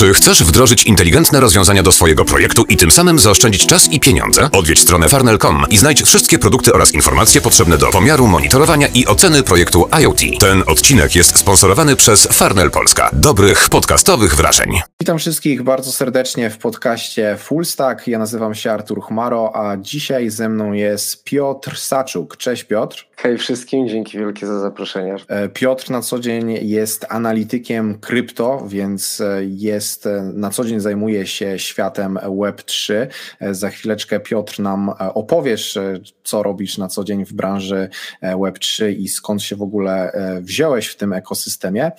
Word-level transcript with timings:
Czy 0.00 0.14
chcesz 0.14 0.44
wdrożyć 0.44 0.84
inteligentne 0.84 1.40
rozwiązania 1.40 1.82
do 1.82 1.92
swojego 1.92 2.24
projektu 2.24 2.64
i 2.68 2.76
tym 2.76 2.90
samym 2.90 3.18
zaoszczędzić 3.18 3.66
czas 3.66 3.92
i 3.92 4.00
pieniądze? 4.00 4.48
Odwiedź 4.52 4.80
stronę 4.80 5.08
farnel.com 5.08 5.64
i 5.70 5.76
znajdź 5.76 6.02
wszystkie 6.02 6.38
produkty 6.38 6.72
oraz 6.72 6.94
informacje 6.94 7.40
potrzebne 7.40 7.78
do 7.78 7.90
pomiaru, 7.90 8.26
monitorowania 8.26 8.88
i 8.94 9.06
oceny 9.06 9.42
projektu 9.42 9.88
IoT. 10.00 10.20
Ten 10.40 10.62
odcinek 10.66 11.16
jest 11.16 11.38
sponsorowany 11.38 11.96
przez 11.96 12.26
Farnel 12.26 12.70
Polska. 12.70 13.10
Dobrych 13.12 13.68
podcastowych 13.68 14.36
wrażeń. 14.36 14.80
Witam 15.00 15.18
wszystkich 15.18 15.62
bardzo 15.62 15.92
serdecznie 15.92 16.50
w 16.50 16.58
podcaście 16.58 17.36
Full 17.38 17.64
Stack. 17.64 18.06
Ja 18.06 18.18
nazywam 18.18 18.54
się 18.54 18.72
Artur 18.72 19.02
Chmaro, 19.02 19.56
a 19.56 19.76
dzisiaj 19.76 20.30
ze 20.30 20.48
mną 20.48 20.72
jest 20.72 21.24
Piotr 21.24 21.78
Saczuk. 21.78 22.36
Cześć 22.36 22.64
Piotr. 22.64 23.10
Hej 23.16 23.38
wszystkim, 23.38 23.88
dzięki 23.88 24.18
wielkie 24.18 24.46
za 24.46 24.60
zaproszenie. 24.60 25.16
E, 25.28 25.48
Piotr 25.48 25.90
na 25.90 26.02
co 26.02 26.18
dzień 26.18 26.58
jest 26.62 27.06
analitykiem 27.08 27.98
krypto, 27.98 28.64
więc 28.68 29.20
e, 29.20 29.44
jest 29.90 30.06
e, 30.06 30.22
na 30.34 30.50
co 30.50 30.64
dzień 30.64 30.80
zajmuje 30.80 31.26
się 31.26 31.58
światem 31.58 32.18
Web3. 32.22 33.06
Za 33.50 33.70
chwileczkę 33.70 34.20
Piotr 34.20 34.60
nam 34.60 34.90
opowiesz, 35.14 35.78
co 36.24 36.42
robisz 36.42 36.78
na 36.78 36.88
co 36.88 37.04
dzień 37.04 37.24
w 37.24 37.32
branży 37.32 37.88
Web3 38.22 38.94
i 38.98 39.08
skąd 39.08 39.42
się 39.42 39.56
w 39.56 39.62
ogóle 39.62 40.12
wziąłeś 40.40 40.86
w 40.86 40.96
tym 40.96 41.12
ekosystemie, 41.12 41.92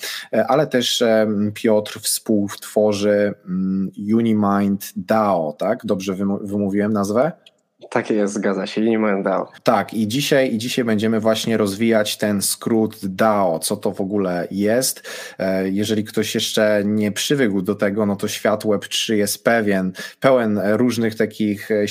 ale 0.47 0.67
też 0.67 1.03
Piotr 1.53 1.99
współtworzy 1.99 3.33
Unimind 4.13 4.91
DAO, 4.95 5.55
tak? 5.57 5.85
Dobrze 5.85 6.15
wymówiłem 6.41 6.93
nazwę? 6.93 7.31
Tak 7.89 8.09
jest, 8.09 8.33
zgadza 8.33 8.67
się, 8.67 8.81
Unimind 8.81 9.23
DAO. 9.23 9.47
Tak, 9.63 9.93
i 9.93 10.07
dzisiaj, 10.07 10.53
i 10.53 10.57
dzisiaj 10.57 10.85
będziemy 10.85 11.19
właśnie 11.19 11.57
rozwijać 11.57 12.17
ten 12.17 12.41
skrót 12.41 13.05
DAO, 13.05 13.59
co 13.59 13.77
to 13.77 13.91
w 13.91 14.01
ogóle 14.01 14.47
jest. 14.51 15.03
E, 15.39 15.69
jeżeli 15.69 16.03
ktoś 16.03 16.35
jeszcze 16.35 16.81
nie 16.85 17.11
przywykł 17.11 17.61
do 17.61 17.75
tego, 17.75 18.05
no 18.05 18.15
to 18.15 18.27
świat 18.27 18.63
Web3 18.65 19.13
jest 19.13 19.43
pewien, 19.43 19.91
pełen 20.19 20.61
różnych 20.63 21.15
takich 21.15 21.71
e, 21.71 21.85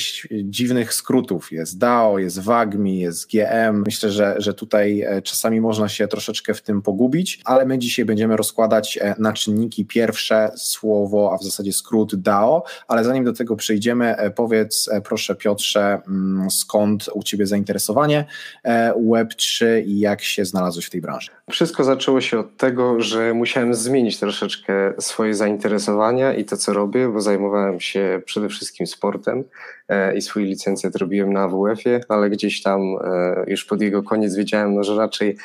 dziwnych 0.45 0.95
skrótów. 0.95 1.53
Jest 1.53 1.79
DAO, 1.79 2.19
jest 2.19 2.39
WAGMI, 2.39 2.99
jest 2.99 3.31
GM. 3.31 3.83
Myślę, 3.87 4.11
że, 4.11 4.35
że 4.39 4.55
tutaj 4.55 5.01
e, 5.01 5.23
czasami 5.23 5.61
można 5.61 5.89
się 5.89 6.09
troszeczkę 6.09 6.55
w 6.55 6.63
tym 6.63 6.83
pogubić, 6.83 7.41
ale 7.45 7.67
my 7.67 7.79
dzisiaj 7.79 8.05
będziemy 8.05 8.37
rozkładać 8.37 8.99
na 9.19 9.33
czynniki 9.33 9.85
pierwsze 9.85 10.51
słowo, 10.57 11.31
a 11.35 11.39
w 11.39 11.45
zasadzie 11.45 11.73
skrót 11.73 12.17
DAO, 12.17 12.65
ale 12.89 13.05
zanim 13.05 13.25
do 13.25 13.33
tego 13.33 13.57
przejdziemy, 13.57 14.17
powiedz 14.37 14.91
proszę 15.05 15.35
Piotrze, 15.35 15.80
Mm, 15.81 16.51
skąd 16.51 17.09
u 17.15 17.23
Ciebie 17.23 17.47
zainteresowanie 17.47 18.25
e, 18.65 18.93
Web3 18.93 19.65
i 19.87 19.99
jak 19.99 20.23
się 20.23 20.45
znalazłeś 20.45 20.87
w 20.87 20.91
tej 20.91 21.01
branży? 21.01 21.31
Wszystko 21.51 21.85
zaczęło 21.85 22.21
się 22.21 22.39
od 22.39 22.57
tego, 22.57 23.01
że 23.01 23.35
musiałem 23.35 23.75
zmienić 23.75 24.19
troszeczkę 24.19 24.93
swoje 24.99 25.35
zainteresowania 25.35 26.35
i 26.35 26.45
to, 26.45 26.57
co 26.57 26.73
robię, 26.73 27.09
bo 27.09 27.21
zajmowałem 27.21 27.81
się 27.81 28.23
przede 28.25 28.49
wszystkim 28.49 28.87
sportem 28.87 29.45
e, 29.89 30.17
i 30.17 30.23
swój 30.23 30.45
licencjat 30.45 30.97
robiłem 30.97 31.33
na 31.33 31.43
AWF-ie, 31.43 32.01
ale 32.09 32.31
gdzieś 32.31 32.63
tam 32.63 32.81
e, 32.81 33.45
już 33.47 33.65
pod 33.65 33.81
jego 33.81 34.03
koniec 34.03 34.35
wiedziałem, 34.35 34.75
no, 34.75 34.85
że 34.85 34.97
raczej 34.97 35.37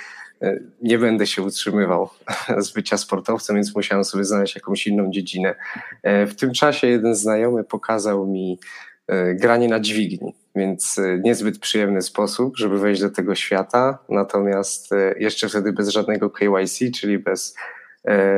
nie 0.81 0.99
będę 0.99 1.27
się 1.27 1.41
utrzymywał 1.41 2.09
z 2.57 2.71
bycia 2.71 2.97
sportowcem, 2.97 3.55
więc 3.55 3.75
musiałem 3.75 4.03
sobie 4.03 4.23
znaleźć 4.23 4.55
jakąś 4.55 4.87
inną 4.87 5.11
dziedzinę. 5.11 5.55
W 6.03 6.31
tym 6.37 6.53
czasie 6.53 6.87
jeden 6.87 7.15
znajomy 7.15 7.63
pokazał 7.63 8.27
mi 8.27 8.59
granie 9.33 9.67
na 9.67 9.79
dźwigni, 9.79 10.35
więc 10.55 10.99
e, 10.99 11.19
niezbyt 11.23 11.59
przyjemny 11.59 12.01
sposób, 12.01 12.57
żeby 12.57 12.79
wejść 12.79 13.01
do 13.01 13.09
tego 13.09 13.35
świata, 13.35 13.97
natomiast 14.09 14.93
e, 14.93 15.15
jeszcze 15.19 15.49
wtedy 15.49 15.73
bez 15.73 15.89
żadnego 15.89 16.29
KYC, 16.29 16.91
czyli 16.99 17.19
bez 17.19 17.55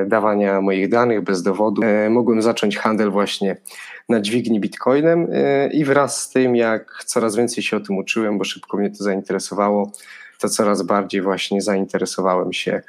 dawania 0.08 0.62
moich 0.62 0.90
danych, 0.90 1.22
bez 1.22 1.44
dowodu, 1.44 1.82
mogłem 2.10 2.42
zacząć 2.42 2.78
handel 2.78 3.12
właśnie 3.12 3.58
na 4.10 4.22
dźwigni 4.22 4.60
bitcoinem 4.60 5.28
i 5.72 5.86
wraz 5.86 6.22
z 6.22 6.30
tym, 6.30 6.56
jak 6.56 7.04
coraz 7.06 7.36
więcej 7.36 7.64
się 7.64 7.78
o 7.78 7.80
tym 7.80 7.98
uczyłem, 7.98 8.38
bo 8.38 8.44
szybko 8.44 8.78
mnie 8.78 8.90
to 8.90 9.04
zainteresowało, 9.04 9.92
to 10.40 10.50
coraz 10.50 10.82
bardziej 10.82 11.22
właśnie 11.22 11.62
zainteresowałem 11.62 12.54
się 12.54 12.82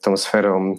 tą 0.00 0.16
sferą 0.16 0.76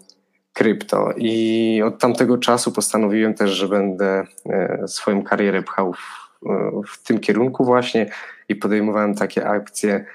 krypto. 0.58 1.14
I 1.18 1.82
od 1.86 2.00
tamtego 2.00 2.38
czasu 2.38 2.72
postanowiłem 2.72 3.34
też, 3.34 3.52
że 3.52 3.68
będę 3.68 4.24
e, 4.50 4.88
swoją 4.88 5.24
karierę 5.24 5.64
pchał 5.64 5.94
w, 5.94 6.00
e, 6.46 6.82
w 6.88 7.04
tym 7.04 7.20
kierunku 7.20 7.66
właśnie 7.66 8.10
i 8.50 8.56
podejmowałem 8.56 9.16
takie 9.16 9.48
akcje, 9.48 10.06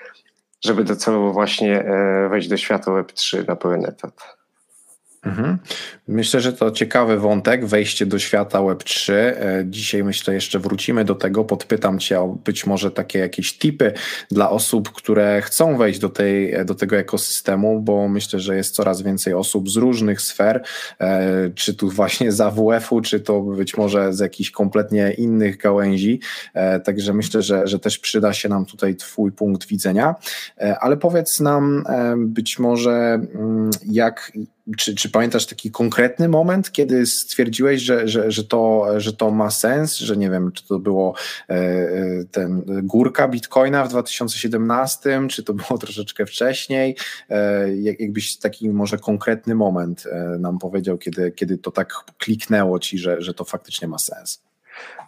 żeby 0.64 0.84
docelowo 0.84 1.32
właśnie 1.32 1.80
e, 1.80 2.28
wejść 2.28 2.48
do 2.48 2.56
świata 2.56 2.90
Web3 2.90 3.48
na 3.48 3.56
pełen 3.56 3.84
etat. 3.86 4.41
Mhm. 5.26 5.58
Myślę, 6.08 6.40
że 6.40 6.52
to 6.52 6.70
ciekawy 6.70 7.18
wątek, 7.18 7.66
wejście 7.66 8.06
do 8.06 8.18
świata 8.18 8.58
Web3. 8.58 9.12
E, 9.12 9.64
dzisiaj 9.66 10.04
myślę, 10.04 10.34
jeszcze 10.34 10.58
wrócimy 10.58 11.04
do 11.04 11.14
tego. 11.14 11.44
Podpytam 11.44 11.98
Cię 11.98 12.20
o 12.20 12.28
być 12.28 12.66
może 12.66 12.90
takie 12.90 13.18
jakieś 13.18 13.58
tipy 13.58 13.92
dla 14.30 14.50
osób, 14.50 14.92
które 14.92 15.42
chcą 15.42 15.76
wejść 15.76 16.00
do, 16.00 16.08
tej, 16.08 16.64
do 16.64 16.74
tego 16.74 16.96
ekosystemu, 16.96 17.80
bo 17.80 18.08
myślę, 18.08 18.40
że 18.40 18.56
jest 18.56 18.74
coraz 18.74 19.02
więcej 19.02 19.34
osób 19.34 19.70
z 19.70 19.76
różnych 19.76 20.20
sfer, 20.20 20.62
e, 21.00 21.50
czy 21.54 21.74
tu 21.74 21.90
właśnie 21.90 22.32
z 22.32 22.40
AWF-u, 22.40 23.00
czy 23.00 23.20
to 23.20 23.40
być 23.40 23.76
może 23.76 24.12
z 24.12 24.18
jakichś 24.18 24.50
kompletnie 24.50 25.12
innych 25.12 25.56
gałęzi. 25.56 26.20
E, 26.54 26.80
także 26.80 27.14
myślę, 27.14 27.42
że, 27.42 27.66
że 27.66 27.78
też 27.78 27.98
przyda 27.98 28.32
się 28.32 28.48
nam 28.48 28.66
tutaj 28.66 28.96
Twój 28.96 29.32
punkt 29.32 29.66
widzenia. 29.66 30.14
Ale 30.80 30.96
powiedz 30.96 31.40
nam 31.40 31.84
być 32.16 32.58
może, 32.58 33.20
mm, 33.34 33.70
jak 33.90 34.32
czy, 34.76 34.94
czy 34.94 35.10
pamiętasz 35.10 35.46
taki 35.46 35.70
konkretny 35.70 36.28
moment, 36.28 36.72
kiedy 36.72 37.06
stwierdziłeś, 37.06 37.82
że, 37.82 38.08
że, 38.08 38.30
że, 38.30 38.44
to, 38.44 38.86
że 38.96 39.12
to 39.12 39.30
ma 39.30 39.50
sens, 39.50 39.96
że 39.96 40.16
nie 40.16 40.30
wiem, 40.30 40.52
czy 40.52 40.66
to 40.66 40.78
było 40.78 41.14
e, 41.48 41.54
e, 41.54 42.24
ten 42.30 42.62
górka 42.82 43.28
bitcoina 43.28 43.84
w 43.84 43.88
2017, 43.88 45.20
czy 45.30 45.42
to 45.42 45.54
było 45.54 45.78
troszeczkę 45.78 46.26
wcześniej? 46.26 46.96
E, 47.30 47.74
jakbyś 47.76 48.36
taki 48.36 48.70
może 48.70 48.98
konkretny 48.98 49.54
moment 49.54 50.04
nam 50.38 50.58
powiedział, 50.58 50.98
kiedy, 50.98 51.32
kiedy 51.32 51.58
to 51.58 51.70
tak 51.70 51.92
kliknęło 52.18 52.78
ci, 52.78 52.98
że, 52.98 53.22
że 53.22 53.34
to 53.34 53.44
faktycznie 53.44 53.88
ma 53.88 53.98
sens? 53.98 54.51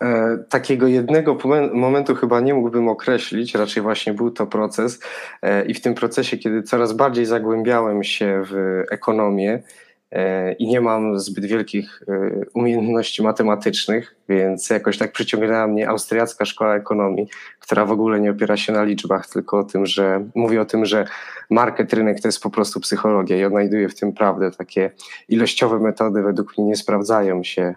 E, 0.02 0.38
takiego 0.48 0.86
jednego 0.86 1.38
momentu 1.72 2.14
chyba 2.14 2.40
nie 2.40 2.54
mógłbym 2.54 2.88
określić, 2.88 3.54
raczej 3.54 3.82
właśnie 3.82 4.14
był 4.14 4.30
to 4.30 4.46
proces 4.46 5.00
e, 5.42 5.64
i 5.64 5.74
w 5.74 5.80
tym 5.80 5.94
procesie, 5.94 6.36
kiedy 6.36 6.62
coraz 6.62 6.92
bardziej 6.92 7.26
zagłębiałem 7.26 8.04
się 8.04 8.42
w 8.50 8.82
ekonomię, 8.90 9.62
i 10.58 10.66
nie 10.66 10.80
mam 10.80 11.18
zbyt 11.18 11.44
wielkich 11.44 12.02
e, 12.08 12.30
umiejętności 12.54 13.22
matematycznych, 13.22 14.16
więc 14.28 14.70
jakoś 14.70 14.98
tak 14.98 15.12
przyciągnęła 15.12 15.66
mnie 15.66 15.88
austriacka 15.88 16.44
szkoła 16.44 16.76
ekonomii, 16.76 17.28
która 17.60 17.84
w 17.84 17.92
ogóle 17.92 18.20
nie 18.20 18.30
opiera 18.30 18.56
się 18.56 18.72
na 18.72 18.84
liczbach, 18.84 19.28
tylko 19.28 19.58
o 19.58 19.64
tym, 19.64 19.86
że 19.86 20.24
mówi 20.34 20.58
o 20.58 20.64
tym, 20.64 20.84
że 20.84 21.04
market, 21.50 21.92
rynek 21.92 22.20
to 22.20 22.28
jest 22.28 22.42
po 22.42 22.50
prostu 22.50 22.80
psychologia 22.80 23.36
i 23.36 23.44
odnajduje 23.44 23.88
w 23.88 23.94
tym 23.94 24.12
prawdę. 24.12 24.50
Takie 24.50 24.90
ilościowe 25.28 25.78
metody 25.78 26.22
według 26.22 26.58
mnie 26.58 26.66
nie 26.66 26.76
sprawdzają 26.76 27.44
się 27.44 27.62
e, 27.62 27.74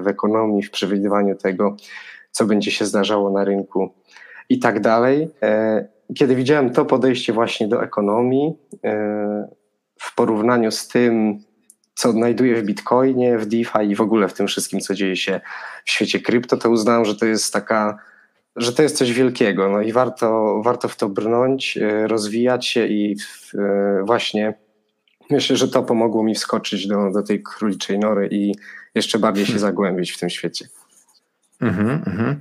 w 0.00 0.08
ekonomii, 0.08 0.62
w 0.62 0.70
przewidywaniu 0.70 1.36
tego, 1.36 1.76
co 2.30 2.44
będzie 2.44 2.70
się 2.70 2.84
zdarzało 2.84 3.30
na 3.30 3.44
rynku 3.44 3.94
i 4.48 4.58
tak 4.58 4.80
dalej. 4.80 5.30
Kiedy 6.14 6.36
widziałem 6.36 6.70
to 6.70 6.84
podejście 6.84 7.32
właśnie 7.32 7.68
do 7.68 7.82
ekonomii, 7.82 8.54
w 10.00 10.14
porównaniu 10.14 10.70
z 10.70 10.88
tym, 10.88 11.38
co 12.00 12.08
odnajduję 12.08 12.56
w 12.56 12.64
Bitcoinie, 12.64 13.38
w 13.38 13.46
DeFi 13.46 13.90
i 13.90 13.94
w 13.94 14.00
ogóle 14.00 14.28
w 14.28 14.32
tym 14.32 14.46
wszystkim, 14.46 14.80
co 14.80 14.94
dzieje 14.94 15.16
się 15.16 15.40
w 15.84 15.90
świecie 15.90 16.20
krypto, 16.20 16.56
to 16.56 16.70
uznałem, 16.70 17.04
że 17.04 17.16
to 17.16 17.26
jest 17.26 17.52
taka, 17.52 17.98
że 18.56 18.72
to 18.72 18.82
jest 18.82 18.96
coś 18.96 19.12
wielkiego. 19.12 19.68
No 19.68 19.82
i 19.82 19.92
warto, 19.92 20.60
warto 20.64 20.88
w 20.88 20.96
to 20.96 21.08
brnąć, 21.08 21.76
e, 21.76 22.06
rozwijać 22.06 22.66
się 22.66 22.86
i 22.86 23.16
e, 23.54 24.02
właśnie 24.04 24.54
myślę, 25.30 25.56
że 25.56 25.68
to 25.68 25.82
pomogło 25.82 26.22
mi 26.22 26.34
wskoczyć 26.34 26.86
do, 26.86 27.10
do 27.10 27.22
tej 27.22 27.42
króliczej 27.42 27.98
nory 27.98 28.28
i 28.32 28.54
jeszcze 28.94 29.18
bardziej 29.18 29.46
się 29.46 29.58
zagłębić 29.68 30.12
w 30.12 30.18
tym 30.18 30.30
świecie. 30.30 30.68
Mm 31.60 31.74
-hmm. 31.74 32.36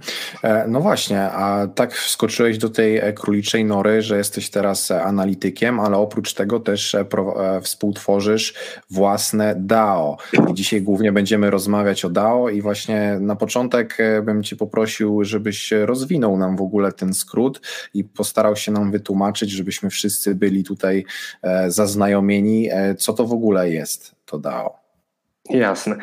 No 0.68 0.81
właśnie, 0.81 1.21
a 1.21 1.68
tak 1.68 1.94
wskoczyłeś 1.94 2.57
do 2.57 2.69
tej 2.69 2.98
e, 2.98 3.13
króliczej 3.13 3.66
nory, 3.66 4.01
że 4.01 4.18
jesteś 4.18 4.50
teraz 4.50 4.92
e, 4.92 5.04
analitykiem, 5.04 5.80
ale 5.80 5.98
oprócz 5.98 6.33
tego 6.33 6.60
też 6.60 6.95
współtworzysz 7.62 8.54
własne 8.89 9.56
DAO. 9.57 10.18
I 10.50 10.54
dzisiaj 10.54 10.81
głównie 10.81 11.12
będziemy 11.12 11.50
rozmawiać 11.50 12.06
o 12.06 12.10
DAO 12.10 12.50
i 12.50 12.62
właśnie 12.62 13.18
na 13.21 13.36
początek 13.36 13.98
bym 14.24 14.44
Cię 14.44 14.56
poprosił, 14.56 15.24
żebyś 15.24 15.71
rozwinął 15.71 16.38
nam 16.38 16.57
w 16.57 16.62
ogóle 16.62 16.92
ten 16.92 17.13
skrót 17.13 17.62
i 17.94 18.04
postarał 18.04 18.56
się 18.56 18.71
nam 18.71 18.92
wytłumaczyć, 18.92 19.51
żebyśmy 19.51 19.89
wszyscy 19.89 20.36
byli 20.36 20.63
tutaj 20.63 21.06
zaznajomieni, 21.68 22.69
co 22.98 23.13
to 23.13 23.25
w 23.25 23.33
ogóle 23.33 23.69
jest 23.69 24.16
to 24.25 24.39
DAO. 24.39 24.88
Jasne. 25.45 25.95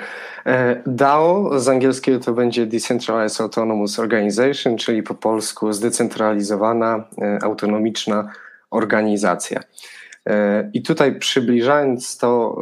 E, 0.46 0.82
DAO 0.86 1.58
z 1.60 1.68
angielskiego 1.68 2.20
to 2.20 2.32
będzie 2.32 2.66
Decentralized 2.66 3.40
Autonomous 3.40 3.98
Organization, 3.98 4.76
czyli 4.76 5.02
po 5.02 5.14
polsku 5.14 5.72
zdecentralizowana, 5.72 7.04
e, 7.22 7.38
autonomiczna 7.42 8.32
organizacja. 8.70 9.60
I 10.72 10.82
tutaj 10.82 11.18
przybliżając 11.18 12.18
to, 12.18 12.58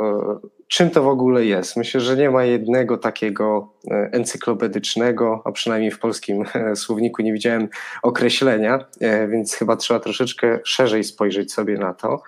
czym 0.69 0.91
to 0.91 1.03
w 1.03 1.09
ogóle 1.09 1.45
jest, 1.45 1.77
myślę, 1.77 2.01
że 2.01 2.17
nie 2.17 2.31
ma 2.31 2.45
jednego 2.45 2.99
takiego 2.99 3.69
encyklopedycznego, 3.91 5.43
a 5.45 5.53
przynajmniej 5.53 5.91
w 5.91 5.99
polskim 5.99 6.45
słowniku 6.75 7.23
nie 7.23 7.33
widziałem 7.33 7.69
określenia, 8.03 8.85
więc 9.29 9.55
chyba 9.55 9.77
trzeba 9.77 10.01
troszeczkę 10.01 10.59
szerzej 10.65 11.05
spojrzeć 11.05 11.53
sobie 11.53 11.79
na 11.79 11.95
to. 11.95 12.23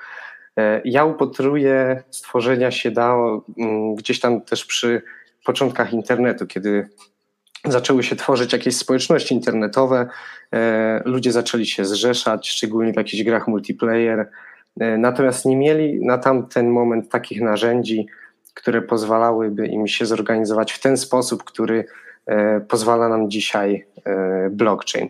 Ja 0.84 1.04
upatruję 1.04 2.02
stworzenia 2.10 2.70
się 2.70 2.90
DAO 2.90 3.44
mm, 3.58 3.94
gdzieś 3.94 4.20
tam 4.20 4.40
też 4.40 4.64
przy 4.64 5.02
początkach 5.44 5.92
internetu, 5.92 6.46
kiedy 6.46 6.88
zaczęły 7.64 8.02
się 8.02 8.16
tworzyć 8.16 8.52
jakieś 8.52 8.76
społeczności 8.76 9.34
internetowe, 9.34 10.08
e, 10.52 11.02
ludzie 11.04 11.32
zaczęli 11.32 11.66
się 11.66 11.84
zrzeszać, 11.84 12.48
szczególnie 12.48 12.92
w 12.92 12.96
jakichś 12.96 13.22
grach 13.22 13.48
multiplayer, 13.48 14.28
e, 14.80 14.98
natomiast 14.98 15.44
nie 15.44 15.56
mieli 15.56 16.06
na 16.06 16.18
tamten 16.18 16.70
moment 16.70 17.08
takich 17.08 17.40
narzędzi, 17.40 18.06
które 18.54 18.82
pozwalałyby 18.82 19.66
im 19.66 19.86
się 19.86 20.06
zorganizować 20.06 20.72
w 20.72 20.80
ten 20.80 20.96
sposób, 20.96 21.44
który 21.44 21.84
e, 22.26 22.60
pozwala 22.60 23.08
nam 23.08 23.30
dzisiaj 23.30 23.86
blockchain. 24.50 25.08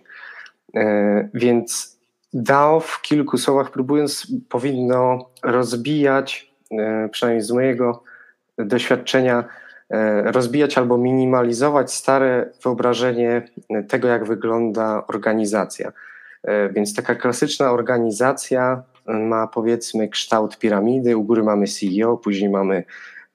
Więc 1.34 1.95
DAO 2.42 2.80
w 2.80 3.02
kilku 3.02 3.38
słowach 3.38 3.70
próbując 3.70 4.26
powinno 4.48 5.30
rozbijać, 5.42 6.52
przynajmniej 7.10 7.42
z 7.42 7.50
mojego 7.50 8.02
doświadczenia, 8.58 9.44
E, 9.90 10.32
rozbijać 10.32 10.78
albo 10.78 10.98
minimalizować 10.98 11.92
stare 11.92 12.50
wyobrażenie 12.62 13.42
tego, 13.88 14.08
jak 14.08 14.24
wygląda 14.24 15.06
organizacja. 15.06 15.92
E, 16.42 16.68
więc 16.68 16.94
taka 16.94 17.14
klasyczna 17.14 17.72
organizacja 17.72 18.82
ma 19.06 19.46
powiedzmy 19.46 20.08
kształt 20.08 20.58
piramidy, 20.58 21.16
u 21.16 21.24
góry 21.24 21.42
mamy 21.42 21.66
CEO, 21.66 22.16
później 22.16 22.50
mamy 22.50 22.84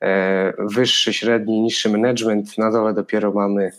e, 0.02 0.54
wyższy, 0.60 1.14
średni, 1.14 1.62
niższy 1.62 1.90
management, 1.90 2.58
na 2.58 2.72
dole 2.72 2.94
dopiero 2.94 3.32
mamy 3.32 3.72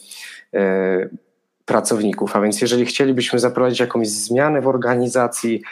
pracowników. 1.65 2.37
A 2.37 2.41
więc 2.41 2.61
jeżeli 2.61 2.87
chcielibyśmy 2.87 3.39
zaprowadzić 3.39 3.81
jakąś 3.81 4.09
zmianę 4.09 4.61
w 4.61 4.69
organizacji, 4.69 5.63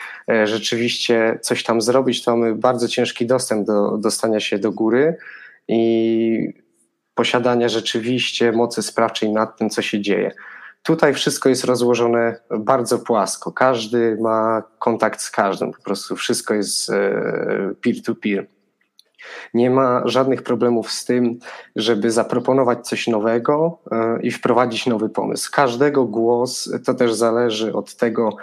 rzeczywiście 0.44 1.38
coś 1.42 1.62
tam 1.62 1.80
zrobić, 1.80 2.24
to 2.24 2.36
mamy 2.36 2.54
bardzo 2.54 2.88
ciężki 2.88 3.26
dostęp 3.26 3.66
do 3.66 3.98
dostania 3.98 4.40
się 4.40 4.58
do 4.58 4.72
góry 4.72 5.16
i 5.68 6.52
posiadania 7.14 7.68
rzeczywiście 7.68 8.52
mocy 8.52 8.82
sprawczej 8.82 9.32
nad 9.32 9.58
tym, 9.58 9.70
co 9.70 9.82
się 9.82 10.00
dzieje. 10.00 10.32
Tutaj 10.82 11.14
wszystko 11.14 11.48
jest 11.48 11.64
rozłożone 11.64 12.40
bardzo 12.58 12.98
płasko. 12.98 13.52
Każdy 13.52 14.16
ma 14.20 14.62
kontakt 14.78 15.20
z 15.20 15.30
każdym, 15.30 15.72
po 15.72 15.82
prostu 15.82 16.16
wszystko 16.16 16.54
jest 16.54 16.90
e, 16.90 16.94
peer-to-peer. 17.82 18.46
Nie 19.54 19.70
ma 19.70 20.02
żadnych 20.04 20.42
problemów 20.42 20.90
z 20.92 21.04
tym, 21.04 21.38
żeby 21.76 22.10
zaproponować 22.10 22.88
coś 22.88 23.08
nowego 23.08 23.78
e, 23.92 24.18
i 24.22 24.30
wprowadzić 24.30 24.86
nowy 24.86 25.08
pomysł. 25.08 25.50
Każdego 25.52 26.04
głos 26.04 26.72
to 26.84 26.94
też 26.94 27.14
zależy 27.14 27.72
od 27.72 27.96
tego, 27.96 28.36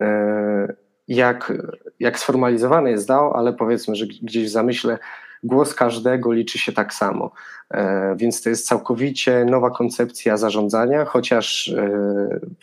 e, 0.00 0.74
jak, 1.08 1.52
jak 2.00 2.18
sformalizowany 2.18 2.90
jest 2.90 3.08
DAO, 3.08 3.36
ale 3.36 3.52
powiedzmy, 3.52 3.94
że 3.94 4.06
gdzieś 4.06 4.44
w 4.44 4.52
zamyśle 4.52 4.98
głos 5.42 5.74
każdego 5.74 6.32
liczy 6.32 6.58
się 6.58 6.72
tak 6.72 6.94
samo. 6.94 7.30
E, 7.70 8.14
więc 8.16 8.42
to 8.42 8.48
jest 8.48 8.66
całkowicie 8.66 9.44
nowa 9.44 9.70
koncepcja 9.70 10.36
zarządzania, 10.36 11.04
chociaż 11.04 11.74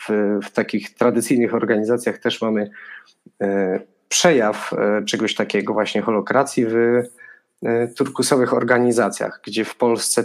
w, 0.08 0.38
w 0.42 0.50
takich 0.50 0.94
tradycyjnych 0.94 1.54
organizacjach 1.54 2.18
też 2.18 2.42
mamy 2.42 2.70
przejaw 4.08 4.70
czegoś 5.06 5.34
takiego, 5.34 5.72
właśnie 5.72 6.02
holokracji 6.02 6.66
w 6.66 7.02
turkusowych 7.96 8.54
organizacjach, 8.54 9.40
gdzie 9.46 9.64
w 9.64 9.76
Polsce 9.76 10.24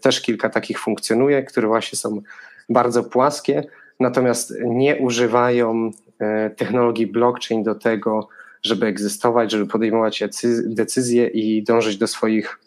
też 0.00 0.20
kilka 0.20 0.48
takich 0.48 0.78
funkcjonuje, 0.80 1.42
które 1.42 1.68
właśnie 1.68 1.98
są 1.98 2.22
bardzo 2.68 3.04
płaskie, 3.04 3.64
natomiast 4.00 4.54
nie 4.64 4.96
używają 4.96 5.90
technologii 6.56 7.06
blockchain 7.06 7.62
do 7.62 7.74
tego, 7.74 8.28
żeby 8.62 8.86
egzystować, 8.86 9.50
żeby 9.50 9.66
podejmować 9.66 10.24
decyzje 10.64 11.26
i 11.26 11.62
dążyć 11.64 11.96
do 11.96 12.06
swoich 12.06 12.58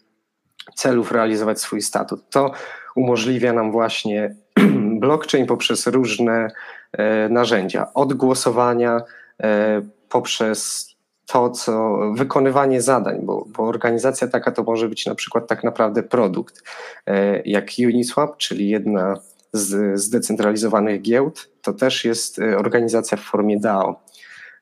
celów, 0.76 1.12
realizować 1.12 1.62
swój 1.62 1.82
statut. 1.82 2.30
To 2.30 2.52
umożliwia 2.96 3.54
nam 3.54 3.72
właśnie 3.72 4.36
blockchain 5.00 5.46
poprzez 5.46 5.88
różne 5.88 6.52
e, 6.92 7.30
narzędzia, 7.30 7.88
od 7.94 8.14
głosowania 8.14 9.02
e, 9.44 9.82
poprzez 10.10 10.90
to, 11.26 11.50
co 11.50 12.00
wykonywanie 12.14 12.82
zadań, 12.82 13.20
bo, 13.24 13.46
bo, 13.48 13.64
organizacja 13.64 14.28
taka 14.28 14.52
to 14.52 14.64
może 14.64 14.90
być 14.90 15.06
na 15.06 15.16
przykład 15.16 15.48
tak 15.48 15.64
naprawdę 15.64 16.04
produkt, 16.04 16.64
e, 17.06 17.42
jak 17.42 17.66
Uniswap, 17.88 18.38
czyli 18.38 18.70
jedna 18.70 19.20
z 19.54 20.00
zdecentralizowanych 20.00 21.02
giełd, 21.02 21.50
to 21.62 21.74
też 21.74 22.06
jest 22.06 22.40
organizacja 22.58 23.18
w 23.18 23.22
formie 23.22 23.60
DAO. 23.60 24.02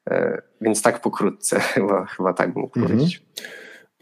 E, 0.10 0.42
więc 0.62 0.82
tak 0.82 1.02
pokrótce, 1.02 1.60
chyba, 1.74 2.06
chyba 2.06 2.34
tak 2.34 2.54
bym 2.54 2.62
mógł 2.62 2.80
mhm. 2.80 2.98
powiedzieć. 2.98 3.26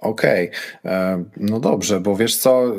Okej, 0.02 0.50
okay. 0.50 0.92
E, 0.92 1.24
no 1.38 1.60
dobrze, 1.60 2.00
bo 2.00 2.16
wiesz 2.16 2.38
co, 2.38 2.68
e, 2.68 2.74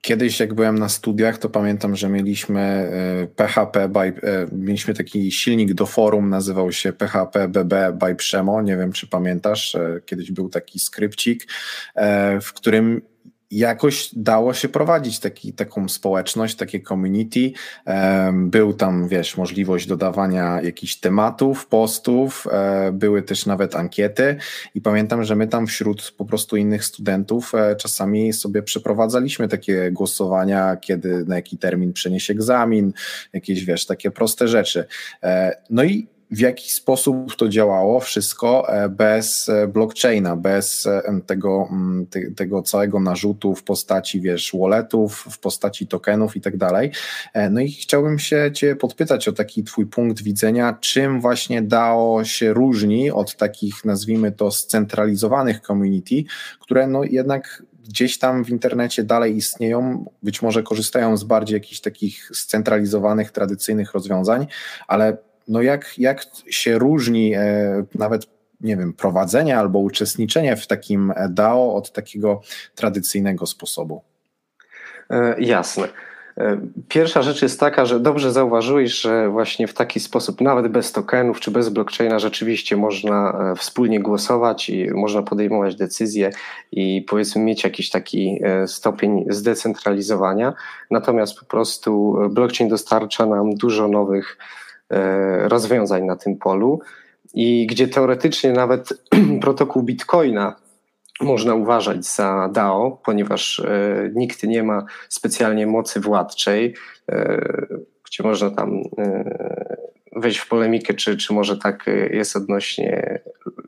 kiedyś 0.00 0.40
jak 0.40 0.54
byłem 0.54 0.78
na 0.78 0.88
studiach, 0.88 1.38
to 1.38 1.48
pamiętam, 1.48 1.96
że 1.96 2.08
mieliśmy 2.08 2.90
PHP, 3.36 3.88
by, 3.88 4.12
mieliśmy 4.52 4.94
taki 4.94 5.32
silnik 5.32 5.74
do 5.74 5.86
forum, 5.86 6.30
nazywał 6.30 6.72
się 6.72 6.92
PHP 6.92 7.48
BB 7.48 7.92
by 7.92 8.14
Przemo, 8.14 8.62
nie 8.62 8.76
wiem 8.76 8.92
czy 8.92 9.06
pamiętasz, 9.06 9.76
kiedyś 10.06 10.32
był 10.32 10.48
taki 10.48 10.78
skrypcik, 10.78 11.46
w 12.42 12.52
którym 12.52 13.02
jakoś 13.50 14.10
dało 14.12 14.54
się 14.54 14.68
prowadzić 14.68 15.18
taki, 15.18 15.52
taką 15.52 15.88
społeczność, 15.88 16.54
takie 16.54 16.80
community. 16.80 17.52
Był 18.32 18.74
tam, 18.74 19.08
wiesz, 19.08 19.36
możliwość 19.36 19.86
dodawania 19.86 20.62
jakichś 20.62 20.96
tematów, 20.96 21.66
postów, 21.66 22.46
e, 22.50 22.92
były 22.92 23.22
też 23.22 23.46
nawet 23.46 23.76
ankiety 23.76 24.36
i 24.74 24.80
pamiętam, 24.80 25.24
że 25.24 25.36
my 25.36 25.46
tam 25.46 25.66
wśród 25.66 26.14
po 26.16 26.24
prostu 26.24 26.56
innych 26.56 26.84
studentów 26.84 27.54
e, 27.54 27.76
czasami 27.76 28.32
sobie 28.32 28.62
przeprowadzaliśmy 28.62 29.48
takie 29.48 29.90
głosowania, 29.92 30.76
kiedy, 30.76 31.24
na 31.24 31.36
jaki 31.36 31.58
termin 31.58 31.92
przenieść 31.92 32.30
egzamin, 32.30 32.92
jakieś, 33.32 33.64
wiesz, 33.64 33.86
takie 33.86 34.10
proste 34.10 34.48
rzeczy. 34.48 34.84
E, 35.22 35.56
no 35.70 35.84
i 35.84 36.06
w 36.30 36.38
jaki 36.38 36.70
sposób 36.70 37.36
to 37.36 37.48
działało 37.48 38.00
wszystko 38.00 38.68
e, 38.68 38.88
bez 38.88 39.48
e, 39.48 39.68
blockchaina, 39.68 40.36
bez 40.36 40.86
e, 40.86 41.20
tego, 41.26 41.68
mm, 41.70 42.06
tego 42.36 42.62
całego 42.62 43.00
narzutu 43.00 43.54
w 43.54 43.62
postaci, 43.62 44.20
wiesz, 44.20 44.52
walletów, 44.60 45.26
w 45.30 45.38
postaci 45.38 45.86
tokenów 45.86 46.36
i 46.36 46.40
tak 46.40 46.56
dalej. 46.56 46.90
No 47.50 47.60
i 47.60 47.70
chciałbym 47.70 48.18
się 48.18 48.50
Cię 48.54 48.76
podpytać 48.76 49.28
o 49.28 49.32
taki 49.32 49.64
Twój 49.64 49.86
punkt 49.86 50.22
widzenia, 50.22 50.78
czym 50.80 51.20
właśnie 51.20 51.62
DAO 51.62 52.24
się 52.24 52.52
różni 52.52 53.10
od 53.10 53.36
takich, 53.36 53.84
nazwijmy 53.84 54.32
to, 54.32 54.50
scentralizowanych 54.50 55.60
community, 55.60 56.24
które 56.60 56.86
no 56.86 57.04
jednak 57.04 57.62
gdzieś 57.88 58.18
tam 58.18 58.44
w 58.44 58.50
internecie 58.50 59.04
dalej 59.04 59.36
istnieją, 59.36 60.04
być 60.22 60.42
może 60.42 60.62
korzystają 60.62 61.16
z 61.16 61.24
bardziej 61.24 61.54
jakichś 61.54 61.80
takich 61.80 62.30
scentralizowanych, 62.34 63.30
tradycyjnych 63.30 63.92
rozwiązań, 63.92 64.46
ale 64.88 65.16
no 65.48 65.62
jak, 65.62 65.98
jak 65.98 66.26
się 66.50 66.78
różni 66.78 67.34
e, 67.34 67.84
nawet 67.94 68.26
nie 68.60 68.76
wiem, 68.76 68.92
prowadzenie 68.92 69.58
albo 69.58 69.78
uczestniczenie 69.78 70.56
w 70.56 70.66
takim 70.66 71.12
DAO 71.28 71.74
od 71.74 71.92
takiego 71.92 72.40
tradycyjnego 72.74 73.46
sposobu? 73.46 74.02
E, 75.10 75.40
jasne. 75.40 75.88
E, 76.38 76.60
pierwsza 76.88 77.22
rzecz 77.22 77.42
jest 77.42 77.60
taka, 77.60 77.86
że 77.86 78.00
dobrze 78.00 78.32
zauważyłeś, 78.32 79.00
że 79.00 79.28
właśnie 79.28 79.66
w 79.66 79.74
taki 79.74 80.00
sposób, 80.00 80.40
nawet 80.40 80.68
bez 80.68 80.92
tokenów 80.92 81.40
czy 81.40 81.50
bez 81.50 81.68
blockchaina, 81.68 82.18
rzeczywiście 82.18 82.76
można 82.76 83.38
wspólnie 83.56 84.00
głosować 84.00 84.68
i 84.68 84.90
można 84.90 85.22
podejmować 85.22 85.76
decyzje 85.76 86.30
i 86.72 87.04
powiedzmy 87.08 87.42
mieć 87.42 87.64
jakiś 87.64 87.90
taki 87.90 88.40
stopień 88.66 89.24
zdecentralizowania. 89.28 90.52
Natomiast 90.90 91.38
po 91.38 91.46
prostu 91.46 92.16
blockchain 92.30 92.70
dostarcza 92.70 93.26
nam 93.26 93.54
dużo 93.54 93.88
nowych 93.88 94.38
rozwiązań 95.48 96.04
na 96.04 96.16
tym 96.16 96.36
polu 96.36 96.80
i 97.34 97.66
gdzie 97.66 97.88
teoretycznie 97.88 98.52
nawet 98.52 98.88
protokół 99.42 99.82
Bitcoina 99.82 100.56
można 101.20 101.54
uważać 101.54 102.06
za 102.06 102.48
DAO, 102.52 103.00
ponieważ 103.04 103.60
e, 103.60 104.10
nikt 104.14 104.42
nie 104.42 104.62
ma 104.62 104.84
specjalnie 105.08 105.66
mocy 105.66 106.00
władczej, 106.00 106.74
e, 107.10 107.46
gdzie 108.04 108.22
można 108.22 108.50
tam 108.50 108.82
wejść 110.16 110.38
w 110.38 110.48
polemikę, 110.48 110.94
czy, 110.94 111.16
czy 111.16 111.32
może 111.32 111.56
tak 111.56 111.86
jest 112.10 112.36
odnośnie 112.36 113.20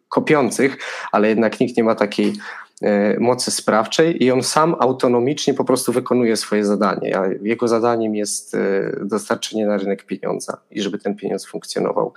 kopiących, 0.09 0.79
ale 1.13 1.29
jednak 1.29 1.61
nikt 1.61 1.77
nie 1.77 1.85
ma 1.85 1.95
takiej 1.95 2.33
E, 2.33 2.70
mocy 3.19 3.51
sprawczej 3.51 4.25
i 4.25 4.31
on 4.31 4.43
sam 4.43 4.77
autonomicznie 4.79 5.55
po 5.55 5.65
prostu 5.65 5.93
wykonuje 5.93 6.37
swoje 6.37 6.65
zadanie. 6.65 7.19
A 7.19 7.27
jego 7.43 7.69
zadaniem 7.69 8.15
jest 8.15 8.55
e, 8.55 8.59
dostarczenie 9.05 9.67
na 9.67 9.77
rynek 9.77 10.05
pieniądza 10.07 10.59
i 10.71 10.83
żeby 10.83 10.99
ten 10.99 11.17
pieniądz 11.17 11.47
funkcjonował. 11.47 12.13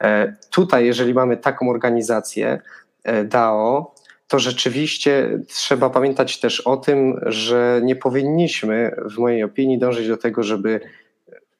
E, 0.00 0.36
tutaj, 0.50 0.86
jeżeli 0.86 1.14
mamy 1.14 1.36
taką 1.36 1.70
organizację, 1.70 2.60
DAO, 3.24 3.94
to 4.28 4.38
rzeczywiście 4.38 5.38
trzeba 5.46 5.90
pamiętać 5.90 6.40
też 6.40 6.60
o 6.60 6.76
tym, 6.76 7.20
że 7.26 7.80
nie 7.84 7.96
powinniśmy, 7.96 8.96
w 9.14 9.18
mojej 9.18 9.42
opinii, 9.42 9.78
dążyć 9.78 10.08
do 10.08 10.16
tego, 10.16 10.42
żeby 10.42 10.80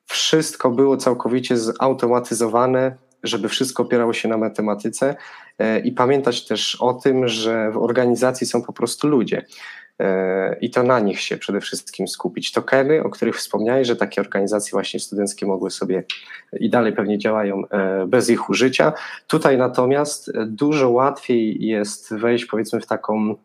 wszystko 0.06 0.70
było 0.70 0.96
całkowicie 0.96 1.56
zautomatyzowane, 1.56 2.96
żeby 3.22 3.48
wszystko 3.48 3.82
opierało 3.82 4.12
się 4.12 4.28
na 4.28 4.36
matematyce 4.36 5.16
e, 5.58 5.78
i 5.78 5.92
pamiętać 5.92 6.46
też 6.46 6.76
o 6.80 6.94
tym, 6.94 7.28
że 7.28 7.70
w 7.70 7.76
organizacji 7.76 8.46
są 8.46 8.62
po 8.62 8.72
prostu 8.72 9.08
ludzie. 9.08 9.44
E, 10.00 10.56
I 10.60 10.70
to 10.70 10.82
na 10.82 11.00
nich 11.00 11.20
się 11.20 11.36
przede 11.36 11.60
wszystkim 11.60 12.08
skupić. 12.08 12.52
Tokeny, 12.52 13.02
o 13.02 13.10
których 13.10 13.36
wspomniałeś, 13.36 13.86
że 13.86 13.96
takie 13.96 14.20
organizacje 14.20 14.70
właśnie 14.70 15.00
studenckie 15.00 15.46
mogły 15.46 15.70
sobie 15.70 16.04
i 16.60 16.70
dalej 16.70 16.92
pewnie 16.92 17.18
działają 17.18 17.62
e, 17.70 18.06
bez 18.06 18.30
ich 18.30 18.50
użycia. 18.50 18.92
Tutaj 19.26 19.58
natomiast 19.58 20.32
dużo 20.46 20.90
łatwiej 20.90 21.66
jest 21.66 22.14
wejść 22.14 22.44
powiedzmy 22.44 22.80
w 22.80 22.86
taką 22.86 23.36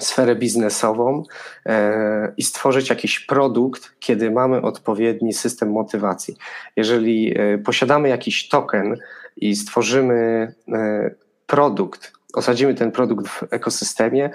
sferę 0.00 0.36
biznesową 0.36 1.22
e, 1.66 2.32
i 2.36 2.42
stworzyć 2.42 2.90
jakiś 2.90 3.20
produkt, 3.20 3.92
kiedy 3.98 4.30
mamy 4.30 4.62
odpowiedni 4.62 5.32
system 5.32 5.70
motywacji. 5.70 6.36
Jeżeli 6.76 7.38
e, 7.38 7.58
posiadamy 7.58 8.08
jakiś 8.08 8.48
token 8.48 8.96
i 9.36 9.56
stworzymy 9.56 10.54
e, 10.72 11.10
produkt, 11.46 12.12
osadzimy 12.34 12.74
ten 12.74 12.92
produkt 12.92 13.28
w 13.28 13.42
ekosystemie, 13.50 14.30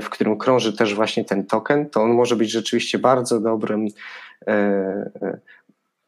w 0.00 0.08
którym 0.10 0.38
krąży 0.38 0.76
też 0.76 0.94
właśnie 0.94 1.24
ten 1.24 1.46
token, 1.46 1.90
to 1.90 2.02
on 2.02 2.10
może 2.10 2.36
być 2.36 2.50
rzeczywiście 2.50 2.98
bardzo 2.98 3.40
dobrym 3.40 3.86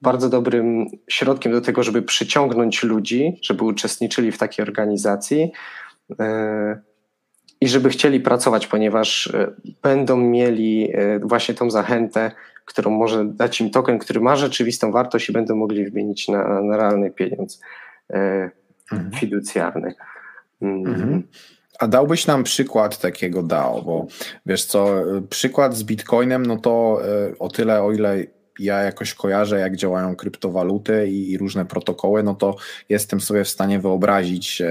bardzo 0.01 0.29
dobrym 0.29 0.87
środkiem 1.09 1.53
do 1.53 1.61
tego, 1.61 1.83
żeby 1.83 2.03
przyciągnąć 2.03 2.83
ludzi, 2.83 3.39
żeby 3.43 3.65
uczestniczyli 3.65 4.33
w 4.33 4.39
takiej 4.39 4.63
organizacji 4.63 5.53
i 7.61 7.69
żeby 7.69 7.89
chcieli 7.89 8.21
pracować, 8.21 8.67
ponieważ 8.67 9.27
e, 9.27 9.51
będą 9.83 10.17
mieli 10.17 10.91
e, 10.95 11.19
właśnie 11.19 11.55
tą 11.55 11.71
zachętę, 11.71 12.31
którą 12.65 12.91
może 12.91 13.25
dać 13.25 13.61
im 13.61 13.71
token, 13.71 13.99
który 13.99 14.21
ma 14.21 14.37
rzeczywistą 14.37 14.93
wartość 14.93 15.29
i 15.29 15.33
będą 15.33 15.57
mogli 15.57 15.85
wymienić 15.85 16.29
na, 16.29 16.61
na 16.61 16.77
realny 16.77 17.11
pieniądz 17.11 17.61
e, 18.11 18.51
mhm. 18.93 19.13
fiducjarny. 19.13 19.95
Mm. 20.63 20.87
Mhm. 20.87 21.23
A 21.79 21.89
dałbyś 21.89 22.27
nam 22.27 22.45
przykład 22.45 23.01
takiego 23.01 23.43
DAO, 23.43 23.83
bo 23.83 24.07
wiesz 24.47 24.65
co, 24.65 25.03
przykład 25.31 25.77
z 25.77 25.85
Bitcoinem, 25.85 26.47
no 26.47 26.57
to 26.57 27.01
o 27.39 27.49
tyle, 27.49 27.83
o 27.83 27.93
ile 27.93 28.25
ja 28.59 28.83
jakoś 28.83 29.15
kojarzę, 29.15 29.61
jak 29.61 29.77
działają 29.77 30.17
kryptowaluty 30.17 31.09
i, 31.09 31.31
i 31.31 31.39
różne 31.39 31.65
protokoły, 31.65 32.23
no 32.23 32.35
to 32.35 32.57
jestem 32.89 33.21
sobie 33.21 33.45
w 33.45 33.49
stanie 33.49 33.81
wyobrazić 33.81 34.63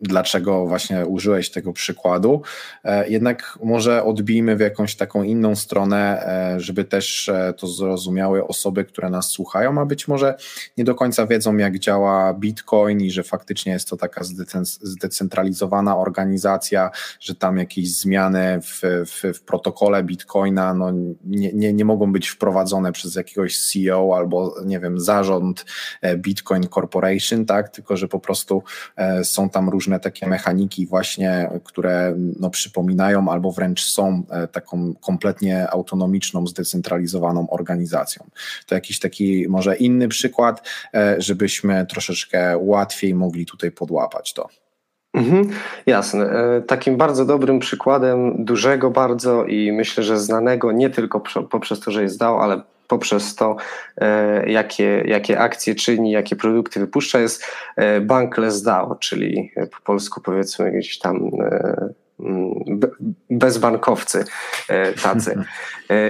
dlaczego 0.00 0.66
właśnie 0.66 1.06
użyłeś 1.06 1.50
tego 1.50 1.72
przykładu. 1.72 2.42
E, 2.84 3.08
jednak 3.08 3.58
może 3.62 4.04
odbijmy 4.04 4.56
w 4.56 4.60
jakąś 4.60 4.96
taką 4.96 5.22
inną 5.22 5.56
stronę, 5.56 6.26
e, 6.26 6.60
żeby 6.60 6.84
też 6.84 7.28
e, 7.28 7.54
to 7.56 7.66
zrozumiały 7.66 8.46
osoby, 8.46 8.84
które 8.84 9.10
nas 9.10 9.30
słuchają, 9.30 9.80
a 9.80 9.86
być 9.86 10.08
może 10.08 10.34
nie 10.76 10.84
do 10.84 10.94
końca 10.94 11.26
wiedzą, 11.26 11.56
jak 11.56 11.78
działa 11.78 12.34
Bitcoin 12.34 13.00
i 13.00 13.10
że 13.10 13.22
faktycznie 13.22 13.72
jest 13.72 13.88
to 13.88 13.96
taka 13.96 14.24
zdecentralizowana 14.82 15.98
organizacja, 15.98 16.90
że 17.20 17.34
tam 17.34 17.58
jakieś 17.58 17.96
zmiany 17.96 18.60
w, 18.62 18.80
w, 19.06 19.38
w 19.38 19.42
protokole 19.42 20.02
Bitcoina 20.02 20.74
no, 20.74 20.92
nie, 21.24 21.52
nie, 21.52 21.72
nie 21.72 21.84
mogą 21.84 22.12
być 22.12 22.28
wprowadzone 22.28 22.92
przez 22.92 23.14
jakiegoś 23.14 23.58
CEO 23.58 24.16
albo, 24.16 24.54
nie 24.64 24.80
wiem, 24.80 25.00
zarząd 25.00 25.64
Bitcoin 26.16 26.68
Corporation, 26.68 27.46
tak, 27.46 27.68
tylko 27.68 27.96
że 27.96 28.08
po 28.08 28.20
prostu 28.20 28.62
są 29.22 29.50
tam 29.50 29.68
różne 29.68 29.89
różne 29.90 30.00
takie 30.00 30.26
mechaniki 30.26 30.86
właśnie, 30.86 31.50
które 31.64 32.14
no, 32.40 32.50
przypominają 32.50 33.28
albo 33.28 33.52
wręcz 33.52 33.84
są 33.84 34.22
e, 34.30 34.48
taką 34.48 34.94
kompletnie 35.00 35.70
autonomiczną, 35.70 36.46
zdecentralizowaną 36.46 37.50
organizacją. 37.50 38.26
To 38.66 38.74
jakiś 38.74 38.98
taki 38.98 39.48
może 39.48 39.76
inny 39.76 40.08
przykład, 40.08 40.68
e, 40.94 41.16
żebyśmy 41.18 41.86
troszeczkę 41.86 42.58
łatwiej 42.58 43.14
mogli 43.14 43.46
tutaj 43.46 43.70
podłapać 43.70 44.32
to. 44.32 44.48
Mhm, 45.14 45.50
jasne. 45.86 46.24
E, 46.24 46.62
takim 46.62 46.96
bardzo 46.96 47.24
dobrym 47.24 47.58
przykładem 47.58 48.44
dużego 48.44 48.90
bardzo 48.90 49.44
i 49.44 49.72
myślę, 49.72 50.04
że 50.04 50.18
znanego 50.18 50.72
nie 50.72 50.90
tylko 50.90 51.20
poprzez 51.50 51.80
to, 51.80 51.90
że 51.90 52.02
jest 52.02 52.18
DAO, 52.18 52.42
ale 52.42 52.62
poprzez 52.90 53.34
to, 53.34 53.56
e, 53.96 54.50
jakie, 54.50 55.02
jakie 55.06 55.38
akcje 55.38 55.74
czyni, 55.74 56.10
jakie 56.10 56.36
produkty 56.36 56.80
wypuszcza, 56.80 57.20
jest 57.20 57.44
e, 57.76 58.00
Bankless 58.00 58.62
DAO, 58.62 58.96
czyli 59.00 59.52
po 59.56 59.80
polsku 59.84 60.20
powiedzmy 60.20 60.72
gdzieś 60.72 60.98
tam 60.98 61.30
mm, 62.20 62.80
bezbankowcy 63.30 64.24
tacy. 65.02 65.34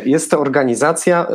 Jest 0.04 0.30
to 0.30 0.40
organizacja, 0.40 1.26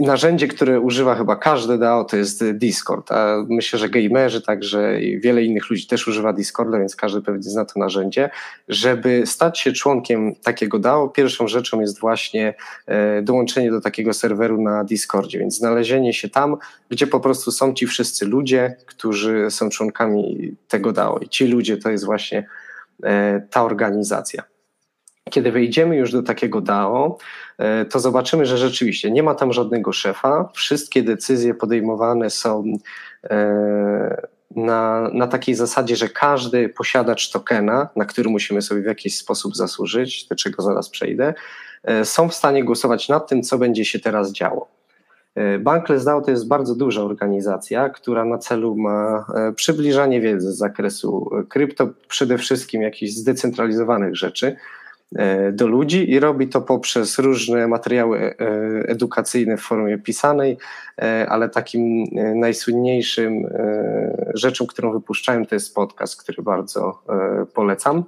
narzędzie, 0.00 0.48
które 0.48 0.80
używa 0.80 1.14
chyba 1.14 1.36
każdy 1.36 1.78
DAO, 1.78 2.04
to 2.04 2.16
jest 2.16 2.44
Discord. 2.50 3.12
A 3.12 3.44
myślę, 3.48 3.78
że 3.78 3.88
gamerzy, 3.88 4.42
także 4.42 5.00
i 5.00 5.20
wiele 5.20 5.42
innych 5.42 5.70
ludzi 5.70 5.86
też 5.86 6.08
używa 6.08 6.32
Discorda, 6.32 6.78
więc 6.78 6.96
każdy 6.96 7.22
pewnie 7.22 7.42
zna 7.42 7.64
to 7.64 7.80
narzędzie. 7.80 8.30
Żeby 8.68 9.22
stać 9.26 9.58
się 9.58 9.72
członkiem 9.72 10.34
takiego 10.34 10.78
DAO, 10.78 11.08
pierwszą 11.08 11.48
rzeczą 11.48 11.80
jest 11.80 12.00
właśnie 12.00 12.54
e, 12.86 13.22
dołączenie 13.22 13.70
do 13.70 13.80
takiego 13.80 14.12
serweru 14.12 14.62
na 14.62 14.84
Discordzie, 14.84 15.38
więc 15.38 15.56
znalezienie 15.56 16.12
się 16.12 16.28
tam, 16.28 16.56
gdzie 16.88 17.06
po 17.06 17.20
prostu 17.20 17.52
są 17.52 17.74
ci 17.74 17.86
wszyscy 17.86 18.26
ludzie, 18.26 18.76
którzy 18.86 19.46
są 19.50 19.70
członkami 19.70 20.54
tego 20.68 20.92
DAO. 20.92 21.18
I 21.18 21.28
ci 21.28 21.46
ludzie 21.46 21.76
to 21.76 21.90
jest 21.90 22.04
właśnie 22.04 22.46
e, 23.02 23.46
ta 23.50 23.64
organizacja. 23.64 24.49
Kiedy 25.30 25.52
wejdziemy 25.52 25.96
już 25.96 26.12
do 26.12 26.22
takiego 26.22 26.60
DAO, 26.60 27.18
e, 27.58 27.84
to 27.84 28.00
zobaczymy, 28.00 28.46
że 28.46 28.58
rzeczywiście 28.58 29.10
nie 29.10 29.22
ma 29.22 29.34
tam 29.34 29.52
żadnego 29.52 29.92
szefa. 29.92 30.48
Wszystkie 30.54 31.02
decyzje 31.02 31.54
podejmowane 31.54 32.30
są 32.30 32.64
e, 33.30 34.26
na, 34.56 35.10
na 35.12 35.26
takiej 35.26 35.54
zasadzie, 35.54 35.96
że 35.96 36.08
każdy 36.08 36.68
posiadacz 36.68 37.30
tokena, 37.30 37.88
na 37.96 38.04
który 38.04 38.30
musimy 38.30 38.62
sobie 38.62 38.82
w 38.82 38.86
jakiś 38.86 39.18
sposób 39.18 39.56
zasłużyć, 39.56 40.28
do 40.28 40.34
czego 40.34 40.62
zaraz 40.62 40.88
przejdę, 40.88 41.34
e, 41.84 42.04
są 42.04 42.28
w 42.28 42.34
stanie 42.34 42.64
głosować 42.64 43.08
nad 43.08 43.28
tym, 43.28 43.42
co 43.42 43.58
będzie 43.58 43.84
się 43.84 44.00
teraz 44.00 44.32
działo. 44.32 44.68
Bankless 45.60 46.04
DAO 46.04 46.20
to 46.20 46.30
jest 46.30 46.48
bardzo 46.48 46.74
duża 46.74 47.02
organizacja, 47.02 47.88
która 47.88 48.24
na 48.24 48.38
celu 48.38 48.76
ma 48.76 49.26
przybliżanie 49.56 50.20
wiedzy 50.20 50.52
z 50.52 50.56
zakresu 50.56 51.30
krypto, 51.48 51.88
przede 52.08 52.38
wszystkim 52.38 52.82
jakichś 52.82 53.12
zdecentralizowanych 53.12 54.16
rzeczy, 54.16 54.56
do 55.52 55.66
ludzi 55.66 56.10
i 56.10 56.20
robi 56.20 56.48
to 56.48 56.60
poprzez 56.60 57.18
różne 57.18 57.68
materiały 57.68 58.18
e, 58.18 58.34
edukacyjne 58.88 59.56
w 59.56 59.60
formie 59.60 59.98
pisanej, 59.98 60.58
e, 61.02 61.26
ale 61.28 61.48
takim 61.48 62.04
najsłynniejszym 62.34 63.46
rzeczą, 64.34 64.66
którą 64.66 64.92
wypuszczałem, 64.92 65.46
to 65.46 65.54
jest 65.54 65.74
podcast, 65.74 66.22
który 66.22 66.42
bardzo 66.42 67.02
polecam. 67.54 68.04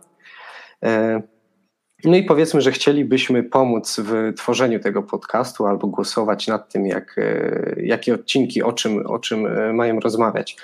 No 2.05 2.17
i 2.17 2.23
powiedzmy, 2.23 2.61
że 2.61 2.73
chcielibyśmy 2.73 3.43
pomóc 3.43 4.01
w 4.01 4.33
tworzeniu 4.37 4.81
tego 4.81 5.03
podcastu 5.03 5.67
albo 5.67 5.87
głosować 5.87 6.49
nad 6.49 6.73
tym, 6.73 6.87
jak, 6.87 7.17
jakie 7.77 8.15
odcinki, 8.15 8.63
o 8.63 8.73
czym, 8.73 9.07
o 9.07 9.19
czym 9.19 9.47
mają 9.75 10.01
rozmawiać 10.01 10.57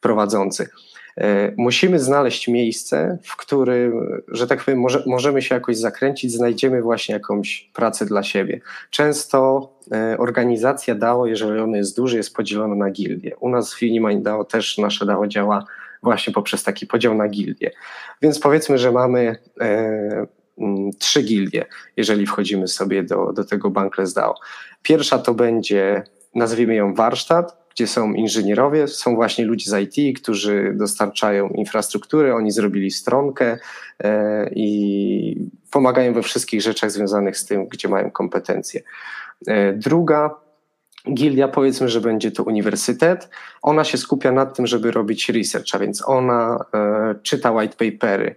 prowadzący. 0.00 0.68
E, 1.16 1.52
musimy 1.56 1.98
znaleźć 1.98 2.48
miejsce, 2.48 3.18
w 3.22 3.36
którym, 3.36 4.22
że 4.28 4.46
tak 4.46 4.64
powiem, 4.64 4.80
może, 4.80 5.02
możemy 5.06 5.42
się 5.42 5.54
jakoś 5.54 5.76
zakręcić, 5.76 6.32
znajdziemy 6.32 6.82
właśnie 6.82 7.14
jakąś 7.14 7.70
pracę 7.74 8.06
dla 8.06 8.22
siebie. 8.22 8.60
Często 8.90 9.68
e, 9.92 10.18
organizacja 10.18 10.94
DAO, 10.94 11.26
jeżeli 11.26 11.60
on 11.60 11.70
jest 11.70 11.96
duży, 11.96 12.16
jest 12.16 12.34
podzielona 12.34 12.74
na 12.74 12.90
gildie. 12.90 13.36
U 13.40 13.48
nas 13.48 13.74
w 13.74 13.82
Unimind 13.82 14.22
DAO 14.22 14.44
też 14.44 14.78
nasze 14.78 15.06
DAO 15.06 15.26
działa 15.26 15.64
właśnie 16.02 16.32
poprzez 16.32 16.62
taki 16.62 16.86
podział 16.86 17.14
na 17.14 17.28
gildie. 17.28 17.70
Więc 18.22 18.38
powiedzmy, 18.38 18.78
że 18.78 18.92
mamy 18.92 19.36
e, 19.60 20.26
trzy 20.98 21.22
gildie, 21.22 21.66
jeżeli 21.96 22.26
wchodzimy 22.26 22.68
sobie 22.68 23.02
do, 23.02 23.32
do 23.32 23.44
tego 23.44 23.70
Bankless 23.70 24.14
DAO. 24.14 24.34
Pierwsza 24.82 25.18
to 25.18 25.34
będzie, 25.34 26.02
nazwijmy 26.34 26.74
ją 26.74 26.94
warsztat, 26.94 27.61
gdzie 27.74 27.86
są 27.86 28.12
inżynierowie, 28.12 28.88
są 28.88 29.14
właśnie 29.14 29.44
ludzie 29.44 29.70
z 29.70 29.96
IT, 29.96 30.18
którzy 30.18 30.72
dostarczają 30.76 31.48
infrastruktury, 31.48 32.34
oni 32.34 32.50
zrobili 32.50 32.90
stronkę 32.90 33.58
e, 34.00 34.50
i 34.54 35.48
pomagają 35.70 36.12
we 36.12 36.22
wszystkich 36.22 36.62
rzeczach 36.62 36.90
związanych 36.90 37.38
z 37.38 37.46
tym, 37.46 37.66
gdzie 37.68 37.88
mają 37.88 38.10
kompetencje. 38.10 38.80
E, 39.46 39.72
druga 39.72 40.42
gildia, 41.14 41.48
powiedzmy, 41.48 41.88
że 41.88 42.00
będzie 42.00 42.32
to 42.32 42.42
uniwersytet, 42.42 43.28
ona 43.62 43.84
się 43.84 43.98
skupia 43.98 44.32
nad 44.32 44.56
tym, 44.56 44.66
żeby 44.66 44.90
robić 44.90 45.28
research, 45.28 45.74
a 45.74 45.78
więc 45.78 46.08
ona 46.08 46.64
e, 46.74 47.14
czyta 47.22 47.52
white 47.52 47.90
papery, 47.90 48.34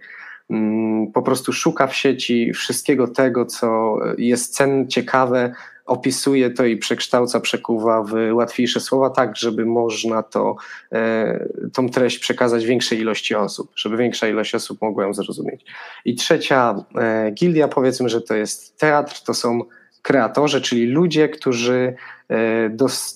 mm, 0.50 1.12
po 1.12 1.22
prostu 1.22 1.52
szuka 1.52 1.86
w 1.86 1.96
sieci 1.96 2.52
wszystkiego 2.52 3.08
tego, 3.08 3.46
co 3.46 3.98
jest 4.18 4.54
cenne, 4.54 4.86
ciekawe, 4.88 5.52
opisuje 5.86 6.50
to 6.50 6.64
i 6.64 6.76
przekształca, 6.76 7.40
przekuwa 7.40 8.02
w 8.02 8.12
łatwiejsze 8.32 8.80
słowa, 8.80 9.10
tak 9.10 9.36
żeby 9.36 9.66
można 9.66 10.22
to, 10.22 10.56
e, 10.92 11.46
tą 11.72 11.88
treść 11.88 12.18
przekazać 12.18 12.66
większej 12.66 12.98
ilości 13.00 13.34
osób, 13.34 13.72
żeby 13.76 13.96
większa 13.96 14.28
ilość 14.28 14.54
osób 14.54 14.82
mogła 14.82 15.04
ją 15.04 15.14
zrozumieć. 15.14 15.64
I 16.04 16.14
trzecia 16.14 16.84
e, 16.94 17.30
gildia, 17.30 17.68
powiedzmy, 17.68 18.08
że 18.08 18.20
to 18.20 18.34
jest 18.34 18.78
teatr, 18.78 19.20
to 19.22 19.34
są 19.34 19.60
kreatorzy, 20.02 20.60
czyli 20.60 20.86
ludzie, 20.86 21.28
którzy 21.28 21.94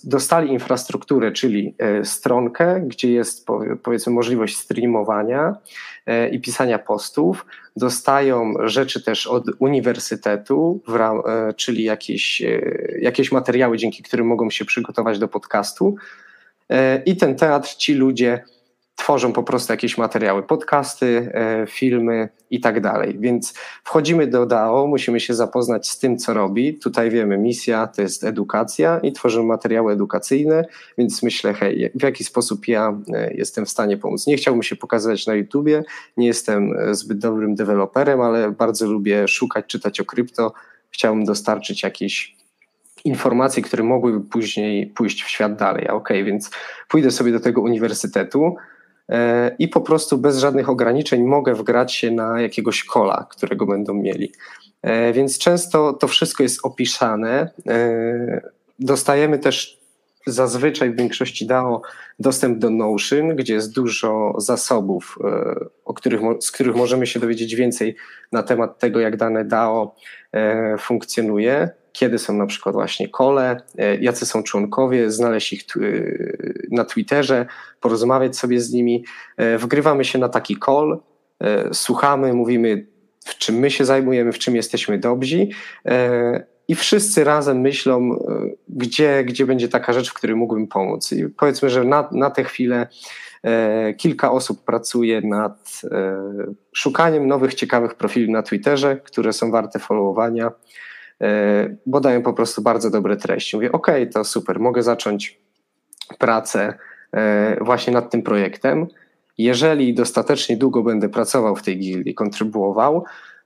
dostali 0.04 0.52
infrastrukturę, 0.52 1.32
czyli 1.32 1.74
e, 1.78 2.04
stronkę, 2.04 2.80
gdzie 2.86 3.12
jest 3.12 3.46
powiedzmy 3.82 4.12
możliwość 4.12 4.56
streamowania 4.56 5.54
e, 6.06 6.28
i 6.28 6.40
pisania 6.40 6.78
postów. 6.78 7.46
Dostają 7.76 8.54
rzeczy 8.64 9.02
też 9.02 9.26
od 9.26 9.44
uniwersytetu, 9.58 10.80
czyli 11.56 11.84
jakieś, 11.84 12.42
jakieś 13.00 13.32
materiały, 13.32 13.78
dzięki 13.78 14.02
którym 14.02 14.26
mogą 14.26 14.50
się 14.50 14.64
przygotować 14.64 15.18
do 15.18 15.28
podcastu. 15.28 15.96
I 17.06 17.16
ten 17.16 17.36
teatr 17.36 17.68
ci 17.68 17.94
ludzie 17.94 18.44
tworzą 19.00 19.32
po 19.32 19.42
prostu 19.42 19.72
jakieś 19.72 19.98
materiały, 19.98 20.42
podcasty, 20.42 21.30
e, 21.34 21.66
filmy 21.66 22.28
i 22.50 22.60
tak 22.60 22.80
dalej. 22.80 23.16
Więc 23.20 23.54
wchodzimy 23.84 24.26
do 24.26 24.46
DAO, 24.46 24.86
musimy 24.86 25.20
się 25.20 25.34
zapoznać 25.34 25.88
z 25.88 25.98
tym, 25.98 26.18
co 26.18 26.34
robi. 26.34 26.78
Tutaj 26.78 27.10
wiemy, 27.10 27.38
misja 27.38 27.86
to 27.86 28.02
jest 28.02 28.24
edukacja 28.24 28.98
i 29.02 29.12
tworzymy 29.12 29.44
materiały 29.44 29.92
edukacyjne, 29.92 30.64
więc 30.98 31.22
myślę, 31.22 31.54
hej, 31.54 31.90
w 31.94 32.02
jaki 32.02 32.24
sposób 32.24 32.68
ja 32.68 32.98
e, 33.14 33.34
jestem 33.34 33.66
w 33.66 33.70
stanie 33.70 33.96
pomóc. 33.96 34.26
Nie 34.26 34.36
chciałbym 34.36 34.62
się 34.62 34.76
pokazać 34.76 35.26
na 35.26 35.34
YouTubie, 35.34 35.82
nie 36.16 36.26
jestem 36.26 36.72
e, 36.78 36.94
zbyt 36.94 37.18
dobrym 37.18 37.54
deweloperem, 37.54 38.20
ale 38.20 38.50
bardzo 38.50 38.86
lubię 38.86 39.28
szukać, 39.28 39.66
czytać 39.66 40.00
o 40.00 40.04
krypto. 40.04 40.52
Chciałbym 40.90 41.24
dostarczyć 41.24 41.82
jakieś 41.82 42.36
informacje, 43.04 43.62
które 43.62 43.84
mogłyby 43.84 44.20
później 44.20 44.86
pójść 44.86 45.22
w 45.22 45.28
świat 45.28 45.56
dalej. 45.56 45.88
Ok, 45.88 46.08
więc 46.24 46.50
pójdę 46.88 47.10
sobie 47.10 47.32
do 47.32 47.40
tego 47.40 47.60
uniwersytetu, 47.60 48.56
i 49.58 49.68
po 49.68 49.80
prostu 49.80 50.18
bez 50.18 50.38
żadnych 50.38 50.68
ograniczeń 50.68 51.22
mogę 51.22 51.54
wgrać 51.54 51.94
się 51.94 52.10
na 52.10 52.40
jakiegoś 52.40 52.84
kola, 52.84 53.26
którego 53.30 53.66
będą 53.66 53.94
mieli. 53.94 54.32
E, 54.82 55.12
więc 55.12 55.38
często 55.38 55.92
to 55.92 56.08
wszystko 56.08 56.42
jest 56.42 56.60
opisane. 56.62 57.50
E, 57.68 58.50
dostajemy 58.78 59.38
też 59.38 59.80
zazwyczaj 60.26 60.90
w 60.90 60.96
większości 60.96 61.46
DAO 61.46 61.82
dostęp 62.18 62.58
do 62.58 62.70
Notion, 62.70 63.36
gdzie 63.36 63.54
jest 63.54 63.74
dużo 63.74 64.34
zasobów, 64.38 65.18
których, 65.94 66.20
z 66.40 66.50
których 66.50 66.76
możemy 66.76 67.06
się 67.06 67.20
dowiedzieć 67.20 67.54
więcej 67.54 67.96
na 68.32 68.42
temat 68.42 68.78
tego, 68.78 69.00
jak 69.00 69.16
dane 69.16 69.44
DAO 69.44 69.94
funkcjonuje 70.78 71.70
kiedy 71.92 72.18
są 72.18 72.34
na 72.34 72.46
przykład 72.46 72.74
właśnie 72.74 73.08
kole, 73.08 73.62
e, 73.78 73.96
jacy 73.96 74.26
są 74.26 74.42
członkowie, 74.42 75.10
znaleźć 75.10 75.52
ich 75.52 75.62
e, 75.76 75.80
na 76.70 76.84
Twitterze, 76.84 77.46
porozmawiać 77.80 78.36
sobie 78.36 78.60
z 78.60 78.72
nimi. 78.72 79.04
E, 79.36 79.58
wgrywamy 79.58 80.04
się 80.04 80.18
na 80.18 80.28
taki 80.28 80.56
call, 80.66 81.00
słuchamy, 81.72 82.32
mówimy, 82.32 82.86
w 83.24 83.38
czym 83.38 83.54
my 83.54 83.70
się 83.70 83.84
zajmujemy, 83.84 84.32
w 84.32 84.38
czym 84.38 84.56
jesteśmy 84.56 84.98
dobrzy. 84.98 85.48
I 86.68 86.74
wszyscy 86.74 87.24
razem 87.24 87.60
myślą, 87.60 88.24
gdzie, 88.68 89.24
gdzie 89.24 89.46
będzie 89.46 89.68
taka 89.68 89.92
rzecz, 89.92 90.10
w 90.10 90.14
której 90.14 90.36
mógłbym 90.36 90.66
pomóc. 90.66 91.12
I 91.12 91.28
powiedzmy, 91.28 91.70
że 91.70 91.84
na, 91.84 92.08
na 92.12 92.30
tę 92.30 92.44
chwilę 92.44 92.86
kilka 93.96 94.32
osób 94.32 94.64
pracuje 94.64 95.20
nad 95.20 95.82
szukaniem 96.72 97.26
nowych, 97.26 97.54
ciekawych 97.54 97.94
profili 97.94 98.32
na 98.32 98.42
Twitterze, 98.42 98.96
które 98.96 99.32
są 99.32 99.50
warte 99.50 99.78
followowania 99.78 100.50
bo 101.86 102.00
dają 102.00 102.22
po 102.22 102.32
prostu 102.32 102.62
bardzo 102.62 102.90
dobre 102.90 103.16
treści. 103.16 103.56
Mówię, 103.56 103.72
ok, 103.72 103.86
to 104.12 104.24
super, 104.24 104.60
mogę 104.60 104.82
zacząć 104.82 105.40
pracę 106.18 106.74
e, 107.12 107.56
właśnie 107.64 107.92
nad 107.92 108.10
tym 108.10 108.22
projektem. 108.22 108.86
Jeżeli 109.38 109.94
dostatecznie 109.94 110.56
długo 110.56 110.82
będę 110.82 111.08
pracował 111.08 111.56
w 111.56 111.62
tej 111.62 111.78
gildii, 111.78 112.14
kontrybuował, 112.14 113.04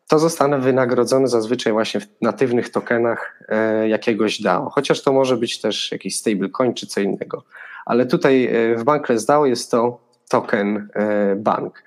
to 0.08 0.18
zostanę 0.18 0.58
wynagrodzony 0.58 1.28
zazwyczaj 1.28 1.72
właśnie 1.72 2.00
w 2.00 2.06
natywnych 2.20 2.68
tokenach 2.68 3.40
e, 3.48 3.88
jakiegoś 3.88 4.40
DAO. 4.40 4.70
Chociaż 4.70 5.02
to 5.02 5.12
może 5.12 5.36
być 5.36 5.60
też 5.60 5.92
jakiś 5.92 6.16
stablecoin 6.16 6.74
czy 6.74 6.86
co 6.86 7.00
innego. 7.00 7.44
Ale 7.86 8.06
tutaj 8.06 8.50
w 8.76 8.84
Bankless 8.84 9.26
DAO 9.26 9.46
jest 9.46 9.70
to 9.70 10.00
token 10.28 10.88
bank 11.36 11.82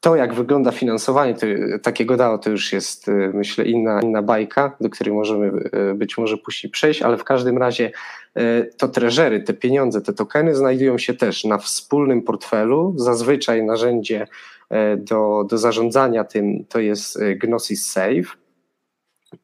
to, 0.00 0.16
jak 0.16 0.34
wygląda 0.34 0.72
finansowanie 0.72 1.34
to, 1.34 1.46
takiego 1.82 2.16
DAO, 2.16 2.38
to 2.38 2.50
już 2.50 2.72
jest, 2.72 3.08
y, 3.08 3.30
myślę, 3.34 3.64
inna, 3.64 4.00
inna 4.02 4.22
bajka, 4.22 4.76
do 4.80 4.90
której 4.90 5.14
możemy 5.14 5.46
y, 5.46 5.94
być 5.94 6.18
może 6.18 6.36
później 6.36 6.70
przejść, 6.70 7.02
ale 7.02 7.16
w 7.16 7.24
każdym 7.24 7.58
razie 7.58 7.90
y, 8.38 8.70
to 8.78 8.88
treżery, 8.88 9.42
te 9.42 9.54
pieniądze, 9.54 10.00
te 10.00 10.12
tokeny 10.12 10.54
znajdują 10.54 10.98
się 10.98 11.14
też 11.14 11.44
na 11.44 11.58
wspólnym 11.58 12.22
portfelu. 12.22 12.94
Zazwyczaj 12.96 13.62
narzędzie 13.62 14.26
do, 14.96 15.46
do 15.50 15.58
zarządzania 15.58 16.24
tym 16.24 16.64
to 16.68 16.80
jest 16.80 17.18
Gnosis 17.42 17.86
Save. 17.86 18.36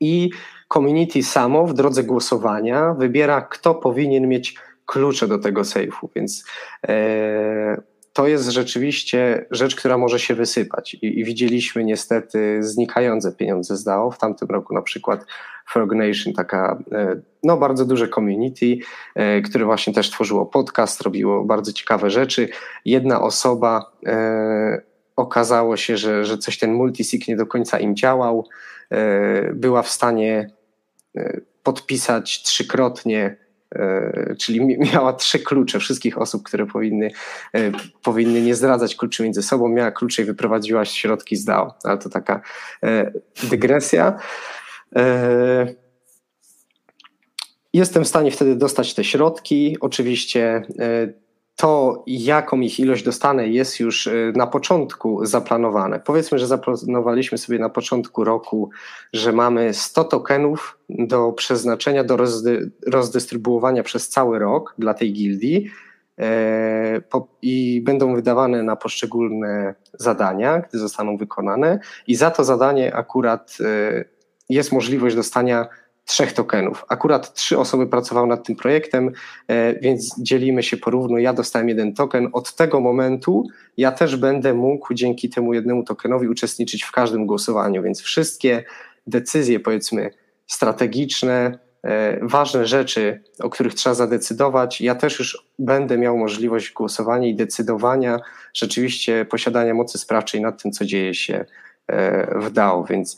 I 0.01 0.31
community 0.69 1.23
samo 1.23 1.67
w 1.67 1.75
drodze 1.75 2.05
głosowania 2.05 2.95
wybiera, 2.95 3.41
kto 3.41 3.75
powinien 3.75 4.29
mieć 4.29 4.55
klucze 4.87 5.29
do 5.29 5.39
tego 5.39 5.65
sejfu, 5.65 6.11
więc 6.17 6.45
to 8.13 8.27
jest 8.27 8.49
rzeczywiście 8.49 9.47
rzecz, 9.51 9.77
która 9.77 9.99
może 9.99 10.19
się 10.19 10.35
wysypać. 10.35 10.95
I, 10.95 11.21
I, 11.21 11.25
widzieliśmy 11.25 11.85
niestety 11.85 12.63
znikające 12.63 13.33
pieniądze 13.33 13.77
z 13.77 13.85
DAO. 13.85 14.11
W 14.11 14.19
tamtym 14.19 14.49
roku 14.49 14.75
na 14.75 14.83
przykład 14.83 15.25
Frog 15.67 15.95
Nation, 15.95 16.33
taka 16.33 16.79
e, 16.93 17.21
no, 17.43 17.57
bardzo 17.57 17.85
duże 17.85 18.09
community, 18.09 18.79
e, 19.15 19.41
które 19.41 19.65
właśnie 19.65 19.93
też 19.93 20.11
tworzyło 20.11 20.47
podcast, 20.47 21.01
robiło 21.01 21.45
bardzo 21.45 21.73
ciekawe 21.73 22.11
rzeczy. 22.11 22.49
Jedna 22.85 23.23
osoba 23.23 23.93
e, 24.07 24.83
okazało 25.17 25.77
się, 25.77 25.97
że, 25.97 26.25
że 26.25 26.39
coś 26.39 26.59
ten 26.59 26.75
multisig 26.75 27.29
nie 27.29 27.37
do 27.37 27.47
końca 27.47 27.79
im 27.79 27.97
działał. 27.97 28.49
Była 29.55 29.83
w 29.83 29.89
stanie 29.89 30.51
podpisać 31.63 32.43
trzykrotnie 32.43 33.37
czyli 34.39 34.79
miała 34.93 35.13
trzy 35.13 35.39
klucze 35.39 35.79
wszystkich 35.79 36.19
osób, 36.19 36.43
które 36.43 36.67
powinny, 36.67 37.11
e, 37.55 37.73
powinny 38.03 38.43
nie 38.43 38.55
zdradzać 38.55 38.97
kluczy 38.97 39.23
między 39.23 39.43
sobą, 39.43 39.69
miała 39.69 39.91
klucze 39.91 40.23
i 40.23 40.25
wyprowadziła 40.25 40.85
środki 40.85 41.37
z 41.37 41.45
DAO, 41.45 41.75
ale 41.85 41.99
to 41.99 42.09
taka 42.09 42.41
e, 42.85 43.13
dygresja. 43.51 44.19
Jestem 47.73 48.05
w 48.05 48.09
stanie 48.09 48.31
wtedy 48.31 48.57
dostać 48.57 48.95
te 48.95 49.05
środki. 49.05 49.77
Oczywiście 49.81 50.63
to, 51.63 52.03
jaką 52.07 52.61
ich 52.61 52.81
ilość 52.81 53.03
dostanę, 53.03 53.49
jest 53.49 53.81
już 53.81 54.07
y, 54.07 54.33
na 54.37 54.47
początku 54.47 55.27
zaplanowane. 55.27 56.01
Powiedzmy, 56.01 56.39
że 56.39 56.47
zaplanowaliśmy 56.47 57.39
sobie 57.39 57.59
na 57.59 57.69
początku 57.69 58.25
roku, 58.25 58.71
że 59.13 59.33
mamy 59.33 59.75
100 59.75 60.05
tokenów 60.05 60.79
do 60.89 61.33
przeznaczenia, 61.33 62.05
do 62.05 62.17
rozdy 62.17 62.71
rozdystrybuowania 62.87 63.83
przez 63.83 64.09
cały 64.09 64.39
rok 64.39 64.75
dla 64.79 64.95
tej 64.95 65.13
gildii 65.13 65.71
e, 66.19 67.01
i 67.43 67.83
będą 67.85 68.15
wydawane 68.15 68.63
na 68.63 68.77
poszczególne 68.77 69.75
zadania, 69.93 70.61
gdy 70.61 70.79
zostaną 70.79 71.17
wykonane. 71.17 71.79
I 72.07 72.15
za 72.15 72.31
to 72.31 72.45
zadanie 72.45 72.95
akurat 72.95 73.59
e, 73.61 74.05
jest 74.49 74.73
możliwość 74.73 75.17
dostania 75.17 75.69
trzech 76.05 76.33
tokenów. 76.33 76.85
Akurat 76.89 77.35
trzy 77.35 77.59
osoby 77.59 77.87
pracowały 77.87 78.27
nad 78.27 78.47
tym 78.47 78.57
projektem, 78.57 79.13
e, 79.49 79.81
więc 79.81 80.19
dzielimy 80.19 80.63
się 80.63 80.77
porówno. 80.77 81.19
Ja 81.19 81.33
dostałem 81.33 81.69
jeden 81.69 81.95
token. 81.95 82.29
Od 82.33 82.55
tego 82.55 82.81
momentu 82.81 83.47
ja 83.77 83.93
też 83.93 84.17
będę 84.17 84.55
mógł 84.55 84.95
dzięki 84.95 85.31
temu 85.31 85.55
jednemu 85.55 85.85
tokenowi 85.85 86.29
uczestniczyć 86.29 86.83
w 86.83 86.93
każdym 86.93 87.27
głosowaniu, 87.27 87.83
więc 87.83 88.01
wszystkie 88.01 88.65
decyzje, 89.07 89.61
powiedzmy, 89.61 90.11
strategiczne, 90.47 91.59
e, 91.83 92.19
ważne 92.27 92.67
rzeczy, 92.67 93.23
o 93.41 93.51
których 93.51 93.75
trzeba 93.75 93.95
zadecydować, 93.95 94.81
ja 94.81 94.95
też 94.95 95.19
już 95.19 95.47
będę 95.59 95.99
miał 95.99 96.19
możliwość 96.19 96.73
głosowania 96.73 97.29
i 97.29 97.35
decydowania, 97.35 98.19
rzeczywiście 98.55 99.25
posiadania 99.25 99.75
mocy 99.75 99.99
sprawczej 99.99 100.41
nad 100.41 100.63
tym, 100.63 100.73
co 100.73 100.85
dzieje 100.85 101.15
się 101.15 101.45
e, 101.87 102.41
w 102.41 102.51
DAO, 102.51 102.85
więc 102.85 103.17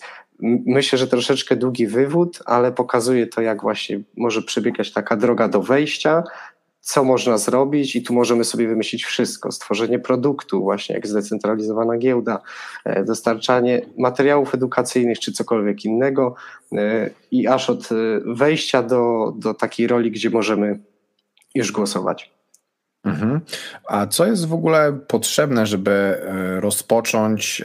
myślę, 0.67 0.99
że 0.99 1.07
troszeczkę 1.07 1.57
długi 1.57 1.87
wywód, 1.87 2.39
ale 2.47 2.73
pokazuje 2.73 3.27
to, 3.27 3.41
jak 3.41 3.63
właśnie 3.63 4.01
może 4.17 4.43
przebiegać 4.43 4.93
taka 4.93 5.17
droga 5.17 5.49
do 5.49 5.63
wejścia, 5.63 6.23
co 6.85 7.05
można 7.05 7.39
zrobić 7.39 7.97
i 7.97 8.03
tu 8.03 8.15
możemy 8.15 8.45
sobie 8.45 8.69
wymyślić 8.69 9.05
wszystko. 9.05 9.53
Stworzenie 9.53 9.99
produktu, 9.99 10.63
właśnie 10.63 10.95
jak 10.95 11.07
zdecentralizowana 11.07 11.99
giełda, 11.99 12.41
e, 12.85 13.05
dostarczanie 13.05 13.83
materiałów 13.99 14.55
edukacyjnych 14.55 15.19
czy 15.19 15.33
cokolwiek 15.33 15.85
innego 15.85 16.35
e, 16.73 17.11
i 17.31 17.47
aż 17.47 17.71
od 17.71 17.93
e, 17.93 17.95
wejścia 18.27 18.83
do, 18.83 19.33
do 19.37 19.55
takiej 19.55 19.87
roli, 19.87 20.11
gdzie 20.11 20.31
możemy 20.31 20.79
już 21.55 21.73
głosować. 21.73 22.34
Mhm. 23.05 23.41
A 23.89 24.07
co 24.07 24.27
jest 24.27 24.47
w 24.47 24.53
ogóle 24.53 24.93
potrzebne, 25.09 25.67
żeby 25.67 25.91
e, 25.91 26.61
rozpocząć 26.61 27.63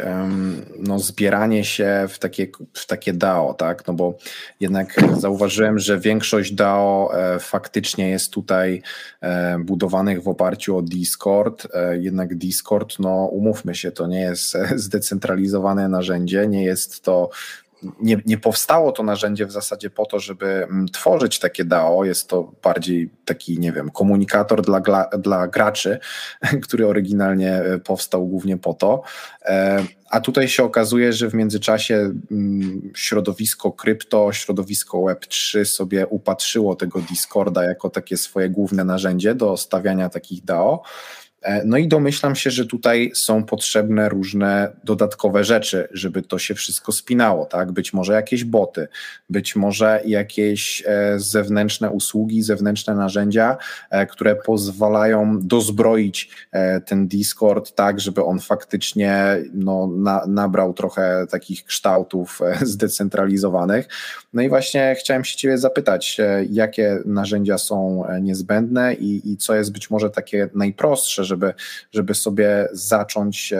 no, 0.79 0.99
zbieranie 0.99 1.63
się 1.63 2.05
w 2.09 2.19
takie, 2.19 2.47
w 2.73 2.85
takie 2.85 3.13
DAO, 3.13 3.53
tak? 3.53 3.87
No 3.87 3.93
bo 3.93 4.17
jednak 4.59 4.95
zauważyłem, 5.17 5.79
że 5.79 5.99
większość 5.99 6.53
DAO 6.53 7.11
e, 7.13 7.39
faktycznie 7.39 8.09
jest 8.09 8.33
tutaj 8.33 8.81
e, 9.21 9.59
budowanych 9.59 10.23
w 10.23 10.27
oparciu 10.27 10.77
o 10.77 10.81
Discord. 10.81 11.67
Jednak 11.99 12.35
Discord, 12.35 12.99
no 12.99 13.25
umówmy 13.25 13.75
się, 13.75 13.91
to 13.91 14.07
nie 14.07 14.21
jest 14.21 14.57
zdecentralizowane 14.75 15.89
narzędzie, 15.89 16.47
nie 16.47 16.63
jest 16.63 17.03
to 17.03 17.29
nie, 18.01 18.17
nie 18.25 18.37
powstało 18.37 18.91
to 18.91 19.03
narzędzie 19.03 19.45
w 19.45 19.51
zasadzie 19.51 19.89
po 19.89 20.05
to, 20.05 20.19
żeby 20.19 20.45
mm, 20.45 20.87
tworzyć 20.87 21.39
takie 21.39 21.65
DAO. 21.65 22.05
Jest 22.05 22.29
to 22.29 22.51
bardziej 22.63 23.09
taki, 23.25 23.59
nie 23.59 23.71
wiem, 23.71 23.89
komunikator 23.89 24.61
dla, 24.61 24.81
dla 25.19 25.47
graczy, 25.47 25.99
który 26.63 26.87
oryginalnie 26.87 27.53
e, 27.53 27.79
powstał 27.79 28.27
głównie 28.27 28.57
po 28.57 28.73
to. 28.73 29.01
E, 29.45 29.83
a 30.09 30.21
tutaj 30.21 30.47
się 30.47 30.63
okazuje, 30.63 31.13
że 31.13 31.29
w 31.29 31.33
międzyczasie 31.33 31.95
mm, 32.31 32.91
środowisko 32.95 33.71
krypto, 33.71 34.33
środowisko 34.33 34.97
Web3 34.97 35.65
sobie 35.65 36.07
upatrzyło 36.07 36.75
tego 36.75 37.01
Discorda 37.01 37.63
jako 37.63 37.89
takie 37.89 38.17
swoje 38.17 38.49
główne 38.49 38.83
narzędzie 38.83 39.35
do 39.35 39.57
stawiania 39.57 40.09
takich 40.09 40.43
DAO. 40.43 40.83
E, 41.41 41.65
no 41.65 41.77
i 41.77 41.87
domyślam 41.87 42.35
się, 42.35 42.51
że 42.51 42.65
tutaj 42.65 43.11
są 43.15 43.43
potrzebne 43.43 44.09
różne 44.09 44.71
dodatkowe 44.83 45.43
rzeczy, 45.43 45.87
żeby 45.91 46.21
to 46.21 46.39
się 46.39 46.55
wszystko 46.55 46.91
spinało, 46.91 47.45
tak? 47.45 47.71
Być 47.71 47.93
może 47.93 48.13
jakieś 48.13 48.43
boty, 48.43 48.87
być 49.29 49.55
może 49.55 50.01
jakieś 50.05 50.83
e, 50.85 51.19
zewnętrzne 51.19 51.89
usługi, 51.89 52.43
zewnętrzne 52.43 52.95
narzędzia, 52.95 53.57
e, 53.89 54.05
które 54.05 54.35
pozwalają 54.35 55.39
dozbroić 55.41 56.29
ten 56.85 57.07
Discord 57.07 57.75
tak, 57.75 57.99
żeby 57.99 58.23
on 58.23 58.39
faktycznie 58.39 59.37
no, 59.53 59.87
na, 59.87 60.25
nabrał 60.27 60.73
trochę 60.73 61.25
takich 61.29 61.65
kształtów 61.65 62.39
zdecentralizowanych. 62.61 63.87
No 64.33 64.41
i 64.41 64.49
właśnie 64.49 64.95
chciałem 64.99 65.25
się 65.25 65.37
Ciebie 65.37 65.57
zapytać, 65.57 66.17
jakie 66.49 66.99
narzędzia 67.05 67.57
są 67.57 68.03
niezbędne 68.21 68.93
i, 68.93 69.31
i 69.31 69.37
co 69.37 69.55
jest 69.55 69.71
być 69.71 69.89
może 69.89 70.09
takie 70.09 70.49
najprostsze, 70.55 71.23
żeby, 71.29 71.53
żeby 71.91 72.15
sobie 72.15 72.67
zacząć, 72.71 73.53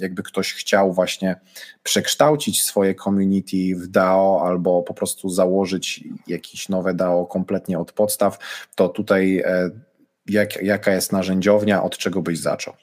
jakby 0.00 0.22
ktoś 0.22 0.52
chciał 0.52 0.92
właśnie 0.92 1.40
przekształcić 1.82 2.62
swoje 2.62 2.94
community 2.94 3.76
w 3.76 3.86
DAO 3.86 4.42
albo 4.46 4.82
po 4.82 4.94
prostu 4.94 5.28
założyć 5.28 6.04
jakieś 6.26 6.68
nowe 6.68 6.94
DAO 6.94 7.26
kompletnie 7.26 7.78
od 7.78 7.92
podstaw, 7.92 8.38
to 8.74 8.88
tutaj 8.88 9.38
e, 9.38 9.70
jak, 10.28 10.62
jaka 10.62 10.92
jest 10.92 11.12
narzędziownia, 11.12 11.82
od 11.82 11.98
czego 11.98 12.22
byś 12.22 12.38
zaczął? 12.38 12.74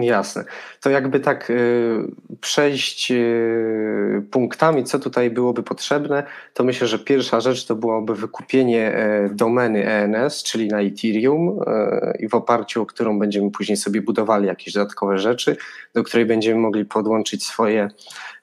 Jasne. 0.00 0.44
To 0.80 0.90
jakby 0.90 1.20
tak 1.20 1.50
y, 1.50 1.98
przejść 2.40 3.10
y, 3.10 4.22
punktami, 4.30 4.84
co 4.84 4.98
tutaj 4.98 5.30
byłoby 5.30 5.62
potrzebne, 5.62 6.22
to 6.54 6.64
myślę, 6.64 6.86
że 6.86 6.98
pierwsza 6.98 7.40
rzecz 7.40 7.66
to 7.66 7.74
byłoby 7.74 8.14
wykupienie 8.14 8.94
e, 8.94 9.28
domeny 9.32 9.86
ENS, 9.88 10.42
czyli 10.42 10.68
na 10.68 10.80
Ethereum 10.80 11.60
e, 11.66 12.16
i 12.18 12.28
w 12.28 12.34
oparciu 12.34 12.82
o 12.82 12.86
którą 12.86 13.18
będziemy 13.18 13.50
później 13.50 13.76
sobie 13.76 14.02
budowali 14.02 14.46
jakieś 14.46 14.74
dodatkowe 14.74 15.18
rzeczy, 15.18 15.56
do 15.94 16.02
której 16.02 16.26
będziemy 16.26 16.60
mogli 16.60 16.84
podłączyć 16.84 17.46
swoje 17.46 17.88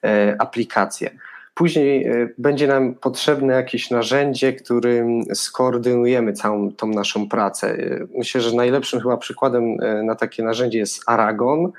e, 0.04 0.36
aplikacje. 0.38 1.10
Później 1.54 2.06
e, 2.06 2.28
będzie 2.38 2.66
nam 2.66 2.94
potrzebne 2.94 3.54
jakieś 3.54 3.90
narzędzie, 3.90 4.52
którym 4.52 5.22
skoordynujemy 5.34 6.32
całą 6.32 6.72
tą 6.72 6.86
naszą 6.86 7.28
pracę. 7.28 7.68
E, 7.68 8.06
myślę, 8.18 8.40
że 8.40 8.56
najlepszym 8.56 9.00
chyba 9.00 9.16
przykładem 9.16 9.76
e, 9.82 10.02
na 10.02 10.14
takie 10.14 10.42
narzędzie 10.42 10.78
jest 10.78 11.02
Aragon, 11.06 11.72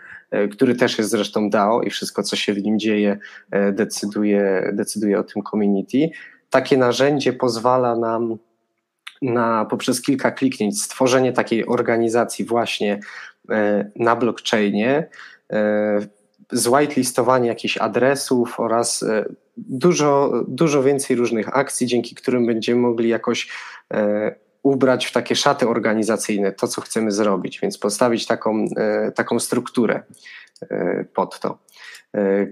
który 0.51 0.75
też 0.75 0.97
jest 0.97 1.09
zresztą 1.09 1.49
DAO 1.49 1.81
i 1.81 1.89
wszystko, 1.89 2.23
co 2.23 2.35
się 2.35 2.53
w 2.53 2.63
nim 2.63 2.79
dzieje, 2.79 3.17
decyduje, 3.71 4.69
decyduje 4.73 5.19
o 5.19 5.23
tym 5.23 5.43
community. 5.43 6.09
Takie 6.49 6.77
narzędzie 6.77 7.33
pozwala 7.33 7.95
nam 7.95 8.37
na 9.21 9.65
poprzez 9.65 10.01
kilka 10.01 10.31
kliknięć 10.31 10.81
stworzenie 10.81 11.33
takiej 11.33 11.67
organizacji 11.67 12.45
właśnie 12.45 12.99
na 13.95 14.15
blockchainie, 14.15 15.07
zwhitelistowanie 16.51 17.47
jakichś 17.47 17.77
adresów 17.77 18.59
oraz 18.59 19.05
dużo, 19.57 20.43
dużo 20.47 20.83
więcej 20.83 21.15
różnych 21.15 21.57
akcji, 21.57 21.87
dzięki 21.87 22.15
którym 22.15 22.45
będziemy 22.45 22.81
mogli 22.81 23.09
jakoś 23.09 23.47
e, 23.93 24.35
ubrać 24.63 25.05
w 25.05 25.11
takie 25.11 25.35
szaty 25.35 25.67
organizacyjne 25.67 26.51
to, 26.51 26.67
co 26.67 26.81
chcemy 26.81 27.11
zrobić, 27.11 27.59
więc 27.59 27.77
postawić 27.77 28.27
taką, 28.27 28.65
e, 28.77 29.11
taką 29.11 29.39
strukturę 29.39 30.03
e, 30.61 31.05
pod 31.13 31.39
to. 31.39 31.57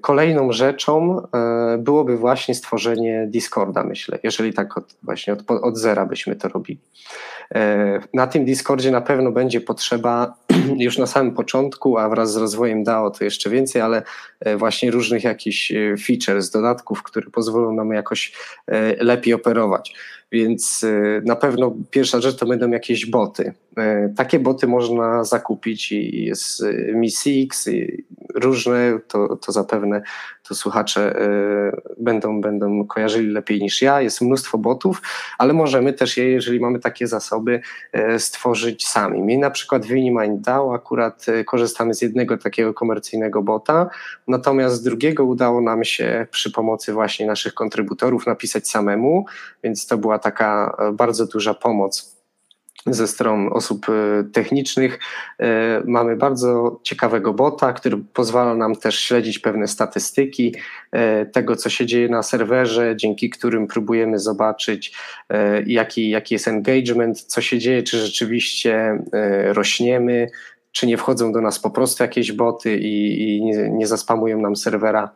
Kolejną 0.02 0.52
rzeczą 0.52 1.22
byłoby 1.80 2.18
właśnie 2.18 2.56
stworzenie 2.56 3.28
Discorda, 3.28 3.84
myślę, 3.84 4.20
jeżeli 4.24 4.54
tak 4.54 4.78
od, 4.78 4.96
właśnie 5.04 5.34
od, 5.34 5.52
od 5.52 5.78
zera 5.78 6.06
byśmy 6.06 6.36
to 6.36 6.50
robili. 6.50 6.80
Na 8.14 8.28
tym 8.28 8.46
Discordzie 8.46 8.92
na 8.92 9.02
pewno 9.02 9.32
będzie 9.32 9.62
potrzeba 9.62 10.34
już 10.78 10.98
na 10.98 11.08
samym 11.08 11.34
początku, 11.34 11.98
a 11.98 12.10
wraz 12.10 12.34
z 12.34 12.38
rozwojem 12.38 12.84
DAO 12.84 13.10
to 13.12 13.24
jeszcze 13.24 13.50
więcej, 13.50 13.82
ale 13.82 14.04
e, 14.40 14.58
właśnie 14.58 14.92
różnych 14.92 15.24
jakichś 15.24 15.72
e, 15.72 15.96
features, 15.98 16.50
dodatków, 16.50 17.04
które 17.04 17.30
pozwolą 17.30 17.74
nam 17.74 17.94
jakoś 17.94 18.34
e, 18.68 19.04
lepiej 19.04 19.34
operować. 19.34 19.96
Więc 20.32 20.86
na 21.26 21.36
pewno 21.36 21.76
pierwsza 21.92 22.22
rzecz 22.22 22.36
to 22.36 22.46
będą 22.46 22.70
jakieś 22.70 23.06
boty. 23.06 23.54
Takie 24.16 24.40
boty 24.40 24.68
można 24.68 25.24
zakupić 25.24 25.92
i 25.92 26.26
jest 26.26 26.64
Mi 26.94 27.12
Six, 27.12 27.70
różne, 28.36 29.00
to, 29.08 29.36
to 29.36 29.52
zapewne 29.52 30.02
to 30.50 30.56
słuchacze 30.56 31.16
będą, 31.98 32.42
będą 32.42 32.88
kojarzyli 32.88 33.32
lepiej 33.32 33.62
niż 33.62 33.82
ja. 33.82 34.02
Jest 34.02 34.22
mnóstwo 34.22 34.58
botów, 34.58 35.02
ale 35.38 35.54
możemy 35.54 35.94
też 35.94 36.18
je, 36.18 36.32
jeżeli 36.32 36.60
mamy 36.60 36.80
takie 36.80 37.08
zasoby, 37.08 37.62
stworzyć 38.18 38.88
sami. 38.88 39.22
Mi 39.22 39.38
na 39.38 39.52
przykład 39.52 39.86
Vinimind 39.86 40.42
DAO 40.42 40.74
akurat 40.74 41.26
y, 41.28 41.44
korzystamy 41.44 41.94
z 41.94 42.02
jednego 42.02 42.38
takiego 42.38 42.74
komercyjnego 42.74 43.42
bota, 43.42 43.90
natomiast 44.28 44.76
z 44.76 44.84
drugiego 44.84 45.24
udało 45.24 45.62
nam 45.62 45.84
się 45.84 46.28
przy 46.32 46.52
pomocy 46.52 46.94
właśnie 46.94 47.28
naszych 47.28 47.54
kontrybutorów 47.54 48.28
napisać 48.28 48.70
samemu, 48.70 49.26
więc 49.64 49.88
to 49.88 49.98
była 49.98 50.20
taka 50.20 50.76
e, 50.80 50.92
bardzo 50.92 51.26
duża 51.26 51.54
pomoc 51.54 52.19
ze 52.86 53.08
stron 53.08 53.50
osób 53.54 53.86
e, 53.90 54.24
technicznych. 54.24 55.00
E, 55.40 55.82
mamy 55.86 56.16
bardzo 56.16 56.80
ciekawego 56.84 57.34
bota, 57.34 57.74
który 57.74 57.98
pozwala 58.14 58.56
nam 58.56 58.76
też 58.76 59.00
śledzić 59.00 59.40
pewne 59.40 59.68
statystyki 59.68 60.56
tego, 61.34 61.56
co 61.56 61.70
się 61.70 61.86
dzieje 61.86 62.10
na 62.10 62.24
serwerze, 62.24 62.96
dzięki 62.96 63.30
którym 63.30 63.68
próbujemy 63.68 64.20
zobaczyć, 64.20 64.98
jaki, 65.66 66.10
jaki 66.10 66.36
jest 66.36 66.48
engagement, 66.48 67.22
co 67.22 67.42
się 67.42 67.60
dzieje, 67.60 67.84
czy 67.84 67.98
rzeczywiście 67.98 69.04
rośniemy, 69.46 70.30
czy 70.72 70.88
nie 70.88 70.98
wchodzą 70.98 71.32
do 71.32 71.42
nas 71.42 71.60
po 71.60 71.70
prostu 71.70 72.04
jakieś 72.04 72.32
boty 72.32 72.78
i, 72.78 73.22
i 73.22 73.44
nie, 73.44 73.70
nie 73.70 73.88
zaspamują 73.88 74.42
nam 74.42 74.56
serwera 74.56 75.10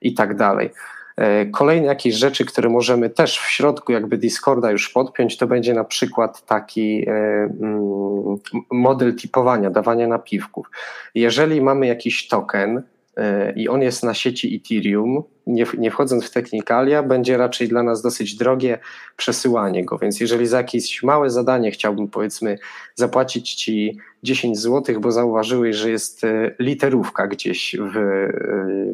i 0.00 0.14
tak 0.14 0.36
dalej. 0.36 0.70
E, 1.16 1.46
kolejne 1.46 1.86
jakieś 1.86 2.14
rzeczy, 2.14 2.44
które 2.44 2.68
możemy 2.68 3.10
też 3.10 3.38
w 3.38 3.50
środku 3.50 3.92
jakby 3.92 4.18
Discorda 4.18 4.70
już 4.70 4.88
podpiąć, 4.88 5.36
to 5.36 5.46
będzie 5.46 5.74
na 5.74 5.84
przykład 5.84 6.46
taki 6.46 7.04
e, 7.08 7.12
mm, 7.60 8.38
model 8.70 9.16
typowania, 9.16 9.70
dawania 9.70 10.06
napiwków. 10.06 10.70
Jeżeli 11.14 11.60
mamy 11.60 11.86
jakiś 11.86 12.28
token, 12.28 12.82
i 13.56 13.68
on 13.68 13.82
jest 13.82 14.02
na 14.02 14.14
sieci 14.14 14.56
Ethereum, 14.56 15.22
nie, 15.46 15.66
nie 15.78 15.90
wchodząc 15.90 16.24
w 16.24 16.30
technikalia, 16.30 17.02
będzie 17.02 17.36
raczej 17.36 17.68
dla 17.68 17.82
nas 17.82 18.02
dosyć 18.02 18.34
drogie 18.34 18.78
przesyłanie 19.16 19.84
go. 19.84 19.98
Więc 19.98 20.20
jeżeli 20.20 20.46
za 20.46 20.56
jakieś 20.56 21.02
małe 21.02 21.30
zadanie 21.30 21.70
chciałbym, 21.70 22.08
powiedzmy, 22.08 22.58
zapłacić 22.94 23.54
ci 23.54 23.98
10 24.22 24.58
zł, 24.58 25.00
bo 25.00 25.12
zauważyłeś, 25.12 25.76
że 25.76 25.90
jest 25.90 26.24
e, 26.24 26.54
literówka 26.58 27.26
gdzieś, 27.26 27.76
w, 27.80 27.96
e, 27.96 28.32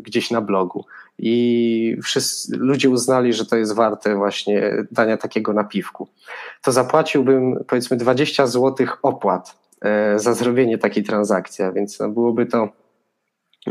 gdzieś 0.01 0.31
na 0.31 0.41
blogu. 0.41 0.85
I 1.19 1.97
wszyscy, 2.03 2.57
ludzie 2.57 2.91
uznali, 2.91 3.33
że 3.33 3.47
to 3.47 3.57
jest 3.57 3.75
warte 3.75 4.17
właśnie 4.17 4.73
dania 4.93 5.17
takiego 5.17 5.53
napiwku, 5.53 6.09
to 6.63 6.73
zapłaciłbym, 6.73 7.65
powiedzmy, 7.67 7.97
20 7.97 8.47
zł 8.47 8.87
opłat 9.03 9.69
za 10.17 10.35
zrobienie 10.35 10.79
takiej 10.79 11.05
transakcji, 11.05 11.65
a 11.65 11.73
więc 11.73 12.01
no, 12.01 12.09
byłoby 12.09 12.47
to 12.47 12.69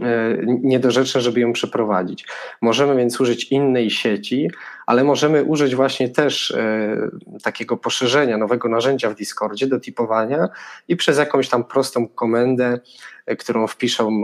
E, 0.03 0.37
niedorzeczne, 0.45 1.21
żeby 1.21 1.39
ją 1.39 1.53
przeprowadzić. 1.53 2.25
Możemy 2.61 2.95
więc 2.95 3.21
użyć 3.21 3.51
innej 3.51 3.89
sieci, 3.89 4.51
ale 4.85 5.03
możemy 5.03 5.43
użyć 5.43 5.75
właśnie 5.75 6.09
też 6.09 6.51
e, 6.51 6.97
takiego 7.43 7.77
poszerzenia, 7.77 8.37
nowego 8.37 8.69
narzędzia 8.69 9.09
w 9.09 9.15
Discordzie 9.15 9.67
do 9.67 9.79
typowania 9.79 10.49
i 10.87 10.95
przez 10.95 11.17
jakąś 11.17 11.49
tam 11.49 11.63
prostą 11.63 12.07
komendę, 12.07 12.79
e, 13.25 13.35
którą 13.35 13.67
wpiszą 13.67 14.21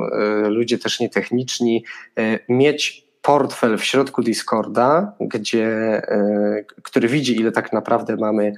ludzie 0.48 0.78
też 0.78 1.00
nietechniczni, 1.00 1.86
mieć 2.50 3.08
portfel 3.22 3.78
w 3.78 3.86
środku 3.86 4.24
Discorda, 4.24 5.14
gdzie, 5.20 6.02
który 6.84 7.08
widzi, 7.08 7.40
ile 7.40 7.52
tak 7.52 7.74
naprawdę 7.74 8.16
mamy 8.16 8.54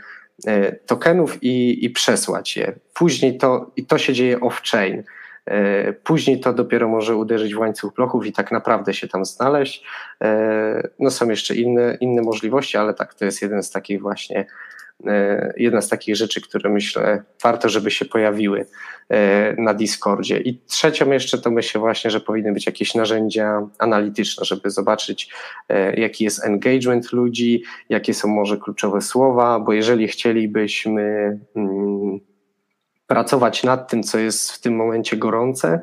tokenów 0.85 1.43
i, 1.43 1.85
i 1.85 1.89
przesłać 1.89 2.57
je. 2.57 2.73
Później 2.93 3.37
to, 3.37 3.71
i 3.75 3.85
to 3.85 3.97
się 3.97 4.13
dzieje 4.13 4.37
off-chain. 4.37 5.03
E, 5.45 5.93
później 5.93 6.39
to 6.39 6.53
dopiero 6.53 6.87
może 6.87 7.15
uderzyć 7.15 7.55
w 7.55 7.59
łańcuch 7.59 7.93
bloków 7.93 8.25
i 8.25 8.31
tak 8.31 8.51
naprawdę 8.51 8.93
się 8.93 9.07
tam 9.07 9.25
znaleźć. 9.25 9.83
E, 10.23 10.89
no 10.99 11.11
są 11.11 11.29
jeszcze 11.29 11.55
inne, 11.55 11.97
inne 12.01 12.21
możliwości, 12.21 12.77
ale 12.77 12.93
tak, 12.93 13.13
to 13.13 13.25
jest 13.25 13.41
jeden 13.41 13.63
z 13.63 13.71
takich 13.71 14.01
właśnie, 14.01 14.45
e, 15.07 15.53
jedna 15.57 15.81
z 15.81 15.89
takich 15.89 16.15
rzeczy, 16.15 16.41
które 16.41 16.69
myślę 16.69 17.23
warto, 17.43 17.69
żeby 17.69 17.91
się 17.91 18.05
pojawiły 18.05 18.65
na 19.57 19.73
Discordzie. 19.73 20.37
I 20.37 20.59
trzecią 20.67 21.11
jeszcze 21.11 21.37
to 21.37 21.51
myślę 21.51 21.81
właśnie, 21.81 22.11
że 22.11 22.19
powinny 22.19 22.53
być 22.53 22.65
jakieś 22.65 22.95
narzędzia 22.95 23.67
analityczne, 23.77 24.45
żeby 24.45 24.69
zobaczyć 24.69 25.29
jaki 25.97 26.23
jest 26.23 26.45
engagement 26.45 27.11
ludzi, 27.11 27.63
jakie 27.89 28.13
są 28.13 28.27
może 28.27 28.57
kluczowe 28.57 29.01
słowa, 29.01 29.59
bo 29.59 29.73
jeżeli 29.73 30.07
chcielibyśmy 30.07 31.37
mm, 31.55 32.19
pracować 33.07 33.63
nad 33.63 33.89
tym, 33.89 34.03
co 34.03 34.19
jest 34.19 34.51
w 34.51 34.61
tym 34.61 34.75
momencie 34.75 35.17
gorące 35.17 35.81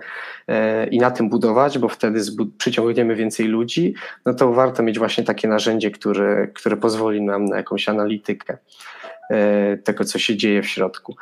e, 0.49 0.87
i 0.87 0.99
na 0.99 1.11
tym 1.11 1.29
budować, 1.29 1.79
bo 1.79 1.89
wtedy 1.89 2.21
przyciągniemy 2.59 3.17
więcej 3.17 3.47
ludzi, 3.47 3.95
no 4.27 4.35
to 4.35 4.53
warto 4.53 4.83
mieć 4.83 4.99
właśnie 4.99 5.25
takie 5.25 5.49
narzędzie, 5.49 5.91
które, 5.91 6.49
które 6.49 6.77
pozwoli 6.77 7.23
nam 7.23 7.45
na 7.45 7.57
jakąś 7.57 7.89
analitykę 7.89 8.59
e, 9.31 9.77
tego, 9.77 10.05
co 10.05 10.19
się 10.19 10.37
dzieje 10.37 10.63
w 10.63 10.69
środku. 10.69 11.17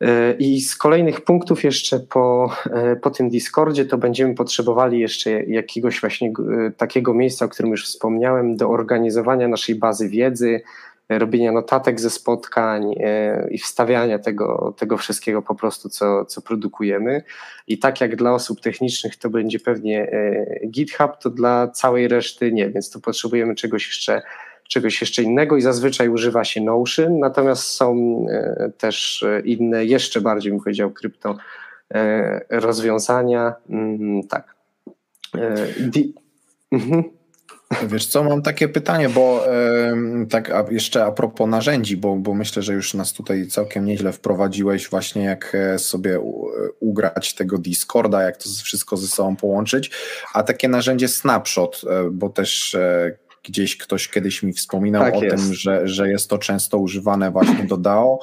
E, 0.00 0.32
I 0.32 0.60
z 0.60 0.76
kolejnych 0.76 1.20
punktów 1.20 1.64
jeszcze 1.64 2.00
po, 2.00 2.56
po 3.02 3.10
tym 3.10 3.28
Discordzie 3.28 3.84
to 3.84 3.98
będziemy 3.98 4.34
potrzebowali 4.34 5.00
jeszcze 5.00 5.30
jakiegoś 5.30 6.00
właśnie 6.00 6.32
takiego 6.76 7.14
miejsca, 7.14 7.44
o 7.44 7.48
którym 7.48 7.70
już 7.70 7.84
wspomniałem, 7.86 8.56
do 8.56 8.70
organizowania 8.70 9.48
naszej 9.48 9.74
bazy 9.74 10.08
wiedzy, 10.08 10.60
robienia 11.08 11.52
notatek 11.52 12.00
ze 12.00 12.10
spotkań 12.10 12.94
e, 13.00 13.48
i 13.50 13.58
wstawiania 13.58 14.18
tego, 14.18 14.74
tego 14.78 14.96
wszystkiego 14.96 15.42
po 15.42 15.54
prostu, 15.54 15.88
co, 15.88 16.24
co 16.24 16.42
produkujemy. 16.42 17.22
I 17.66 17.78
tak 17.78 18.00
jak 18.00 18.16
dla 18.16 18.34
osób 18.34 18.60
technicznych 18.60 19.16
to 19.16 19.30
będzie 19.30 19.60
pewnie 19.60 20.12
e, 20.12 20.46
GitHub, 20.66 21.18
to 21.22 21.30
dla 21.30 21.68
całej 21.68 22.08
reszty 22.08 22.52
nie, 22.52 22.70
więc 22.70 22.90
tu 22.90 23.00
potrzebujemy 23.00 23.54
czegoś 23.54 23.86
jeszcze 23.86 24.22
czegoś 24.68 25.00
jeszcze 25.00 25.22
innego 25.22 25.56
i 25.56 25.62
zazwyczaj 25.62 26.08
używa 26.08 26.44
się 26.44 26.60
Notion, 26.60 27.18
natomiast 27.18 27.62
są 27.62 27.96
e, 28.30 28.70
też 28.78 29.24
inne, 29.44 29.84
jeszcze 29.84 30.20
bardziej 30.20 30.52
bym 30.52 30.60
powiedział, 30.60 30.90
krypto 30.90 31.36
rozwiązania. 32.50 33.54
Mm, 33.70 34.22
tak. 34.22 34.54
Mhm. 36.72 37.17
Wiesz 37.88 38.06
co, 38.06 38.24
mam 38.24 38.42
takie 38.42 38.68
pytanie, 38.68 39.08
bo 39.08 39.46
tak 40.30 40.50
a 40.50 40.64
jeszcze 40.70 41.04
a 41.04 41.12
propos 41.12 41.48
narzędzi, 41.48 41.96
bo, 41.96 42.16
bo 42.16 42.34
myślę, 42.34 42.62
że 42.62 42.72
już 42.74 42.94
nas 42.94 43.12
tutaj 43.12 43.46
całkiem 43.46 43.84
nieźle 43.84 44.12
wprowadziłeś 44.12 44.88
właśnie 44.88 45.24
jak 45.24 45.54
e, 45.54 45.78
sobie 45.78 46.20
ugrać 46.80 47.34
tego 47.34 47.58
Discorda, 47.58 48.22
jak 48.22 48.36
to 48.36 48.48
wszystko 48.62 48.96
ze 48.96 49.06
sobą 49.06 49.36
połączyć, 49.36 49.90
a 50.34 50.42
takie 50.42 50.68
narzędzie 50.68 51.08
Snapshot, 51.08 51.80
e, 51.90 52.10
bo 52.10 52.28
też 52.28 52.74
e, 52.74 53.16
gdzieś 53.42 53.76
ktoś 53.76 54.08
kiedyś 54.08 54.42
mi 54.42 54.52
wspominał 54.52 55.02
tak 55.02 55.14
o 55.14 55.22
jest. 55.22 55.36
tym, 55.36 55.54
że, 55.54 55.88
że 55.88 56.08
jest 56.08 56.30
to 56.30 56.38
często 56.38 56.78
używane 56.78 57.30
właśnie 57.30 57.64
do 57.64 57.76
DAO. 57.76 58.18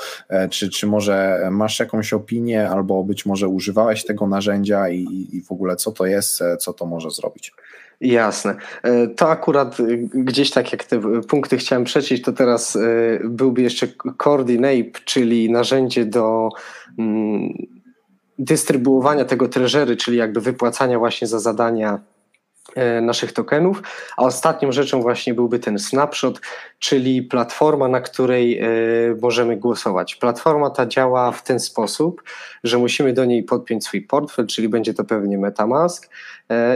Czy, 0.49 0.69
czy 0.69 0.87
może 0.87 1.47
masz 1.51 1.79
jakąś 1.79 2.13
opinię, 2.13 2.69
albo 2.69 3.03
być 3.03 3.25
może 3.25 3.47
używałeś 3.47 4.05
tego 4.05 4.27
narzędzia 4.27 4.89
i, 4.89 5.27
i 5.33 5.41
w 5.41 5.51
ogóle 5.51 5.75
co 5.75 5.91
to 5.91 6.05
jest, 6.05 6.43
co 6.59 6.73
to 6.73 6.85
może 6.85 7.11
zrobić? 7.11 7.53
Jasne. 8.01 8.55
E, 8.83 9.07
to 9.07 9.29
akurat 9.29 9.79
e, 9.79 9.83
gdzieś 10.13 10.51
tak 10.51 10.71
jak 10.71 10.83
te 10.83 11.21
punkty 11.21 11.57
chciałem 11.57 11.83
przecić, 11.83 12.21
to 12.21 12.33
teraz 12.33 12.75
e, 12.75 12.79
byłby 13.23 13.61
jeszcze 13.61 13.87
Coordinape, 14.23 14.99
czyli 15.05 15.51
narzędzie 15.51 16.05
do 16.05 16.49
mm, 16.99 17.53
dystrybuowania 18.39 19.25
tego 19.25 19.47
treasury, 19.47 19.97
czyli 19.97 20.17
jakby 20.17 20.41
wypłacania 20.41 20.99
właśnie 20.99 21.27
za 21.27 21.39
zadania 21.39 21.99
naszych 23.01 23.31
tokenów, 23.31 23.81
a 24.17 24.23
ostatnią 24.23 24.71
rzeczą 24.71 25.01
właśnie 25.01 25.33
byłby 25.33 25.59
ten 25.59 25.79
snapshot, 25.79 26.41
czyli 26.79 27.23
platforma, 27.23 27.87
na 27.87 28.01
której 28.01 28.61
możemy 29.21 29.57
głosować. 29.57 30.15
Platforma 30.15 30.69
ta 30.69 30.85
działa 30.85 31.31
w 31.31 31.43
ten 31.43 31.59
sposób, 31.59 32.23
że 32.63 32.77
musimy 32.77 33.13
do 33.13 33.25
niej 33.25 33.43
podpiąć 33.43 33.85
swój 33.85 34.01
portfel, 34.01 34.47
czyli 34.47 34.69
będzie 34.69 34.93
to 34.93 35.03
pewnie 35.03 35.37
MetaMask 35.37 36.09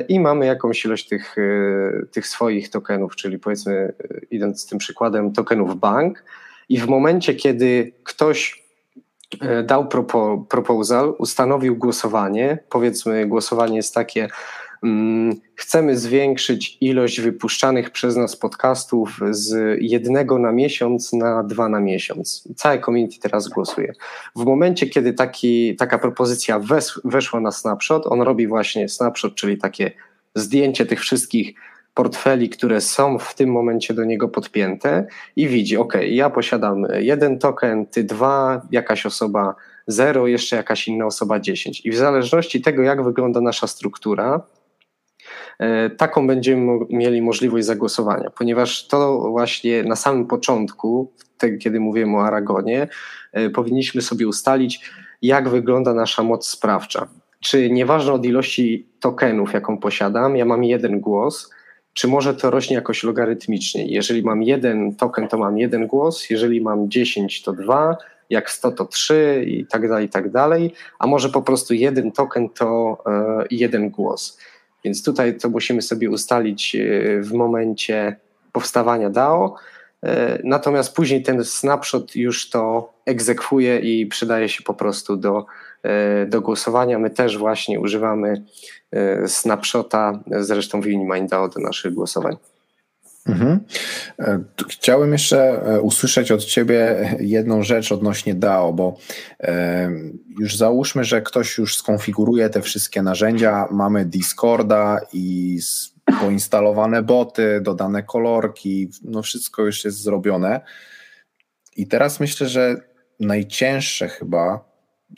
i 0.08 0.19
mamy 0.19 0.45
jakąś 0.45 0.86
ilość 0.86 1.08
tych, 1.08 1.36
tych 2.12 2.27
swoich 2.27 2.69
tokenów, 2.69 3.15
czyli 3.15 3.39
powiedzmy 3.39 3.93
idąc 4.32 4.62
z 4.62 4.65
tym 4.65 4.79
przykładem 4.79 5.34
tokenów 5.34 5.79
bank. 5.79 6.23
I 6.69 6.77
w 6.77 6.88
momencie, 6.88 7.36
kiedy 7.36 7.91
ktoś 8.03 8.63
dał 9.63 9.88
propo, 9.88 10.45
proposal, 10.49 11.15
ustanowił 11.17 11.75
głosowanie, 11.75 12.60
powiedzmy 12.69 13.25
głosowanie 13.25 13.75
jest 13.75 13.93
takie, 13.93 14.27
chcemy 15.56 15.98
zwiększyć 15.98 16.78
ilość 16.82 17.22
wypuszczanych 17.22 17.89
przez 17.89 18.15
nas 18.15 18.36
podcastów 18.36 19.20
z 19.30 19.78
jednego 19.82 20.39
na 20.39 20.52
miesiąc 20.52 21.13
na 21.13 21.44
dwa 21.44 21.70
na 21.70 21.80
miesiąc. 21.80 22.48
Całe 22.56 22.80
community 22.80 23.20
teraz 23.20 23.48
głosuje. 23.48 23.94
W 24.36 24.46
momencie, 24.46 24.88
kiedy 24.88 25.13
taki, 25.13 25.76
taka 25.76 26.00
propozycja 26.00 26.60
wes, 26.60 27.02
weszła 27.04 27.39
na 27.39 27.52
snapshot, 27.52 28.08
on 28.08 28.22
robi 28.22 28.48
właśnie 28.48 28.89
snapshot, 28.89 29.36
czyli 29.36 29.58
takie 29.58 29.92
zdjęcie 30.36 30.86
tych 30.86 31.00
wszystkich 31.00 31.54
portfeli, 31.94 32.50
które 32.50 32.82
są 32.82 33.18
w 33.18 33.36
tym 33.36 33.52
momencie 33.52 33.94
do 33.94 34.06
niego 34.06 34.28
podpięte 34.28 35.08
i 35.36 35.48
widzi, 35.48 35.78
ok, 35.78 35.94
ja 36.08 36.30
posiadam 36.30 36.88
jeden 37.00 37.39
token, 37.39 37.86
ty 37.86 38.04
dwa, 38.04 38.62
jakaś 38.72 39.06
osoba 39.06 39.56
zero, 39.88 40.28
jeszcze 40.28 40.56
jakaś 40.56 40.88
inna 40.88 41.06
osoba 41.06 41.39
dziesięć. 41.39 41.86
I 41.86 41.92
w 41.92 41.96
zależności 41.96 42.62
tego, 42.62 42.82
jak 42.82 43.04
wygląda 43.04 43.42
nasza 43.42 43.68
struktura, 43.68 44.42
taką 45.97 46.28
będziemy 46.28 46.80
mieli 46.89 47.21
możliwość 47.21 47.65
zagłosowania, 47.65 48.30
ponieważ 48.30 48.88
to 48.88 49.19
właśnie 49.30 49.84
na 49.84 49.95
samym 49.95 50.28
początku, 50.28 51.12
kiedy 51.60 51.80
mówimy 51.80 52.17
o 52.17 52.25
Aragonie, 52.25 52.88
e, 53.34 53.49
powinniśmy 53.49 54.02
sobie 54.02 54.28
ustalić, 54.28 54.91
jak 55.21 55.49
wygląda 55.49 55.93
nasza 55.93 56.23
moc 56.23 56.47
sprawcza. 56.47 57.08
Czy 57.39 57.69
nieważne 57.69 58.13
od 58.13 58.25
ilości 58.25 58.88
tokenów, 58.99 59.54
jaką 59.54 59.78
posiadam, 59.78 60.38
ja 60.38 60.45
mam 60.45 60.63
jeden 60.63 60.99
głos, 60.99 61.54
czy 61.93 62.08
może 62.08 62.34
to 62.34 62.52
rośnie 62.52 62.75
jakoś 62.75 63.04
logarytmicznie. 63.04 63.86
Jeżeli 63.86 64.23
mam 64.23 64.43
jeden 64.43 64.95
token, 64.95 65.28
to 65.28 65.38
mam 65.38 65.58
jeden 65.58 65.88
głos, 65.88 66.30
jeżeli 66.30 66.62
mam 66.62 66.89
10, 66.89 67.41
to 67.41 67.54
dwa, 67.54 67.97
jak 68.30 68.49
100 68.49 68.71
to 68.71 68.86
3 68.86 69.45
i 69.47 69.65
tak 69.65 69.89
dalej, 69.89 70.06
i 70.06 70.10
tak 70.10 70.32
dalej, 70.32 70.73
a 70.99 71.08
może 71.08 71.30
po 71.30 71.41
prostu 71.41 71.73
jeden 71.73 72.12
token 72.12 72.49
to 72.49 72.97
e, 73.06 73.45
jeden 73.52 73.89
głos. 73.89 74.39
Więc 74.89 75.04
tutaj 75.04 75.38
to 75.38 75.49
musimy 75.49 75.82
sobie 75.82 76.10
ustalić 76.10 76.75
e, 76.75 76.80
w 77.21 77.34
momencie 77.34 78.15
powstawania 78.52 79.10
DAO. 79.10 79.56
E, 80.04 80.39
natomiast 80.43 80.95
później 80.95 81.23
ten 81.23 81.45
snapshot 81.45 82.15
już 82.15 82.49
to 82.49 82.93
egzekwuje 83.06 83.80
i 83.80 84.06
przydaje 84.06 84.49
się 84.49 84.63
po 84.63 84.73
prostu 84.73 85.17
do, 85.17 85.45
e, 85.84 86.25
do 86.25 86.41
głosowania. 86.41 86.99
My 86.99 87.10
też 87.10 87.38
właśnie 87.38 87.80
używamy 87.80 88.43
snapshota, 89.28 90.19
zresztą 90.39 90.82
w 90.82 90.86
Unimindao 90.86 91.49
do 91.49 91.60
naszych 91.60 91.93
głosowań. 91.93 92.38
Mhm. 93.25 93.60
E, 94.19 94.43
chciałem 94.69 95.12
jeszcze 95.12 95.62
e, 95.63 95.82
usłyszeć 95.82 96.32
od 96.32 96.45
Ciebie 96.45 97.10
jedną 97.19 97.63
rzecz 97.63 97.91
odnośnie 97.91 98.36
DAO, 98.36 98.73
bo 98.73 98.97
e, 99.39 99.91
już 100.39 100.58
załóżmy, 100.58 101.03
że 101.03 101.21
ktoś 101.21 101.58
już 101.58 101.77
skonfiguruje 101.77 102.49
te 102.49 102.62
wszystkie 102.62 103.01
narzędzia, 103.01 103.67
mamy 103.71 104.05
Discorda 104.05 104.99
i 105.13 105.60
poinstalowane 106.19 107.03
boty, 107.03 107.62
dodane 107.62 108.03
kolorki, 108.03 108.89
no 109.03 109.21
wszystko 109.21 109.65
już 109.65 109.86
jest 109.86 110.01
zrobione. 110.01 110.62
I 111.75 111.88
teraz 111.88 112.19
myślę, 112.19 112.47
że 112.47 112.75
najcięższe 113.19 114.10
chyba, 114.10 114.65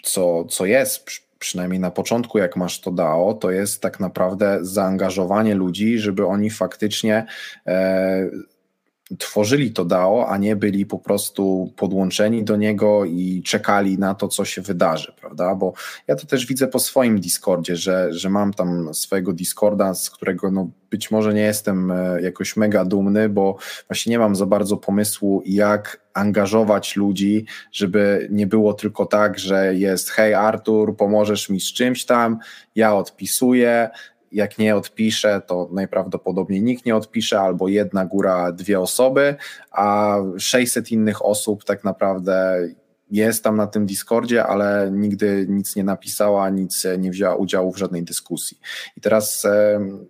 co, 0.04 0.46
co 0.46 0.66
jest 0.66 1.06
przynajmniej 1.42 1.80
na 1.80 1.92
początku, 1.92 2.38
jak 2.38 2.56
masz 2.56 2.82
to 2.82 2.92
DAO, 2.92 3.34
to 3.34 3.52
jest 3.52 3.82
tak 3.82 4.00
naprawdę 4.00 4.60
zaangażowanie 4.62 5.56
ludzi, 5.56 6.00
żeby 6.00 6.26
oni 6.26 6.50
faktycznie 6.50 7.26
e, 7.68 8.30
tworzyli 9.20 9.72
to 9.72 9.86
DAO, 9.86 10.28
a 10.28 10.38
nie 10.38 10.56
byli 10.56 10.86
po 10.86 11.00
prostu 11.00 11.74
podłączeni 11.78 12.44
do 12.44 12.56
niego 12.56 13.06
i 13.06 13.44
czekali 13.46 13.98
na 13.98 14.16
to, 14.16 14.28
co 14.28 14.46
się 14.46 14.62
wydarzy, 14.62 15.14
prawda? 15.22 15.56
Bo 15.56 15.74
ja 16.08 16.16
to 16.16 16.28
też 16.28 16.46
widzę 16.46 16.68
po 16.68 16.80
swoim 16.80 17.20
Discordzie, 17.20 17.76
że, 17.76 18.14
że 18.14 18.30
mam 18.30 18.54
tam 18.54 18.94
swojego 18.94 19.34
Discorda, 19.34 19.94
z 19.94 20.10
którego 20.10 20.52
no, 20.52 20.70
być 20.92 21.12
może 21.12 21.34
nie 21.34 21.42
jestem 21.42 21.92
e, 21.92 22.22
jakoś 22.22 22.58
mega 22.58 22.86
dumny, 22.86 23.30
bo 23.30 23.58
właśnie 23.88 24.10
nie 24.10 24.20
mam 24.20 24.36
za 24.36 24.46
bardzo 24.46 24.78
pomysłu, 24.78 25.44
jak 25.46 26.02
angażować 26.14 26.96
ludzi, 26.96 27.46
żeby 27.72 28.28
nie 28.32 28.48
było 28.48 28.74
tylko 28.74 29.06
tak, 29.06 29.40
że 29.40 29.76
jest 29.76 30.10
hej 30.10 30.34
Artur, 30.34 30.98
pomożesz 30.98 31.50
mi 31.50 31.62
z 31.62 31.74
czymś 31.74 32.06
tam, 32.06 32.40
ja 32.76 32.96
odpisuję, 32.96 33.90
jak 34.32 34.58
nie 34.58 34.76
odpisze, 34.76 35.42
to 35.48 35.70
najprawdopodobniej 35.72 36.62
nikt 36.62 36.86
nie 36.86 36.96
odpisze, 36.96 37.40
albo 37.40 37.68
jedna 37.68 38.06
góra, 38.06 38.52
dwie 38.52 38.80
osoby, 38.80 39.36
a 39.72 40.18
600 40.38 40.92
innych 40.92 41.26
osób 41.26 41.64
tak 41.64 41.84
naprawdę 41.84 42.60
jest 43.12 43.44
tam 43.44 43.58
na 43.58 43.68
tym 43.68 43.86
Discordzie, 43.86 44.44
ale 44.44 44.90
nigdy 44.94 45.46
nic 45.50 45.76
nie 45.76 45.84
napisała, 45.84 46.50
nic 46.50 46.88
nie 46.98 47.12
wzięła 47.12 47.36
udziału 47.36 47.74
w 47.74 47.78
żadnej 47.78 48.04
dyskusji. 48.04 48.60
I 48.98 49.02
teraz 49.02 49.48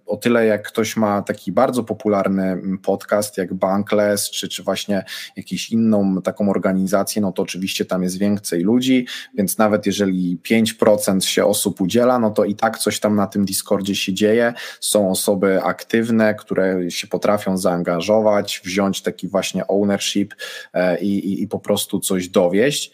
o 0.06 0.18
tyle, 0.18 0.46
jak 0.46 0.68
ktoś 0.68 0.98
ma 0.98 1.22
taki 1.22 1.52
bardzo 1.52 1.84
popularny 1.84 2.62
podcast, 2.84 3.38
jak 3.38 3.54
Bankless, 3.54 4.30
czy, 4.30 4.50
czy 4.50 4.64
właśnie 4.64 5.04
jakąś 5.36 5.70
inną 5.70 6.22
taką 6.22 6.50
organizację, 6.50 7.22
no 7.22 7.32
to 7.32 7.42
oczywiście 7.42 7.86
tam 7.86 8.04
jest 8.04 8.18
więcej 8.18 8.62
ludzi, 8.62 9.08
więc 9.38 9.58
nawet 9.58 9.86
jeżeli 9.86 10.40
5% 10.50 11.22
się 11.22 11.46
osób 11.46 11.82
udziela, 11.82 12.20
no 12.20 12.32
to 12.32 12.46
i 12.46 12.56
tak 12.56 12.78
coś 12.78 13.00
tam 13.00 13.16
na 13.16 13.28
tym 13.28 13.46
Discordzie 13.46 13.96
się 13.96 14.14
dzieje. 14.14 14.54
Są 14.80 15.12
osoby 15.12 15.64
aktywne, 15.64 16.36
które 16.36 16.92
się 16.92 17.08
potrafią 17.08 17.58
zaangażować, 17.58 18.62
wziąć 18.66 19.02
taki 19.02 19.28
właśnie 19.28 19.68
ownership 19.68 20.34
e, 20.74 21.02
i, 21.02 21.34
i, 21.34 21.44
i 21.44 21.48
po 21.48 21.60
prostu 21.60 22.00
coś 22.00 22.30
dowieść. 22.30 22.91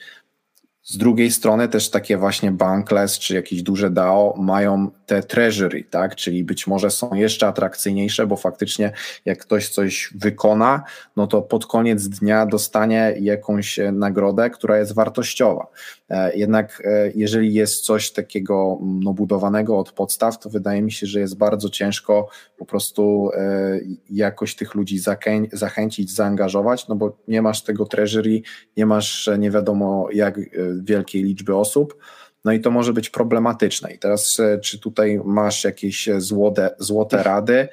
Z 0.89 0.97
drugiej 0.97 1.32
strony 1.32 1.67
też 1.67 1.89
takie 1.89 2.17
właśnie 2.17 2.52
Bankless 2.52 3.19
czy 3.19 3.36
jakieś 3.36 3.63
duże 3.63 3.89
DAO 3.89 4.36
mają 4.38 4.91
te 5.08 5.24
treasury, 5.24 5.84
tak? 5.89 6.15
czyli 6.15 6.43
być 6.43 6.67
może 6.67 6.91
są 6.91 7.13
jeszcze 7.13 7.48
atrakcyjniejsze, 7.48 8.28
bo 8.28 8.36
faktycznie 8.36 8.91
jak 9.26 9.39
ktoś 9.39 9.70
coś 9.70 10.13
wykona, 10.15 10.84
no 11.15 11.28
to 11.28 11.41
pod 11.41 11.65
koniec 11.65 12.08
dnia 12.08 12.46
dostanie 12.46 13.15
jakąś 13.20 13.80
nagrodę, 13.91 14.50
która 14.50 14.78
jest 14.78 14.93
wartościowa. 14.93 15.67
E, 16.10 16.38
jednak 16.38 16.82
e, 16.86 17.12
jeżeli 17.15 17.54
jest 17.54 17.86
coś 17.86 18.12
takiego 18.12 18.80
no, 18.82 19.13
budowanego 19.13 19.80
od 19.80 19.91
podstaw, 19.91 20.39
to 20.39 20.50
wydaje 20.50 20.82
mi 20.82 20.91
się, 20.91 21.08
że 21.08 21.20
jest 21.20 21.38
bardzo 21.38 21.70
ciężko 21.70 22.30
po 22.58 22.65
prostu 22.65 23.30
e, 23.34 23.80
jakoś 24.10 24.56
tych 24.56 24.76
ludzi 24.76 25.00
zachęcić, 25.54 26.12
zaangażować, 26.12 26.88
no 26.88 26.96
bo 26.96 27.17
nie 27.28 27.41
masz 27.41 27.63
tego 27.63 27.86
treasury, 27.86 28.41
nie 28.78 28.86
masz 28.86 29.30
nie 29.39 29.52
wiadomo 29.52 30.08
jak 30.13 30.39
wielkiej 30.84 31.24
liczby 31.24 31.56
osób, 31.56 31.98
no 32.45 32.52
i 32.52 32.60
to 32.60 32.71
może 32.71 32.93
być 32.93 33.10
problematyczne. 33.10 33.91
I 33.93 34.00
teraz, 34.00 34.38
czy 34.62 34.80
tutaj 34.80 35.21
masz 35.26 35.63
jakieś 35.63 36.10
złote, 36.17 36.76
złote 36.80 37.23
rady, 37.23 37.67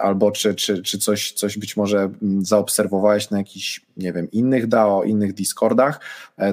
albo 0.00 0.30
czy, 0.30 0.54
czy, 0.54 0.82
czy 0.82 0.98
coś, 0.98 1.32
coś 1.32 1.58
być 1.58 1.76
może 1.76 2.10
zaobserwowałeś 2.38 3.30
na 3.30 3.38
jakichś, 3.38 3.80
nie 3.96 4.12
wiem, 4.12 4.30
innych 4.30 4.66
DAO, 4.66 5.02
innych 5.02 5.32
Discordach, 5.32 6.00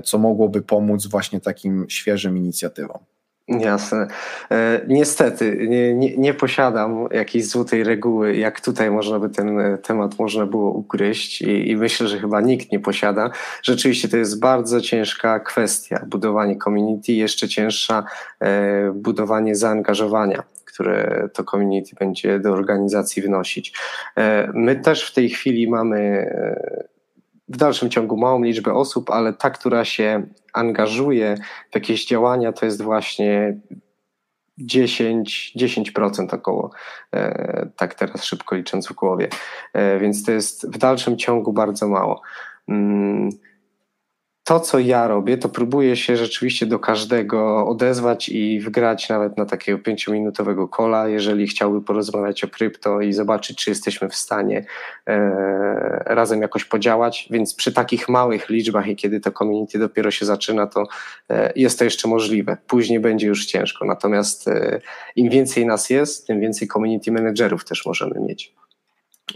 co 0.04 0.18
mogłoby 0.18 0.62
pomóc 0.62 1.08
właśnie 1.08 1.40
takim 1.40 1.86
świeżym 1.90 2.38
inicjatywom? 2.38 3.00
Jasne. 3.50 4.08
E, 4.52 4.82
niestety 4.88 5.68
nie, 5.70 5.94
nie, 5.94 6.18
nie, 6.18 6.34
posiadam 6.34 7.08
jakiejś 7.12 7.48
złotej 7.48 7.84
reguły, 7.84 8.36
jak 8.36 8.62
tutaj 8.62 8.92
można 8.92 9.20
by 9.20 9.30
ten 9.30 9.60
e, 9.60 9.78
temat 9.78 10.20
można 10.20 10.46
było 10.46 10.72
ugryźć 10.72 11.42
i, 11.42 11.70
i, 11.70 11.78
myślę, 11.78 12.08
że 12.08 12.20
chyba 12.20 12.42
nikt 12.42 12.72
nie 12.72 12.80
posiada. 12.80 13.30
Rzeczywiście 13.64 14.10
to 14.10 14.18
jest 14.18 14.40
bardzo 14.40 14.82
ciężka 14.82 15.40
kwestia, 15.40 16.06
budowanie 16.08 16.58
community, 16.58 17.12
jeszcze 17.12 17.48
cięższa 17.48 18.04
e, 18.40 18.92
budowanie 18.92 19.56
zaangażowania 19.56 20.44
które 20.66 21.30
to 21.34 21.44
community 21.44 21.96
będzie 22.00 22.40
do 22.40 22.52
organizacji 22.52 23.22
wnosić. 23.22 23.74
My 24.54 24.76
też 24.76 25.10
w 25.10 25.14
tej 25.14 25.30
chwili 25.30 25.70
mamy 25.70 26.30
w 27.50 27.58
dalszym 27.58 27.90
ciągu 27.90 28.18
małą 28.18 28.44
liczbę 28.44 28.74
osób, 28.74 29.10
ale 29.10 29.34
ta, 29.34 29.50
która 29.50 29.86
się 29.86 30.24
angażuje 30.54 31.36
w 31.72 31.76
jakieś 31.76 32.06
działania, 32.06 32.54
to 32.54 32.66
jest 32.66 32.82
właśnie 32.82 33.58
10, 34.58 35.54
10% 35.56 36.34
około, 36.34 36.72
e, 37.14 37.70
tak 37.76 37.96
teraz 37.96 38.24
szybko 38.24 38.56
licząc 38.56 38.88
w 38.88 38.94
głowie. 38.94 39.30
E, 39.74 40.00
więc 40.00 40.26
to 40.26 40.32
jest 40.32 40.72
w 40.72 40.78
dalszym 40.78 41.18
ciągu 41.18 41.54
bardzo 41.54 41.88
mało. 41.88 42.22
To, 44.50 44.60
co 44.60 44.80
ja 44.80 45.08
robię, 45.08 45.38
to 45.38 45.50
próbuję 45.50 45.96
się 45.96 46.18
rzeczywiście 46.18 46.66
do 46.66 46.80
każdego 46.80 47.68
odezwać 47.68 48.30
i 48.30 48.60
wgrać 48.60 49.10
nawet 49.10 49.38
na 49.38 49.46
takiego 49.46 49.80
pięciominutowego 49.80 50.68
kola, 50.68 51.08
jeżeli 51.08 51.48
chciałby 51.48 51.82
porozmawiać 51.82 52.44
o 52.44 52.48
krypto 52.48 53.02
i 53.02 53.14
zobaczyć, 53.14 53.58
czy 53.58 53.70
jesteśmy 53.70 54.10
w 54.10 54.16
stanie 54.16 54.66
e, 55.08 56.04
razem 56.06 56.42
jakoś 56.42 56.66
podziałać. 56.66 57.28
Więc 57.32 57.54
przy 57.56 57.74
takich 57.74 58.10
małych 58.10 58.50
liczbach 58.50 58.88
i 58.88 58.96
kiedy 58.96 59.20
to 59.20 59.32
community 59.32 59.80
dopiero 59.80 60.12
się 60.12 60.26
zaczyna, 60.26 60.68
to 60.68 60.84
e, 61.30 61.54
jest 61.56 61.80
to 61.80 61.86
jeszcze 61.86 62.08
możliwe. 62.08 62.58
Później 62.68 63.00
będzie 63.00 63.28
już 63.28 63.46
ciężko. 63.46 63.86
Natomiast 63.86 64.48
e, 64.48 64.82
im 65.16 65.30
więcej 65.30 65.66
nas 65.66 65.90
jest, 65.90 66.28
tym 66.28 66.40
więcej 66.40 66.68
community 66.68 67.12
managerów 67.12 67.66
też 67.66 67.86
możemy 67.86 68.20
mieć. 68.20 68.54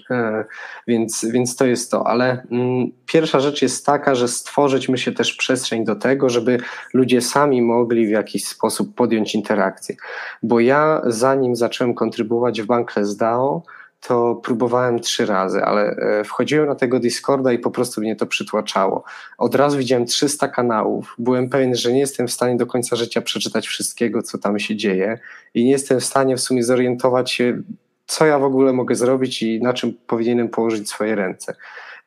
E, 0.10 0.46
więc, 0.88 1.26
więc 1.26 1.56
to 1.56 1.66
jest 1.66 1.92
to, 1.92 2.08
ale 2.08 2.46
mm, 2.52 2.92
pierwsza 3.06 3.40
rzecz 3.40 3.62
jest 3.62 3.86
taka, 3.86 4.16
że 4.16 4.28
stworzyć 4.28 4.90
my 4.90 4.98
się 4.98 5.12
też 5.12 5.34
przestrzeń 5.34 5.86
do 5.86 5.96
tego, 5.96 6.30
żeby 6.30 6.58
ludzie 6.94 7.22
sami 7.22 7.62
mogli 7.62 8.08
w 8.08 8.10
jakiś 8.10 8.48
sposób 8.48 8.96
podjąć 8.96 9.36
interakcję. 9.36 9.96
Bo 10.44 10.60
ja 10.60 11.02
zanim 11.06 11.56
zacząłem 11.56 11.94
kontrybuować 11.94 12.62
w 12.62 12.66
Bankless 12.66 13.18
DAO, 13.18 13.64
to 14.08 14.36
próbowałem 14.36 15.00
trzy 15.00 15.26
razy, 15.26 15.64
ale 15.64 15.82
e, 15.82 16.24
wchodziłem 16.24 16.68
na 16.68 16.76
tego 16.76 17.00
Discorda 17.00 17.54
i 17.54 17.60
po 17.60 17.72
prostu 17.72 18.02
mnie 18.02 18.16
to 18.16 18.26
przytłaczało. 18.26 19.04
Od 19.38 19.56
razu 19.56 19.78
widziałem 19.78 20.06
300 20.06 20.48
kanałów, 20.48 21.16
byłem 21.18 21.50
pewien, 21.50 21.76
że 21.76 21.94
nie 21.94 22.00
jestem 22.00 22.28
w 22.28 22.32
stanie 22.32 22.58
do 22.58 22.66
końca 22.66 22.96
życia 22.96 23.22
przeczytać 23.22 23.68
wszystkiego, 23.68 24.22
co 24.22 24.38
tam 24.38 24.60
się 24.60 24.76
dzieje 24.76 25.20
i 25.54 25.66
nie 25.66 25.72
jestem 25.72 26.00
w 26.00 26.06
stanie 26.06 26.38
w 26.38 26.42
sumie 26.42 26.64
zorientować 26.64 27.32
się, 27.32 27.62
co 28.06 28.26
ja 28.26 28.39
w 28.39 28.44
ogóle 28.44 28.74
mogę 28.74 28.96
zrobić 28.96 29.44
i 29.44 29.62
na 29.62 29.74
czym 29.74 29.94
powinienem 30.08 30.50
położyć 30.50 30.89
swoje 30.89 31.16
ręce. 31.16 31.56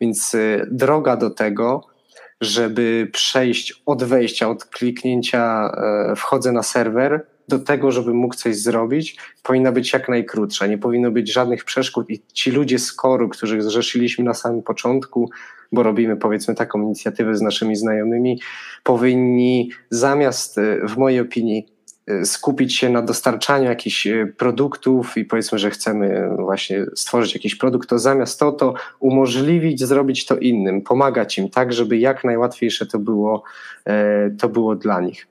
Więc 0.00 0.34
y, 0.34 0.68
droga 0.70 1.16
do 1.16 1.30
tego, 1.30 1.86
żeby 2.40 3.08
przejść 3.12 3.82
od 3.86 4.04
wejścia, 4.04 4.50
od 4.50 4.64
kliknięcia 4.64 5.72
e, 5.76 6.16
wchodzę 6.16 6.52
na 6.52 6.62
serwer, 6.62 7.26
do 7.48 7.58
tego, 7.58 7.92
żeby 7.92 8.14
mógł 8.14 8.34
coś 8.34 8.56
zrobić, 8.56 9.16
powinna 9.42 9.72
być 9.72 9.92
jak 9.92 10.08
najkrótsza. 10.08 10.66
Nie 10.66 10.78
powinno 10.78 11.10
być 11.10 11.32
żadnych 11.32 11.64
przeszkód 11.64 12.10
i 12.10 12.22
ci 12.32 12.50
ludzie 12.50 12.78
z 12.78 12.92
koru, 12.92 13.28
których 13.28 13.62
zrzeszyliśmy 13.62 14.24
na 14.24 14.34
samym 14.34 14.62
początku, 14.62 15.30
bo 15.72 15.82
robimy 15.82 16.16
powiedzmy 16.16 16.54
taką 16.54 16.82
inicjatywę 16.82 17.36
z 17.36 17.40
naszymi 17.40 17.76
znajomymi, 17.76 18.40
powinni 18.82 19.70
zamiast, 19.90 20.58
y, 20.58 20.80
w 20.88 20.96
mojej 20.96 21.20
opinii, 21.20 21.66
skupić 22.24 22.76
się 22.76 22.90
na 22.90 23.02
dostarczaniu 23.02 23.64
jakichś 23.64 24.06
y, 24.06 24.34
produktów 24.38 25.16
i 25.16 25.24
powiedzmy, 25.24 25.58
że 25.58 25.70
chcemy 25.70 26.28
właśnie 26.36 26.86
stworzyć 26.94 27.34
jakiś 27.34 27.54
produkt, 27.54 27.88
to 27.88 27.98
zamiast 27.98 28.40
to, 28.40 28.52
to 28.52 28.74
umożliwić 29.00 29.84
zrobić 29.84 30.26
to 30.26 30.36
innym, 30.36 30.82
pomagać 30.82 31.38
im 31.38 31.50
tak, 31.50 31.72
żeby 31.72 31.98
jak 31.98 32.24
najłatwiejsze 32.24 32.86
to 32.86 32.98
było, 32.98 33.42
e, 33.84 34.30
to 34.30 34.48
było 34.48 34.74
dla 34.74 35.00
nich. 35.00 35.26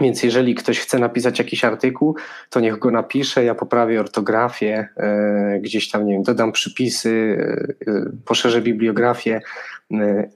Więc 0.00 0.22
jeżeli 0.22 0.54
ktoś 0.54 0.78
chce 0.78 0.98
napisać 0.98 1.38
jakiś 1.38 1.64
artykuł, 1.64 2.16
to 2.50 2.60
niech 2.60 2.78
go 2.78 2.90
napisze, 2.90 3.44
ja 3.44 3.54
poprawię 3.54 4.00
ortografię, 4.00 4.88
e, 4.96 5.58
gdzieś 5.62 5.90
tam, 5.90 6.06
nie 6.06 6.12
wiem, 6.12 6.22
dodam 6.22 6.52
przypisy, 6.52 7.38
e, 7.86 8.10
poszerzę 8.24 8.60
bibliografię 8.60 9.40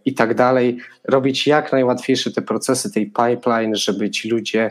i 0.05 0.15
tak 0.15 0.35
dalej. 0.35 0.79
Robić 1.05 1.47
jak 1.47 1.73
najłatwiejsze 1.73 2.31
te 2.31 2.43
procesy, 2.43 2.93
tej 2.93 3.07
pipeline, 3.07 3.75
żeby 3.75 4.11
ci 4.11 4.29
ludzie 4.29 4.71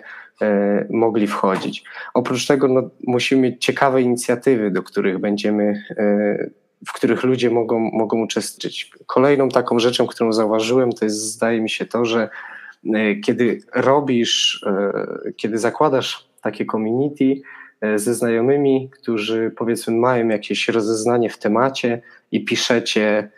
mogli 0.89 1.27
wchodzić. 1.27 1.83
Oprócz 2.13 2.47
tego 2.47 2.67
no, 2.67 2.89
musimy 3.07 3.41
mieć 3.41 3.65
ciekawe 3.65 4.01
inicjatywy, 4.01 4.71
do 4.71 4.83
których 4.83 5.17
będziemy, 5.17 5.83
e, 5.97 6.49
w 6.87 6.93
których 6.93 7.23
ludzie 7.23 7.49
mogą, 7.49 7.79
mogą 7.79 8.21
uczestniczyć. 8.21 8.91
Kolejną 9.05 9.49
taką 9.49 9.79
rzeczą, 9.79 10.07
którą 10.07 10.33
zauważyłem, 10.33 10.91
to 10.91 11.05
jest 11.05 11.17
zdaje 11.17 11.61
mi 11.61 11.69
się 11.69 11.85
to, 11.85 12.05
że 12.05 12.29
e, 12.93 13.15
kiedy 13.15 13.61
robisz, 13.75 14.65
kiedy 15.37 15.57
zakładasz 15.57 16.29
takie 16.41 16.65
community 16.65 17.41
ze 17.95 18.13
znajomymi, 18.13 18.89
którzy 18.89 19.51
powiedzmy 19.57 19.97
mają 19.97 20.27
jakieś 20.27 20.67
rozeznanie 20.67 21.29
w 21.29 21.37
temacie 21.37 22.01
i 22.31 22.45
piszecie 22.45 23.29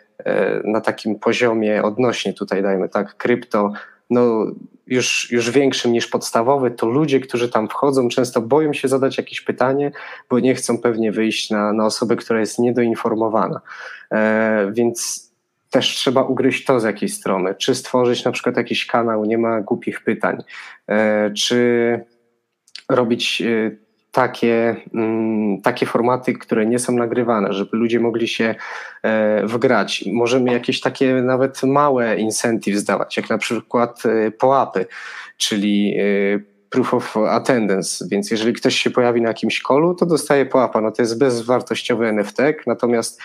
na 0.64 0.80
takim 0.80 1.18
poziomie 1.18 1.82
odnośnie 1.82 2.32
tutaj 2.32 2.62
dajmy 2.62 2.88
tak 2.88 3.16
krypto, 3.16 3.72
no 4.10 4.46
już, 4.86 5.32
już 5.32 5.50
większym 5.50 5.92
niż 5.92 6.06
podstawowy, 6.06 6.70
to 6.70 6.86
ludzie, 6.86 7.20
którzy 7.20 7.48
tam 7.48 7.68
wchodzą, 7.68 8.08
często 8.08 8.40
boją 8.40 8.72
się 8.72 8.88
zadać 8.88 9.18
jakieś 9.18 9.40
pytanie, 9.40 9.92
bo 10.30 10.38
nie 10.38 10.54
chcą 10.54 10.78
pewnie 10.78 11.12
wyjść 11.12 11.50
na, 11.50 11.72
na 11.72 11.86
osobę, 11.86 12.16
która 12.16 12.40
jest 12.40 12.58
niedoinformowana. 12.58 13.60
E, 14.12 14.70
więc 14.72 15.30
też 15.70 15.88
trzeba 15.88 16.22
ugryźć 16.22 16.64
to 16.64 16.80
z 16.80 16.84
jakiej 16.84 17.08
strony. 17.08 17.54
Czy 17.54 17.74
stworzyć 17.74 18.24
na 18.24 18.32
przykład 18.32 18.56
jakiś 18.56 18.86
kanał, 18.86 19.24
nie 19.24 19.38
ma 19.38 19.60
głupich 19.60 20.00
pytań, 20.00 20.42
e, 20.88 21.30
czy 21.30 22.00
robić 22.88 23.42
e, 23.42 23.70
takie, 24.12 24.76
mm, 24.94 25.62
takie 25.62 25.86
formaty, 25.86 26.32
które 26.32 26.66
nie 26.66 26.78
są 26.78 26.92
nagrywane, 26.92 27.52
żeby 27.52 27.76
ludzie 27.76 28.00
mogli 28.00 28.28
się 28.28 28.54
e, 29.02 29.46
wgrać. 29.46 30.04
Możemy 30.12 30.52
jakieś 30.52 30.80
takie 30.80 31.14
nawet 31.14 31.62
małe 31.62 32.16
incentive 32.16 32.76
zdawać, 32.76 33.16
jak 33.16 33.30
na 33.30 33.38
przykład 33.38 34.02
e, 34.06 34.30
połapy, 34.30 34.86
czyli 35.36 35.96
e, 35.98 36.02
proof 36.70 36.94
of 36.94 37.16
attendance, 37.16 38.04
więc 38.10 38.30
jeżeli 38.30 38.52
ktoś 38.52 38.76
się 38.76 38.90
pojawi 38.90 39.22
na 39.22 39.28
jakimś 39.28 39.60
kolu, 39.62 39.94
to 39.94 40.06
dostaje 40.06 40.46
pułapa. 40.46 40.80
No 40.80 40.90
to 40.90 41.02
jest 41.02 41.18
bezwartościowy 41.18 42.06
NFT, 42.06 42.38
natomiast 42.66 43.20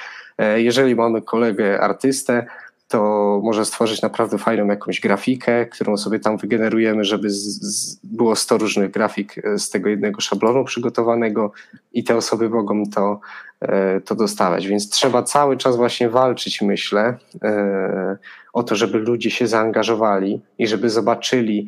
jeżeli 0.56 0.96
mamy 0.96 1.22
kolegę 1.22 1.82
artystę, 1.82 2.46
to 2.88 3.42
może 3.44 3.66
stworzyć 3.66 4.02
naprawdę 4.02 4.38
fajną 4.38 4.68
jakąś 4.68 5.00
grafikę, 5.00 5.66
którą 5.66 5.98
sobie 5.98 6.20
tam 6.20 6.38
wygenerujemy, 6.38 7.04
żeby 7.04 7.30
z, 7.30 7.44
z, 7.62 8.00
było 8.04 8.36
100 8.36 8.58
różnych 8.58 8.92
grafik 8.92 9.38
e, 9.38 9.60
z 9.60 9.70
tego 9.70 9.90
jednego 9.90 10.22
szablonu 10.22 10.64
przygotowanego 10.64 11.52
i 11.94 12.04
te 12.04 12.16
osoby 12.16 12.50
mogą 12.50 12.84
to, 12.86 13.20
e, 13.62 14.02
to 14.02 14.16
dostawać. 14.16 14.68
Więc 14.68 14.90
trzeba 14.90 15.24
cały 15.24 15.58
czas 15.58 15.76
właśnie 15.76 16.10
walczyć, 16.10 16.62
myślę, 16.62 17.18
e, 17.44 18.18
o 18.54 18.64
to, 18.64 18.76
żeby 18.76 18.98
ludzie 18.98 19.32
się 19.32 19.48
zaangażowali 19.48 20.42
i 20.58 20.68
żeby 20.68 20.90
zobaczyli, 20.90 21.68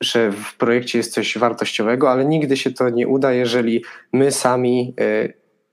że 0.00 0.32
w 0.32 0.56
projekcie 0.56 0.98
jest 0.98 1.14
coś 1.14 1.38
wartościowego, 1.38 2.10
ale 2.10 2.24
nigdy 2.24 2.56
się 2.56 2.70
to 2.70 2.90
nie 2.90 3.08
uda, 3.08 3.32
jeżeli 3.32 3.84
my 4.12 4.32
sami 4.32 4.94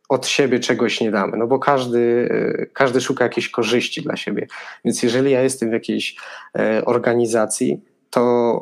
od 0.10 0.28
siebie 0.28 0.60
czegoś 0.60 1.02
nie 1.02 1.12
damy, 1.12 1.38
no 1.38 1.48
bo 1.48 1.60
każdy, 1.60 2.30
e, 2.62 2.66
każdy 2.66 3.02
szuka 3.02 3.24
jakiejś 3.24 3.50
korzyści 3.50 4.02
dla 4.02 4.16
siebie. 4.16 4.48
Więc 4.86 5.04
jeżeli 5.04 5.32
ja 5.32 5.42
jestem 5.42 5.70
w 5.70 5.74
jakiejś 5.74 6.16
e, 6.58 6.86
organizacji, 6.86 7.82
to 8.10 8.60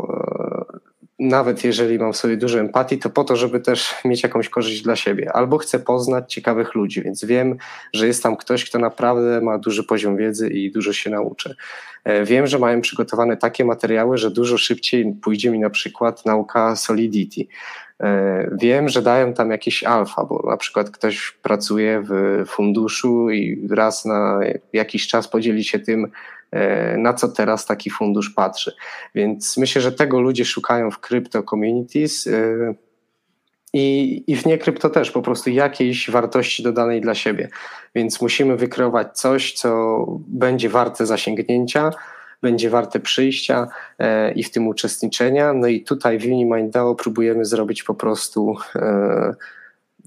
e, 0.79 0.93
nawet 1.19 1.63
jeżeli 1.63 1.99
mam 1.99 2.13
w 2.13 2.17
sobie 2.17 2.37
dużo 2.37 2.59
empatii, 2.59 2.97
to 2.97 3.09
po 3.09 3.23
to, 3.23 3.35
żeby 3.35 3.59
też 3.59 3.95
mieć 4.05 4.23
jakąś 4.23 4.49
korzyść 4.49 4.81
dla 4.81 4.95
siebie. 4.95 5.31
Albo 5.33 5.57
chcę 5.57 5.79
poznać 5.79 6.33
ciekawych 6.33 6.75
ludzi, 6.75 7.01
więc 7.01 7.25
wiem, 7.25 7.57
że 7.93 8.07
jest 8.07 8.23
tam 8.23 8.35
ktoś, 8.35 8.69
kto 8.69 8.79
naprawdę 8.79 9.41
ma 9.41 9.57
duży 9.57 9.83
poziom 9.83 10.17
wiedzy 10.17 10.49
i 10.49 10.71
dużo 10.71 10.93
się 10.93 11.09
nauczy. 11.09 11.55
Wiem, 12.23 12.47
że 12.47 12.59
mają 12.59 12.81
przygotowane 12.81 13.37
takie 13.37 13.65
materiały, 13.65 14.17
że 14.17 14.31
dużo 14.31 14.57
szybciej 14.57 15.13
pójdzie 15.21 15.51
mi 15.51 15.59
na 15.59 15.69
przykład 15.69 16.25
nauka 16.25 16.75
Solidity. 16.75 17.47
E, 18.03 18.49
wiem, 18.61 18.89
że 18.89 19.01
dają 19.01 19.33
tam 19.33 19.51
jakieś 19.51 19.83
alfa, 19.83 20.25
bo 20.25 20.43
na 20.49 20.57
przykład 20.57 20.89
ktoś 20.89 21.31
pracuje 21.31 22.03
w 22.09 22.43
funduszu 22.47 23.29
i 23.29 23.67
raz 23.71 24.05
na 24.05 24.39
jakiś 24.73 25.07
czas 25.07 25.27
podzieli 25.27 25.63
się 25.63 25.79
tym, 25.79 26.11
e, 26.51 26.97
na 26.97 27.13
co 27.13 27.27
teraz 27.27 27.65
taki 27.65 27.89
fundusz 27.89 28.29
patrzy. 28.29 28.75
Więc 29.15 29.57
myślę, 29.57 29.81
że 29.81 29.91
tego 29.91 30.21
ludzie 30.21 30.45
szukają 30.45 30.91
w 30.91 30.99
crypto 30.99 31.43
communities 31.43 32.27
e, 32.27 32.73
i, 33.73 34.23
i 34.27 34.35
w 34.35 34.45
nie 34.45 34.57
krypto 34.57 34.89
też 34.89 35.11
po 35.11 35.21
prostu 35.21 35.49
jakiejś 35.49 36.09
wartości 36.09 36.63
dodanej 36.63 37.01
dla 37.01 37.15
siebie. 37.15 37.49
Więc 37.95 38.21
musimy 38.21 38.55
wykreować 38.55 39.17
coś, 39.17 39.53
co 39.53 40.05
będzie 40.27 40.69
warte 40.69 41.05
zasięgnięcia, 41.05 41.91
będzie 42.43 42.69
warte 42.69 42.99
przyjścia 42.99 43.67
e, 43.99 44.31
i 44.31 44.43
w 44.43 44.51
tym 44.51 44.67
uczestniczenia. 44.67 45.53
No 45.53 45.67
i 45.67 45.83
tutaj 45.83 46.19
w 46.19 46.25
UniMindDAO 46.25 46.95
próbujemy 46.95 47.45
zrobić 47.45 47.83
po 47.83 47.93
prostu 47.93 48.55
e, 48.75 49.33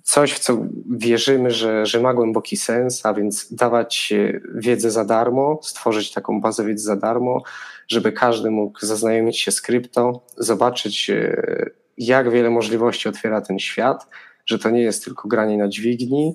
coś, 0.03 0.33
w 0.33 0.39
co 0.39 0.59
wierzymy, 0.91 1.51
że, 1.51 1.87
że 1.87 2.01
ma 2.01 2.15
głęboki 2.15 2.57
sens, 2.57 3.07
a 3.07 3.15
więc 3.15 3.55
dawać 3.55 4.13
wiedzę 4.55 4.91
za 4.91 5.05
darmo, 5.05 5.61
stworzyć 5.63 6.13
taką 6.13 6.41
bazę 6.41 6.65
wiedzy 6.65 6.85
za 6.85 6.97
darmo, 6.97 7.43
żeby 7.89 8.13
każdy 8.13 8.51
mógł 8.51 8.87
zaznajomić 8.87 9.41
się 9.41 9.51
z 9.51 9.61
krypto, 9.61 10.21
zobaczyć, 10.37 11.11
e, 11.11 11.71
jak 11.99 12.31
wiele 12.31 12.51
możliwości 12.51 13.09
otwiera 13.09 13.41
ten 13.41 13.59
świat, 13.59 14.07
że 14.47 14.59
to 14.59 14.71
nie 14.71 14.83
jest 14.83 15.05
tylko 15.05 15.29
granie 15.29 15.59
na 15.59 15.69
dźwigni 15.69 16.35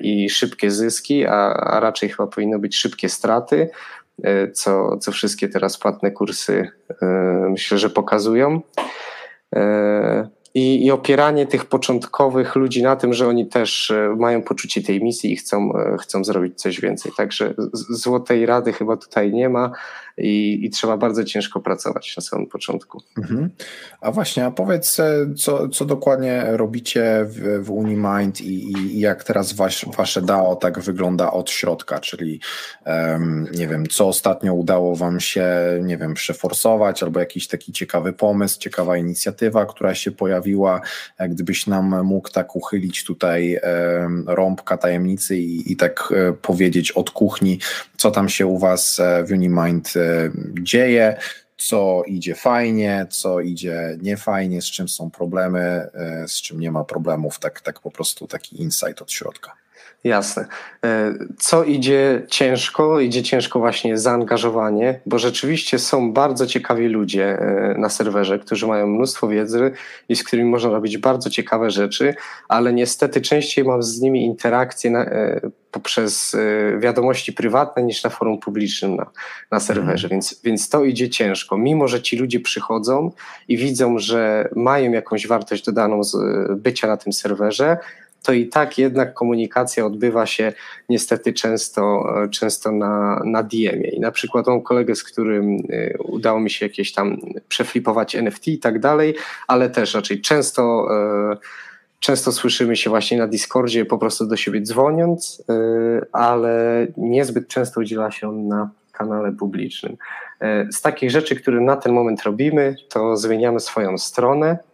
i 0.00 0.30
szybkie 0.30 0.70
zyski, 0.70 1.26
a, 1.26 1.54
a 1.54 1.80
raczej 1.80 2.08
chyba 2.08 2.26
powinno 2.26 2.58
być 2.58 2.76
szybkie 2.76 3.08
straty, 3.08 3.70
co, 4.52 4.96
co 4.96 5.12
wszystkie 5.12 5.48
teraz 5.48 5.78
płatne 5.78 6.10
kursy 6.10 6.68
e, 7.02 7.06
myślę, 7.50 7.78
że 7.78 7.90
pokazują. 7.90 8.60
E, 9.54 10.28
I, 10.54 10.86
I, 10.86 10.90
opieranie 10.90 11.46
tych 11.46 11.64
początkowych 11.64 12.56
ludzi 12.56 12.82
na 12.82 12.96
tym, 12.96 13.12
że 13.12 13.28
oni 13.28 13.48
też 13.48 13.92
mają 14.16 14.42
poczucie 14.42 14.82
tej 14.82 15.02
misji 15.02 15.32
i 15.32 15.36
chcą, 15.36 15.72
chcą 16.00 16.24
zrobić 16.24 16.60
coś 16.60 16.80
więcej. 16.80 17.12
Także 17.16 17.54
złotej 17.72 18.46
rady 18.46 18.72
chyba 18.72 18.96
tutaj 18.96 19.32
nie 19.32 19.48
ma 19.48 19.72
i, 20.18 20.64
i 20.66 20.70
trzeba 20.70 20.96
bardzo 20.96 21.24
ciężko 21.24 21.60
pracować 21.60 22.16
na 22.16 22.22
samym 22.22 22.46
początku. 22.46 23.02
Mhm. 23.18 23.50
A 24.00 24.10
właśnie, 24.10 24.44
a 24.46 24.50
powiedz, 24.50 25.00
e, 25.00 25.34
co, 25.36 25.68
co 25.68 25.84
dokładnie 25.84 26.44
robicie 26.46 27.26
w, 27.28 27.64
w 27.64 27.70
Unimind 27.70 28.40
i, 28.40 28.72
i 28.78 29.00
jak 29.00 29.24
teraz 29.24 29.52
wasz, 29.52 29.86
wasze 29.96 30.22
DAO 30.22 30.56
tak 30.56 30.80
wygląda 30.80 31.32
od 31.32 31.50
środka, 31.50 32.00
czyli 32.00 32.40
um, 32.86 33.46
nie 33.54 33.68
wiem, 33.68 33.86
co 33.86 34.08
ostatnio 34.08 34.54
udało 34.54 34.96
wam 34.96 35.20
się, 35.20 35.46
nie 35.82 35.96
wiem, 35.96 36.14
przeforsować, 36.14 37.02
albo 37.02 37.20
jakiś 37.20 37.48
taki 37.48 37.72
ciekawy 37.72 38.12
pomysł, 38.12 38.60
ciekawa 38.60 38.96
inicjatywa, 38.96 39.66
która 39.66 39.94
się 39.94 40.10
pojawiła, 40.10 40.80
gdybyś 41.28 41.66
nam 41.66 42.04
mógł 42.04 42.30
tak 42.30 42.56
uchylić 42.56 43.04
tutaj 43.04 43.58
um, 44.00 44.24
rąbka 44.26 44.76
tajemnicy 44.76 45.36
i, 45.36 45.72
i 45.72 45.76
tak 45.76 46.10
um, 46.10 46.36
powiedzieć 46.42 46.92
od 46.92 47.10
kuchni, 47.10 47.58
co 48.04 48.10
tam 48.10 48.28
się 48.28 48.46
u 48.46 48.58
was 48.58 49.00
w 49.24 49.32
Unimind 49.32 49.94
dzieje, 50.62 51.16
co 51.56 52.02
idzie 52.06 52.34
fajnie, 52.34 53.06
co 53.10 53.40
idzie 53.40 53.98
niefajnie, 54.02 54.62
z 54.62 54.64
czym 54.64 54.88
są 54.88 55.10
problemy, 55.10 55.60
e, 55.94 56.28
z 56.28 56.42
czym 56.42 56.60
nie 56.60 56.70
ma 56.70 56.84
problemów, 56.84 57.38
tak, 57.38 57.60
tak 57.60 57.80
po 57.80 57.90
prostu 57.90 58.26
taki 58.26 58.62
insight 58.62 59.02
od 59.02 59.12
środka. 59.12 59.52
Jasne. 60.04 60.46
E, 60.84 61.14
co 61.38 61.64
idzie 61.64 62.22
ciężko? 62.28 63.00
Idzie 63.00 63.22
ciężko 63.22 63.58
właśnie 63.58 63.98
zaangażowanie, 63.98 65.00
bo 65.06 65.18
rzeczywiście 65.18 65.78
są 65.78 66.12
bardzo 66.12 66.46
ciekawi 66.46 66.88
ludzie 66.88 67.38
e, 67.38 67.74
na 67.78 67.88
serwerze, 67.88 68.38
którzy 68.38 68.66
mają 68.66 68.86
mnóstwo 68.86 69.28
wiedzy 69.28 69.72
i 70.08 70.16
z 70.16 70.24
którymi 70.24 70.50
można 70.50 70.70
robić 70.70 70.98
bardzo 70.98 71.30
ciekawe 71.30 71.70
rzeczy, 71.70 72.14
ale 72.48 72.72
niestety 72.72 73.20
częściej 73.20 73.64
mam 73.64 73.82
z 73.82 74.00
nimi 74.00 74.24
interakcje 74.24 74.90
na, 74.90 75.04
e, 75.04 75.40
poprzez 75.70 76.36
wiadomości 76.78 77.32
prywatne 77.32 77.82
niż 77.82 78.04
na 78.04 78.10
forum 78.10 78.38
publicznym 78.38 78.96
na, 78.96 79.10
na 79.50 79.60
serwerze, 79.60 80.06
mhm. 80.06 80.10
więc, 80.10 80.40
więc 80.44 80.68
to 80.68 80.84
idzie 80.84 81.10
ciężko. 81.10 81.58
Mimo, 81.58 81.88
że 81.88 82.02
ci 82.02 82.16
ludzie 82.16 82.40
przychodzą 82.40 83.10
i 83.48 83.56
widzą, 83.56 83.98
że 83.98 84.48
mają 84.56 84.92
jakąś 84.92 85.26
wartość 85.26 85.64
dodaną 85.64 86.04
z 86.04 86.16
bycia 86.56 86.86
na 86.86 86.96
tym 86.96 87.12
serwerze, 87.12 87.78
to 88.24 88.32
i 88.32 88.48
tak 88.48 88.78
jednak 88.78 89.14
komunikacja 89.14 89.86
odbywa 89.86 90.26
się 90.26 90.52
niestety 90.88 91.32
często, 91.32 92.04
często 92.30 92.72
na, 92.72 93.22
na 93.24 93.42
DM-ie. 93.42 93.90
I 93.90 94.00
na 94.00 94.10
przykład 94.10 94.46
mam 94.46 94.62
kolegę, 94.62 94.94
z 94.94 95.02
którym 95.02 95.56
y, 95.56 95.96
udało 96.04 96.40
mi 96.40 96.50
się 96.50 96.66
jakieś 96.66 96.92
tam 96.92 97.16
przeflipować 97.48 98.16
NFT 98.16 98.48
i 98.48 98.58
tak 98.58 98.80
dalej, 98.80 99.14
ale 99.46 99.70
też 99.70 99.94
raczej 99.94 100.20
często 100.20 100.86
y, 101.32 101.36
często 102.00 102.32
słyszymy 102.32 102.76
się 102.76 102.90
właśnie 102.90 103.18
na 103.18 103.26
Discordzie 103.26 103.84
po 103.84 103.98
prostu 103.98 104.26
do 104.26 104.36
siebie 104.36 104.60
dzwoniąc, 104.60 105.44
ale 106.12 106.86
niezbyt 106.96 107.48
często 107.48 107.80
udziela 107.80 108.10
się 108.10 108.28
on 108.28 108.48
na 108.48 108.70
kanale 108.92 109.32
publicznym. 109.32 109.96
Z 110.70 110.82
takich 110.82 111.10
rzeczy, 111.10 111.36
które 111.36 111.60
na 111.60 111.76
ten 111.76 111.92
moment 111.92 112.22
robimy, 112.22 112.76
to 112.88 113.16
zmieniamy 113.16 113.60
swoją 113.60 113.98
stronę, 113.98 114.58
E, 114.58 114.73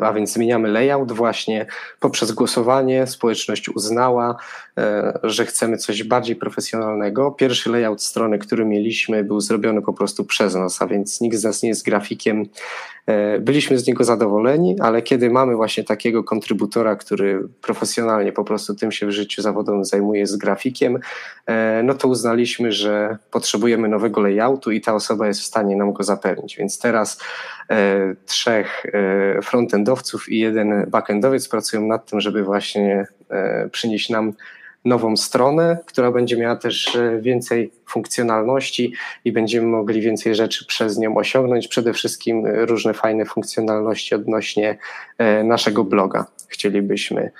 a 0.00 0.12
więc 0.12 0.32
zmieniamy 0.32 0.68
layout 0.68 1.12
właśnie 1.12 1.66
poprzez 2.00 2.32
głosowanie. 2.32 3.06
Społeczność 3.06 3.68
uznała, 3.68 4.36
e, 4.78 5.18
że 5.22 5.46
chcemy 5.46 5.76
coś 5.76 6.02
bardziej 6.02 6.36
profesjonalnego. 6.36 7.30
Pierwszy 7.30 7.70
layout 7.70 8.02
strony, 8.02 8.38
który 8.38 8.64
mieliśmy, 8.64 9.24
był 9.24 9.40
zrobiony 9.40 9.82
po 9.82 9.92
prostu 9.92 10.24
przez 10.24 10.54
nas, 10.54 10.82
a 10.82 10.86
więc 10.86 11.20
nikt 11.20 11.36
z 11.36 11.44
nas 11.44 11.62
nie 11.62 11.68
jest 11.68 11.84
grafikiem. 11.84 12.46
E, 13.06 13.38
byliśmy 13.38 13.78
z 13.78 13.86
niego 13.86 14.04
zadowoleni, 14.04 14.80
ale 14.80 15.02
kiedy 15.02 15.30
mamy 15.30 15.56
właśnie 15.56 15.84
takiego 15.84 16.24
kontrybutora, 16.24 16.96
który 16.96 17.48
profesjonalnie 17.62 18.32
po 18.32 18.44
prostu 18.44 18.74
tym 18.74 18.92
się 18.92 19.06
w 19.06 19.10
życiu 19.10 19.42
zawodowym 19.42 19.84
zajmuje 19.84 20.26
z 20.26 20.36
grafikiem, 20.36 20.98
no 21.84 21.94
to 21.94 22.08
uznaliśmy, 22.08 22.72
że 22.72 23.18
potrzebujemy 23.30 23.88
nowego 23.88 24.20
layoutu 24.20 24.70
i 24.70 24.80
ta 24.80 24.94
osoba 24.94 25.26
jest 25.26 25.40
w 25.40 25.44
stanie 25.44 25.76
nam 25.76 25.92
go 25.92 26.02
zapewnić. 26.02 26.56
Więc 26.56 26.78
teraz 26.78 27.18
E, 27.70 28.14
trzech 28.26 28.86
e, 28.86 29.42
frontendowców 29.46 30.28
i 30.28 30.38
jeden 30.38 30.86
backendowiec 30.90 31.48
pracują 31.48 31.86
nad 31.86 32.10
tym, 32.10 32.20
żeby 32.20 32.44
właśnie 32.44 33.06
e, 33.30 33.68
przynieść 33.72 34.10
nam 34.10 34.32
nową 34.84 35.16
stronę, 35.16 35.78
która 35.86 36.12
będzie 36.12 36.36
miała 36.36 36.56
też 36.56 36.98
więcej 37.20 37.72
funkcjonalności 37.86 38.92
i 39.24 39.32
będziemy 39.32 39.66
mogli 39.66 40.00
więcej 40.00 40.34
rzeczy 40.34 40.66
przez 40.66 40.98
nią 40.98 41.16
osiągnąć. 41.16 41.68
Przede 41.68 41.92
wszystkim 41.92 42.46
różne 42.46 42.94
fajne 42.94 43.24
funkcjonalności 43.24 44.14
odnośnie 44.14 44.78
naszego 45.44 45.84
bloga 45.84 46.26
chcielibyśmy 46.48 47.30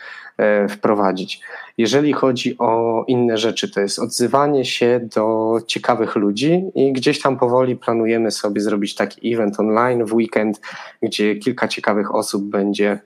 wprowadzić. 0.70 1.40
Jeżeli 1.78 2.12
chodzi 2.12 2.59
o 2.59 3.04
inne 3.07 3.38
rzeczy, 3.38 3.70
to 3.70 3.80
jest 3.80 3.98
odzywanie 3.98 4.64
się 4.64 5.00
do 5.14 5.57
ciekawych 5.66 6.16
ludzi 6.16 6.64
i 6.74 6.92
gdzieś 6.92 7.22
tam 7.22 7.38
powoli 7.38 7.76
planujemy 7.76 8.30
sobie 8.30 8.61
zrobić 8.61 8.94
taki 8.94 9.34
event 9.34 9.61
online 9.61 10.04
w 10.04 10.14
weekend, 10.14 10.61
gdzie 11.02 11.36
kilka 11.36 11.68
ciekawych 11.68 12.14
osób 12.14 12.44
będzie 12.44 12.98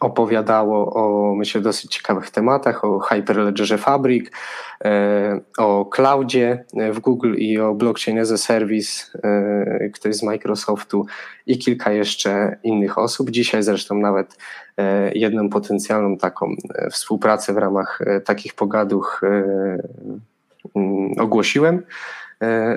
opowiadało 0.00 0.92
o, 0.94 1.34
myślę, 1.34 1.60
dosyć 1.60 1.94
ciekawych 1.94 2.30
tematach, 2.30 2.84
o 2.84 2.98
Hyperledgerze 2.98 3.78
Fabric, 3.78 4.30
e, 4.84 5.40
o 5.58 5.84
cloudzie 5.84 6.64
w 6.92 7.00
Google 7.00 7.34
i 7.34 7.58
o 7.58 7.74
blockchain 7.74 8.18
as 8.18 8.32
a 8.32 8.38
service, 8.38 9.18
e, 9.24 9.90
ktoś 9.90 10.14
z 10.14 10.22
Microsoftu 10.22 11.06
i 11.46 11.58
kilka 11.58 11.92
jeszcze 11.92 12.56
innych 12.62 12.98
osób. 12.98 13.30
Dzisiaj 13.30 13.62
zresztą 13.62 13.94
nawet 13.94 14.38
e, 14.76 15.12
jedną 15.12 15.48
potencjalną 15.48 16.16
taką 16.16 16.54
współpracę 16.90 17.52
w 17.52 17.56
ramach 17.56 17.98
takich 18.24 18.54
pogaduch 18.54 19.20
mm, 20.74 21.12
ogłosiłem 21.18 21.82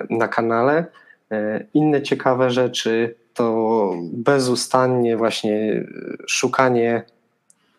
na 0.10 0.28
kanale. 0.28 0.86
Inne 1.74 2.02
ciekawe 2.02 2.50
rzeczy 2.50 3.16
to 3.40 3.94
bezustannie 4.14 5.18
właśnie 5.18 5.86
szukanie 6.28 7.04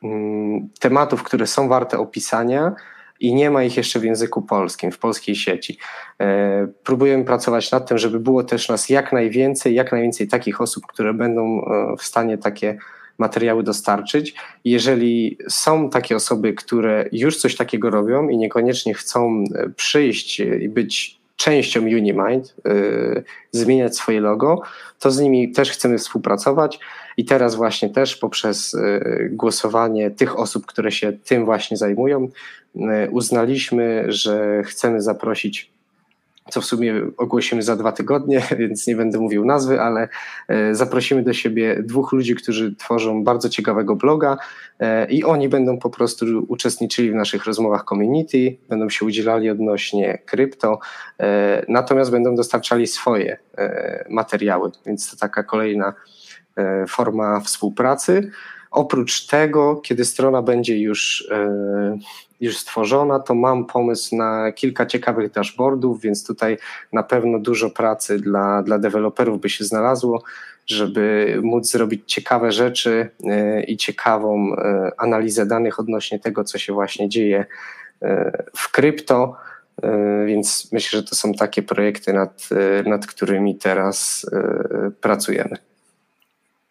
mm, 0.03 0.69
tematów, 0.81 1.23
które 1.23 1.47
są 1.47 1.69
warte 1.69 1.99
opisania 1.99 2.75
i 3.21 3.35
nie 3.35 3.51
ma 3.51 3.65
ich 3.65 3.77
jeszcze 3.77 4.01
w 4.01 4.05
języku 4.05 4.43
polskim, 4.43 4.93
w 4.93 4.99
polskiej 4.99 5.37
sieci. 5.37 5.79
E, 6.21 6.67
próbujemy 6.85 7.25
pracować 7.25 7.71
nad 7.71 7.89
tym, 7.89 7.99
żeby 7.99 8.21
było 8.21 8.45
też 8.45 8.69
nas 8.69 8.89
jak 8.89 9.13
najwięcej, 9.13 9.75
jak 9.75 9.93
najwięcej 9.93 10.29
takich 10.29 10.61
osób, 10.61 10.87
które 10.87 11.15
będą 11.15 11.65
e, 11.65 11.97
w 11.99 12.03
stanie 12.03 12.39
takie 12.39 12.79
materiały 13.19 13.63
dostarczyć. 13.63 14.35
Jeżeli 14.65 15.39
są 15.49 15.91
takie 15.91 16.17
osoby, 16.17 16.53
które 16.53 17.09
już 17.13 17.37
coś 17.37 17.57
takiego 17.57 17.91
robią 17.91 18.29
i 18.29 18.37
niekoniecznie 18.37 18.95
chcą 18.95 19.45
e, 19.55 19.71
przyjść 19.71 20.41
i 20.41 20.69
być 20.69 21.20
częścią 21.41 21.81
Unimind, 21.81 22.55
yy, 22.65 23.25
zmieniać 23.51 23.97
swoje 23.97 24.21
logo, 24.21 24.63
to 24.99 25.11
z 25.11 25.21
nimi 25.21 25.53
też 25.53 25.71
chcemy 25.71 25.99
współpracować. 25.99 26.79
I 27.17 27.25
teraz 27.25 27.55
właśnie 27.55 27.91
też 27.91 28.17
poprzez 28.17 28.73
yy, 28.73 29.31
głosowanie 29.33 30.11
tych 30.11 30.39
osób, 30.39 30.67
które 30.67 30.93
się 30.93 31.13
tym 31.13 31.45
właśnie 31.45 31.77
zajmują, 31.77 32.29
yy, 32.75 32.85
uznaliśmy, 33.11 34.05
że 34.09 34.63
chcemy 34.63 35.03
zaprosić 35.03 35.73
co 36.51 36.61
w 36.61 36.65
sumie 36.65 36.95
ogłosimy 37.17 37.63
za 37.63 37.77
dwa 37.77 37.93
tygodnie, 37.93 38.43
więc 38.59 38.87
nie 38.87 38.97
będę 38.97 39.19
mówił 39.19 39.45
nazwy, 39.45 39.81
ale 39.81 40.09
e, 40.49 40.75
zaprosimy 40.75 41.23
do 41.23 41.33
siebie 41.33 41.83
dwóch 41.83 42.13
ludzi, 42.13 42.35
którzy 42.35 42.77
tworzą 42.77 43.25
bardzo 43.25 43.49
ciekawego 43.49 43.97
bloga 43.97 44.37
e, 44.81 45.11
i 45.11 45.25
oni 45.25 45.49
będą 45.49 45.79
po 45.79 45.91
prostu 45.91 46.27
uczestniczyli 46.49 47.11
w 47.11 47.15
naszych 47.15 47.45
rozmowach 47.45 47.85
community, 47.85 48.57
będą 48.69 48.89
się 48.89 49.07
udzielali 49.07 49.51
odnośnie 49.51 50.19
krypto, 50.27 50.79
e, 51.21 51.65
natomiast 51.69 52.11
będą 52.11 52.35
dostarczali 52.35 52.87
swoje 52.87 53.39
materiały, 54.11 54.71
więc 54.87 55.11
to 55.11 55.17
taka 55.17 55.43
kolejna 55.43 55.95
forma 56.89 57.41
współpracy. 57.41 58.31
Oprócz 58.71 59.27
tego, 59.27 59.77
kiedy 59.77 60.05
strona 60.05 60.43
będzie 60.43 60.79
już 60.79 61.29
już 62.41 62.59
stworzona, 62.59 63.19
to 63.19 63.35
mam 63.35 63.67
pomysł 63.67 64.17
na 64.17 64.53
kilka 64.53 64.87
ciekawych 64.87 65.31
dashboardów, 65.31 66.01
więc 66.01 66.27
tutaj 66.27 66.59
na 66.93 67.03
pewno 67.03 67.39
dużo 67.39 67.71
pracy 67.71 68.19
dla, 68.19 68.63
dla 68.63 68.79
deweloperów 68.79 69.41
by 69.41 69.49
się 69.49 69.65
znalazło, 69.65 70.23
żeby 70.67 71.39
móc 71.43 71.71
zrobić 71.71 72.03
ciekawe 72.07 72.53
rzeczy 72.53 73.09
e, 73.25 73.63
i 73.63 73.77
ciekawą 73.77 74.57
e, 74.57 74.91
analizę 74.97 75.47
danych 75.47 75.81
odnośnie 75.81 76.19
tego, 76.19 76.45
co 76.45 76.59
się 76.59 76.73
właśnie 76.73 77.09
dzieje 77.09 77.47
e, 78.03 78.45
w 78.57 78.73
krypto. 78.73 79.37
Więc 80.27 80.73
myślę, 80.73 81.01
że 81.01 81.07
to 81.07 81.15
są 81.15 81.35
takie 81.35 81.63
projekty, 81.63 82.13
nad, 82.13 82.49
nad 82.87 83.07
którymi 83.07 83.57
teraz 83.57 84.27
pracujemy. 85.01 85.57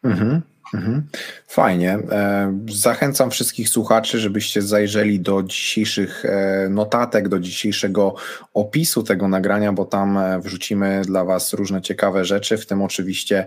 Mhm. 0.04 0.42
Mhm. 0.74 1.08
Fajnie. 1.48 2.00
E, 2.12 2.60
zachęcam 2.70 3.32
wszystkich 3.32 3.70
słuchaczy, 3.70 4.20
żebyście 4.20 4.62
zajrzeli 4.62 5.20
do 5.20 5.44
dzisiejszych 5.44 6.26
e, 6.26 6.68
notatek, 6.70 7.30
do 7.30 7.40
dzisiejszego 7.40 8.16
opisu 8.54 9.04
tego 9.04 9.28
nagrania, 9.28 9.74
bo 9.74 9.86
tam 9.86 10.18
e, 10.18 10.40
wrzucimy 10.40 11.02
dla 11.06 11.26
Was 11.26 11.54
różne 11.54 11.82
ciekawe 11.82 12.26
rzeczy, 12.26 12.58
w 12.58 12.66
tym 12.66 12.82
oczywiście 12.82 13.46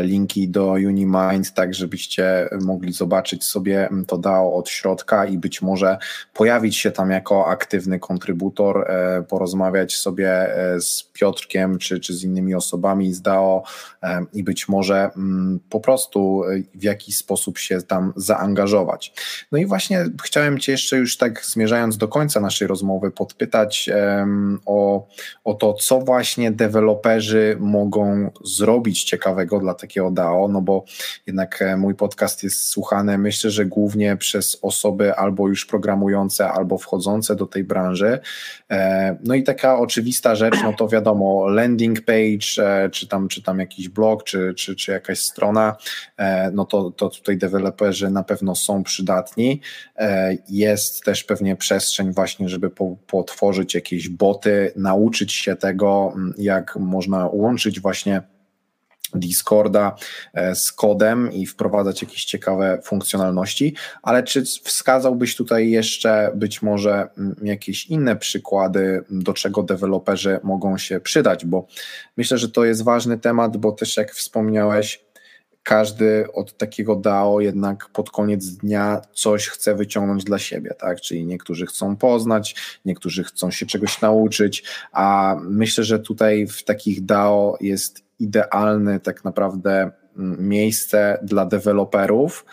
linki 0.00 0.48
do 0.48 0.66
Unimind, 0.70 1.54
tak 1.54 1.74
żebyście 1.74 2.48
mogli 2.60 2.92
zobaczyć 2.92 3.44
sobie 3.44 3.88
to 4.06 4.18
DAO 4.18 4.54
od 4.54 4.68
środka 4.68 5.26
i 5.26 5.38
być 5.38 5.62
może 5.62 5.98
pojawić 6.34 6.76
się 6.76 6.90
tam 6.90 7.10
jako 7.10 7.46
aktywny 7.46 7.98
kontrybutor, 7.98 8.90
porozmawiać 9.28 9.96
sobie 9.96 10.46
z 10.78 11.02
Piotrkiem 11.12 11.78
czy, 11.78 12.00
czy 12.00 12.14
z 12.14 12.24
innymi 12.24 12.54
osobami 12.54 13.14
z 13.14 13.22
DAO 13.22 13.62
i 14.32 14.42
być 14.42 14.68
może 14.68 15.10
po 15.70 15.80
prostu 15.80 16.44
w 16.74 16.82
jaki 16.82 17.12
sposób 17.12 17.58
się 17.58 17.82
tam 17.82 18.12
zaangażować. 18.16 19.12
No 19.52 19.58
i 19.58 19.66
właśnie 19.66 20.04
chciałem 20.24 20.58
Cię 20.58 20.72
jeszcze 20.72 20.96
już 20.96 21.16
tak 21.16 21.44
zmierzając 21.44 21.96
do 21.96 22.08
końca 22.08 22.40
naszej 22.40 22.68
rozmowy 22.68 23.10
podpytać 23.10 23.90
um, 23.94 24.60
o, 24.66 25.06
o 25.44 25.54
to, 25.54 25.74
co 25.74 26.00
właśnie 26.00 26.50
deweloperzy 26.50 27.56
mogą 27.60 28.30
zrobić 28.44 29.04
ciekawego 29.04 29.60
dla 29.60 29.74
takiego 29.74 30.10
DAO, 30.10 30.48
no 30.48 30.60
bo 30.60 30.84
jednak 31.26 31.62
e, 31.62 31.76
mój 31.76 31.94
podcast 31.94 32.42
jest 32.42 32.68
słuchany 32.68 33.18
myślę, 33.18 33.50
że 33.50 33.64
głównie 33.66 34.16
przez 34.16 34.58
osoby 34.62 35.14
albo 35.14 35.48
już 35.48 35.66
programujące, 35.66 36.48
albo 36.48 36.78
wchodzące 36.78 37.36
do 37.36 37.46
tej 37.46 37.64
branży. 37.64 38.18
E, 38.70 39.16
no 39.24 39.34
i 39.34 39.42
taka 39.42 39.78
oczywista 39.78 40.34
rzecz, 40.34 40.54
no 40.62 40.72
to 40.72 40.88
wiadomo, 40.88 41.48
landing 41.48 42.00
page, 42.00 42.66
e, 42.84 42.90
czy 42.90 43.08
tam, 43.08 43.28
czy 43.28 43.42
tam 43.42 43.58
jakiś 43.58 43.88
blog, 43.88 44.24
czy, 44.24 44.54
czy, 44.54 44.76
czy 44.76 44.92
jakaś 44.92 45.20
strona, 45.20 45.76
no 46.54 46.64
to, 46.64 46.90
to 46.90 47.08
tutaj 47.08 47.38
deweloperzy 47.38 48.10
na 48.10 48.22
pewno 48.22 48.54
są 48.54 48.84
przydatni. 48.84 49.60
E, 49.96 50.36
jest 50.48 51.04
też 51.04 51.24
pewnie 51.24 51.56
przestrzeń 51.56 52.12
właśnie, 52.12 52.48
żeby 52.48 52.70
po, 52.70 52.96
potworzyć 53.06 53.74
jakieś 53.74 54.08
boty, 54.08 54.72
nauczyć 54.76 55.32
się 55.32 55.56
tego, 55.56 56.14
jak 56.38 56.76
można 56.76 57.28
łączyć 57.32 57.80
właśnie 57.80 58.22
Discorda 59.14 59.96
e, 60.34 60.54
z 60.54 60.72
kodem 60.72 61.32
i 61.32 61.46
wprowadzać 61.46 62.02
jakieś 62.02 62.24
ciekawe 62.24 62.80
funkcjonalności, 62.84 63.74
ale 64.02 64.22
czy 64.22 64.42
wskazałbyś 64.44 65.36
tutaj 65.36 65.70
jeszcze 65.70 66.30
być 66.34 66.62
może 66.62 67.08
jakieś 67.42 67.86
inne 67.86 68.16
przykłady, 68.16 69.04
do 69.10 69.32
czego 69.32 69.62
deweloperzy 69.62 70.40
mogą 70.42 70.78
się 70.78 71.00
przydać? 71.00 71.46
Bo 71.46 71.66
myślę, 72.16 72.38
że 72.38 72.48
to 72.48 72.64
jest 72.64 72.84
ważny 72.84 73.18
temat, 73.18 73.56
bo 73.56 73.72
też 73.72 73.96
jak 73.96 74.12
wspomniałeś, 74.12 75.04
każdy 75.68 76.32
od 76.32 76.56
takiego 76.56 76.96
DAO 76.96 77.40
jednak 77.40 77.88
pod 77.88 78.10
koniec 78.10 78.46
dnia 78.46 79.00
coś 79.12 79.48
chce 79.48 79.74
wyciągnąć 79.74 80.24
dla 80.24 80.38
siebie, 80.38 80.74
tak? 80.78 81.00
Czyli 81.00 81.26
niektórzy 81.26 81.66
chcą 81.66 81.96
poznać, 81.96 82.54
niektórzy 82.84 83.24
chcą 83.24 83.50
się 83.50 83.66
czegoś 83.66 84.00
nauczyć, 84.00 84.64
a 84.92 85.36
myślę, 85.42 85.84
że 85.84 85.98
tutaj 85.98 86.46
w 86.46 86.64
takich 86.64 87.04
DAO 87.04 87.56
jest 87.60 88.04
idealne 88.18 89.00
tak 89.00 89.24
naprawdę 89.24 89.90
mm, 90.16 90.48
miejsce 90.48 91.18
dla 91.22 91.46
deweloperów, 91.46 92.44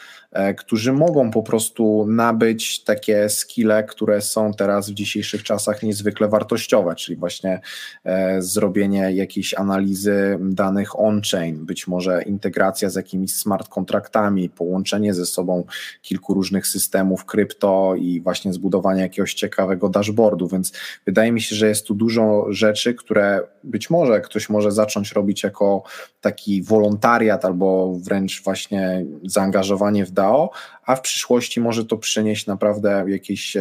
którzy 0.57 0.93
mogą 0.93 1.31
po 1.31 1.43
prostu 1.43 2.05
nabyć 2.09 2.83
takie 2.83 3.29
skille, 3.29 3.83
które 3.83 4.21
są 4.21 4.53
teraz 4.53 4.89
w 4.89 4.93
dzisiejszych 4.93 5.43
czasach 5.43 5.83
niezwykle 5.83 6.27
wartościowe, 6.27 6.95
czyli 6.95 7.17
właśnie 7.17 7.61
e, 8.03 8.41
zrobienie 8.41 9.11
jakiejś 9.11 9.53
analizy 9.53 10.37
danych 10.41 10.99
on-chain, 10.99 11.65
być 11.65 11.87
może 11.87 12.23
integracja 12.23 12.89
z 12.89 12.95
jakimiś 12.95 13.35
smart 13.35 13.69
kontraktami, 13.69 14.49
połączenie 14.49 15.13
ze 15.13 15.25
sobą 15.25 15.63
kilku 16.01 16.33
różnych 16.33 16.67
systemów 16.67 17.25
krypto 17.25 17.95
i 17.97 18.21
właśnie 18.21 18.53
zbudowanie 18.53 19.01
jakiegoś 19.01 19.33
ciekawego 19.33 19.89
dashboardu, 19.89 20.47
więc 20.47 20.71
wydaje 21.05 21.31
mi 21.31 21.41
się, 21.41 21.55
że 21.55 21.67
jest 21.67 21.85
tu 21.85 21.95
dużo 21.95 22.45
rzeczy, 22.49 22.93
które 22.93 23.41
być 23.63 23.89
może 23.89 24.21
ktoś 24.21 24.49
może 24.49 24.71
zacząć 24.71 25.11
robić 25.11 25.43
jako 25.43 25.83
taki 26.21 26.63
wolontariat 26.63 27.45
albo 27.45 27.93
wręcz 27.99 28.43
właśnie 28.43 29.05
zaangażowanie 29.23 30.05
w 30.05 30.11
A 30.85 30.95
w 30.95 31.01
przyszłości 31.01 31.61
może 31.61 31.85
to 31.85 31.97
przynieść 31.97 32.47
naprawdę 32.47 33.05
jakieś 33.07 33.57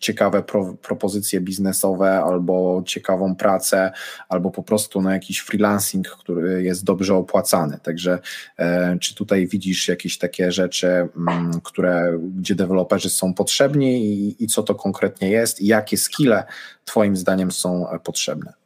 ciekawe 0.00 0.42
pro, 0.42 0.74
propozycje 0.82 1.40
biznesowe 1.40 2.22
albo 2.22 2.82
ciekawą 2.86 3.36
pracę, 3.36 3.92
albo 4.28 4.50
po 4.50 4.62
prostu 4.62 5.02
no, 5.02 5.10
jakiś 5.10 5.38
freelancing, 5.38 6.08
który 6.08 6.62
jest 6.62 6.84
dobrze 6.84 7.14
opłacany. 7.14 7.78
Także 7.82 8.18
e, 8.58 8.98
czy 9.00 9.14
tutaj 9.14 9.46
widzisz 9.46 9.88
jakieś 9.88 10.18
takie 10.18 10.52
rzeczy, 10.52 11.08
mm, 11.16 11.60
które, 11.64 12.18
gdzie 12.36 12.54
deweloperzy 12.54 13.10
są 13.10 13.34
potrzebni 13.34 14.04
i, 14.04 14.44
i 14.44 14.46
co 14.46 14.62
to 14.62 14.74
konkretnie 14.74 15.30
jest 15.30 15.60
i 15.60 15.66
jakie 15.66 15.96
skille 15.96 16.44
Twoim 16.84 17.16
zdaniem 17.16 17.52
są 17.52 17.86
potrzebne? 18.04 18.65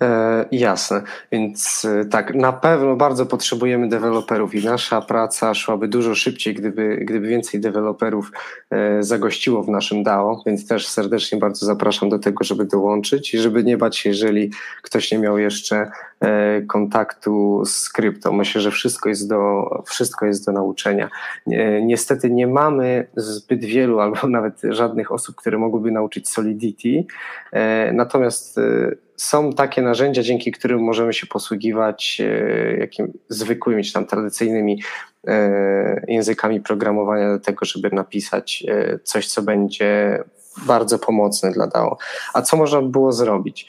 E, 0.00 0.44
jasne, 0.52 1.02
więc 1.32 1.84
e, 1.84 2.04
tak, 2.04 2.34
na 2.34 2.52
pewno 2.52 2.96
bardzo 2.96 3.26
potrzebujemy 3.26 3.88
deweloperów 3.88 4.54
i 4.54 4.64
nasza 4.64 5.00
praca 5.00 5.54
szłaby 5.54 5.88
dużo 5.88 6.14
szybciej, 6.14 6.54
gdyby, 6.54 6.96
gdyby 6.96 7.28
więcej 7.28 7.60
deweloperów 7.60 8.32
e, 8.70 9.02
zagościło 9.02 9.62
w 9.62 9.68
naszym 9.68 10.02
DAO, 10.02 10.42
więc 10.46 10.68
też 10.68 10.88
serdecznie 10.88 11.38
bardzo 11.38 11.66
zapraszam 11.66 12.08
do 12.08 12.18
tego, 12.18 12.44
żeby 12.44 12.64
dołączyć 12.64 13.34
i 13.34 13.38
żeby 13.38 13.64
nie 13.64 13.76
bać 13.76 13.96
się, 13.96 14.08
jeżeli 14.08 14.50
ktoś 14.82 15.12
nie 15.12 15.18
miał 15.18 15.38
jeszcze 15.38 15.90
e, 16.20 16.62
kontaktu 16.62 17.62
z 17.64 17.88
krypto. 17.88 18.32
Myślę, 18.32 18.60
że 18.60 18.70
wszystko 18.70 19.08
jest 19.08 19.28
do, 19.28 19.68
wszystko 19.86 20.26
jest 20.26 20.46
do 20.46 20.52
nauczenia. 20.52 21.10
Niestety 21.82 22.30
nie 22.30 22.46
mamy 22.46 23.06
zbyt 23.16 23.64
wielu 23.64 24.00
albo 24.00 24.28
nawet 24.38 24.60
żadnych 24.70 25.12
osób, 25.12 25.36
które 25.36 25.58
mogłyby 25.58 25.90
nauczyć 25.90 26.28
Solidity, 26.28 27.04
e, 27.52 27.92
natomiast 27.92 28.58
e, 28.58 28.62
są 29.16 29.52
takie 29.52 29.82
narzędzia, 29.82 30.22
dzięki 30.22 30.52
którym 30.52 30.80
możemy 30.80 31.12
się 31.12 31.26
posługiwać 31.26 32.20
e, 32.20 32.76
jakim, 32.76 33.12
zwykłymi 33.28 33.84
czy 33.84 33.92
tam 33.92 34.06
tradycyjnymi 34.06 34.82
e, 35.26 36.04
językami 36.08 36.60
programowania 36.60 37.32
do 37.32 37.40
tego, 37.40 37.66
żeby 37.66 37.90
napisać 37.90 38.64
e, 38.68 38.98
coś, 38.98 39.28
co 39.28 39.42
będzie 39.42 40.22
bardzo 40.66 40.98
pomocne 40.98 41.52
dla 41.52 41.66
DAO. 41.66 41.98
A 42.34 42.42
co 42.42 42.56
można 42.56 42.82
było 42.82 43.12
zrobić? 43.12 43.66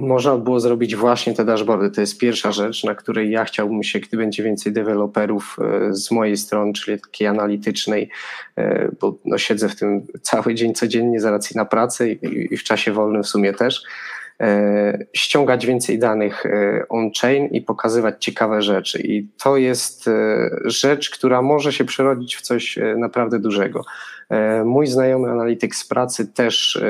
Można 0.00 0.36
było 0.36 0.60
zrobić 0.60 0.96
właśnie 0.96 1.34
te 1.34 1.44
dashboardy. 1.44 1.90
To 1.90 2.00
jest 2.00 2.18
pierwsza 2.18 2.52
rzecz, 2.52 2.84
na 2.84 2.94
której 2.94 3.30
ja 3.30 3.44
chciałbym 3.44 3.82
się, 3.82 4.00
gdy 4.00 4.16
będzie 4.16 4.42
więcej 4.42 4.72
deweloperów 4.72 5.56
e, 5.60 5.94
z 5.94 6.10
mojej 6.10 6.36
strony, 6.36 6.72
czyli 6.72 7.00
takiej 7.00 7.26
analitycznej, 7.26 8.10
e, 8.56 8.88
bo 9.00 9.18
no 9.24 9.38
siedzę 9.38 9.68
w 9.68 9.76
tym 9.76 10.06
cały 10.22 10.54
dzień 10.54 10.74
codziennie 10.74 11.20
z 11.20 11.24
racji 11.24 11.56
na 11.56 11.64
pracę 11.64 12.10
i, 12.10 12.56
w 12.56 12.64
czasie 12.64 12.92
wolnym 12.92 13.22
w 13.22 13.28
sumie 13.28 13.52
też, 13.52 13.82
e, 14.40 15.06
ściągać 15.12 15.66
więcej 15.66 15.98
danych 15.98 16.44
on-chain 16.88 17.46
i 17.46 17.60
pokazywać 17.60 18.24
ciekawe 18.24 18.62
rzeczy. 18.62 19.00
I 19.02 19.28
to 19.42 19.56
jest 19.56 20.10
rzecz, 20.64 21.10
która 21.10 21.42
może 21.42 21.72
się 21.72 21.84
przerodzić 21.84 22.36
w 22.36 22.40
coś 22.40 22.78
naprawdę 22.96 23.38
dużego. 23.38 23.84
Mój 24.64 24.86
znajomy 24.86 25.30
analityk 25.30 25.76
z 25.76 25.88
pracy 25.88 26.26
też 26.26 26.82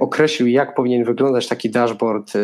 określił, 0.00 0.48
jak 0.48 0.74
powinien 0.74 1.04
wyglądać 1.04 1.48
taki 1.48 1.70
dashboard 1.70 2.36
e, 2.36 2.38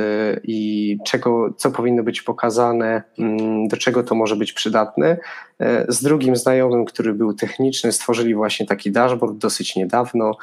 i 0.45 0.99
czego, 1.07 1.55
co 1.57 1.71
powinno 1.71 2.03
być 2.03 2.23
pokazane, 2.23 3.03
mm, 3.19 3.69
do 3.69 3.77
czego 3.77 4.03
to 4.03 4.15
może 4.15 4.37
być 4.37 4.53
przydatne. 4.53 5.17
E, 5.61 5.85
z 5.89 6.03
drugim 6.03 6.37
znajomym, 6.37 6.85
który 6.85 7.15
był 7.15 7.35
techniczny, 7.35 7.93
stworzyli 7.93 8.35
właśnie 8.35 8.67
taki 8.67 8.93
dashboard 8.93 9.37
dosyć 9.37 9.77
niedawno. 9.77 10.37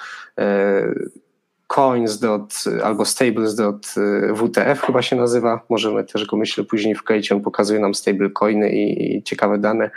Coins. 1.68 2.20
albo 2.84 3.06
stables.wtf 3.06 4.82
chyba 4.82 5.02
się 5.02 5.16
nazywa. 5.16 5.62
Możemy 5.70 6.04
też 6.04 6.26
go 6.26 6.38
myślę 6.38 6.64
później 6.64 6.96
wkleić. 6.96 7.32
On 7.32 7.42
pokazuje 7.42 7.80
nam 7.80 7.96
stablecoiny 7.96 8.70
i, 8.70 9.16
i 9.18 9.24
ciekawe 9.24 9.58
dane 9.58 9.90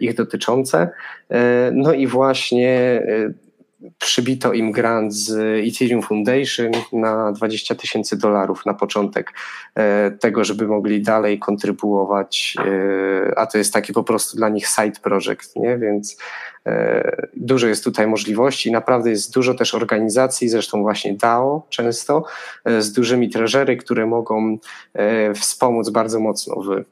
ich 0.00 0.14
dotyczące. 0.14 0.90
No 1.72 1.92
i 1.92 2.06
właśnie 2.06 3.02
przybito 3.98 4.52
im 4.52 4.72
grant 4.72 5.14
z 5.14 5.30
Ethereum 5.68 6.02
Foundation 6.02 6.70
na 6.92 7.32
20 7.32 7.74
tysięcy 7.74 8.18
dolarów 8.18 8.66
na 8.66 8.74
początek 8.74 9.32
e, 9.74 10.10
tego, 10.10 10.44
żeby 10.44 10.66
mogli 10.66 11.02
dalej 11.02 11.38
kontrybuować, 11.38 12.56
e, 12.58 13.38
a 13.38 13.46
to 13.46 13.58
jest 13.58 13.72
taki 13.72 13.92
po 13.92 14.04
prostu 14.04 14.36
dla 14.36 14.48
nich 14.48 14.66
side 14.66 15.00
project, 15.02 15.56
nie? 15.56 15.78
więc 15.78 16.16
e, 16.66 17.28
dużo 17.36 17.66
jest 17.66 17.84
tutaj 17.84 18.06
możliwości, 18.06 18.72
naprawdę 18.72 19.10
jest 19.10 19.34
dużo 19.34 19.54
też 19.54 19.74
organizacji, 19.74 20.48
zresztą 20.48 20.82
właśnie 20.82 21.14
DAO 21.14 21.66
często, 21.68 22.24
z 22.78 22.92
dużymi 22.92 23.30
treżery, 23.30 23.76
które 23.76 24.06
mogą 24.06 24.58
wspomóc 25.34 25.90
bardzo 25.90 26.20
mocno 26.20 26.54
w, 26.62 26.84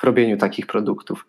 w 0.00 0.04
robieniu 0.04 0.36
takich 0.36 0.66
produktów 0.66 1.26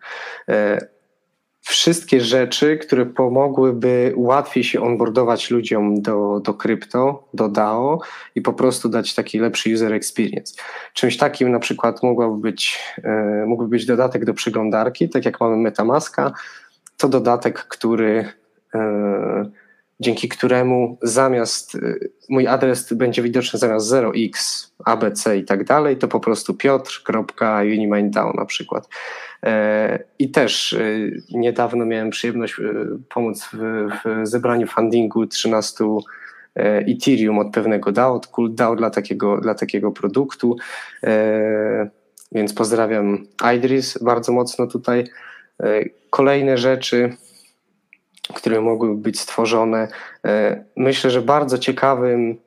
wszystkie 1.66 2.22
rzeczy, 2.22 2.78
które 2.78 3.06
pomogłyby 3.06 4.14
łatwiej 4.16 4.64
się 4.64 4.82
onboardować 4.82 5.52
ludziom 5.52 6.02
do, 6.02 6.40
do 6.44 6.54
krypto, 6.54 7.28
do 7.34 7.50
DAO 7.50 8.00
i 8.36 8.42
po 8.42 8.54
prostu 8.54 8.90
dać 8.90 9.16
taki 9.16 9.40
lepszy 9.40 9.74
user 9.74 9.94
experience. 9.94 10.56
Czymś 10.94 11.18
takim 11.18 11.52
na 11.52 11.60
przykład 11.60 12.04
mógłby 12.04 12.42
być, 12.42 12.80
e, 13.04 13.46
mógłby 13.48 13.70
być 13.70 13.86
dodatek 13.86 14.26
do 14.26 14.34
przeglądarki, 14.34 15.10
tak 15.10 15.26
jak 15.26 15.40
mamy 15.40 15.58
Metamaska, 15.58 16.34
to 16.98 17.10
dodatek, 17.10 17.60
który 17.60 18.26
e, 18.76 19.46
dzięki 20.00 20.30
któremu 20.30 20.98
zamiast 21.02 21.76
y, 21.76 22.12
mój 22.30 22.48
adres 22.48 22.94
będzie 22.94 23.22
widoczny 23.22 23.60
zamiast 23.60 23.92
0x, 23.92 24.32
ABC 24.86 25.38
i 25.38 25.44
tak 25.44 25.64
dalej, 25.64 25.98
to 25.98 26.08
po 26.08 26.20
prostu 26.20 26.54
piotr.uniminddown 26.54 28.34
na 28.36 28.46
przykład. 28.46 28.88
E, 29.44 30.00
I 30.20 30.32
też 30.32 30.74
y, 30.74 31.22
niedawno 31.32 31.86
miałem 31.86 32.10
przyjemność 32.10 32.60
y, 32.60 32.64
pomóc 33.10 33.50
w, 33.54 33.88
w 34.06 34.28
zebraniu 34.28 34.68
fundingu 34.68 35.28
13 35.28 35.84
e, 36.56 36.78
Ethereum 36.78 37.40
od 37.40 37.54
pewnego 37.54 37.92
DAO, 37.92 38.14
od 38.14 38.28
Cool 38.28 38.56
DAO 38.56 38.76
dla 38.76 38.90
takiego, 38.90 39.38
dla 39.38 39.56
takiego 39.56 39.92
produktu. 39.92 40.56
E, 41.04 41.90
więc 42.32 42.54
pozdrawiam 42.54 43.26
Idris 43.56 43.98
bardzo 44.04 44.32
mocno 44.32 44.68
tutaj. 44.68 45.04
Kolejne 46.10 46.58
rzeczy, 46.58 47.18
które 48.34 48.62
mogłyby 48.62 48.96
być 48.96 49.20
stworzone. 49.20 49.88
E, 50.26 50.64
myślę, 50.78 51.10
że 51.10 51.22
bardzo 51.22 51.58
ciekawym 51.58 52.38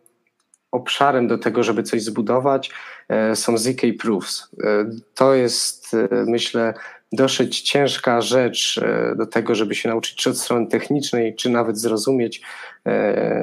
obszarem 0.71 1.29
do 1.29 1.39
tego, 1.39 1.63
żeby 1.63 1.83
coś 1.83 2.03
zbudować, 2.03 2.71
e, 3.09 3.37
są 3.37 3.59
ZK 3.59 3.81
Proofs. 4.01 4.51
E, 4.65 4.91
to 5.15 5.35
jest, 5.35 5.97
myślę, 6.27 6.75
dosyć 7.13 7.61
ciężka 7.61 8.21
rzecz 8.21 8.81
do 9.17 9.27
tego, 9.27 9.55
żeby 9.55 9.75
się 9.75 9.89
nauczyć 9.89 10.15
czy 10.15 10.31
od 10.31 10.39
strony 10.39 10.67
technicznej, 10.67 11.35
czy 11.35 11.51
nawet 11.51 11.79
zrozumieć 11.79 12.43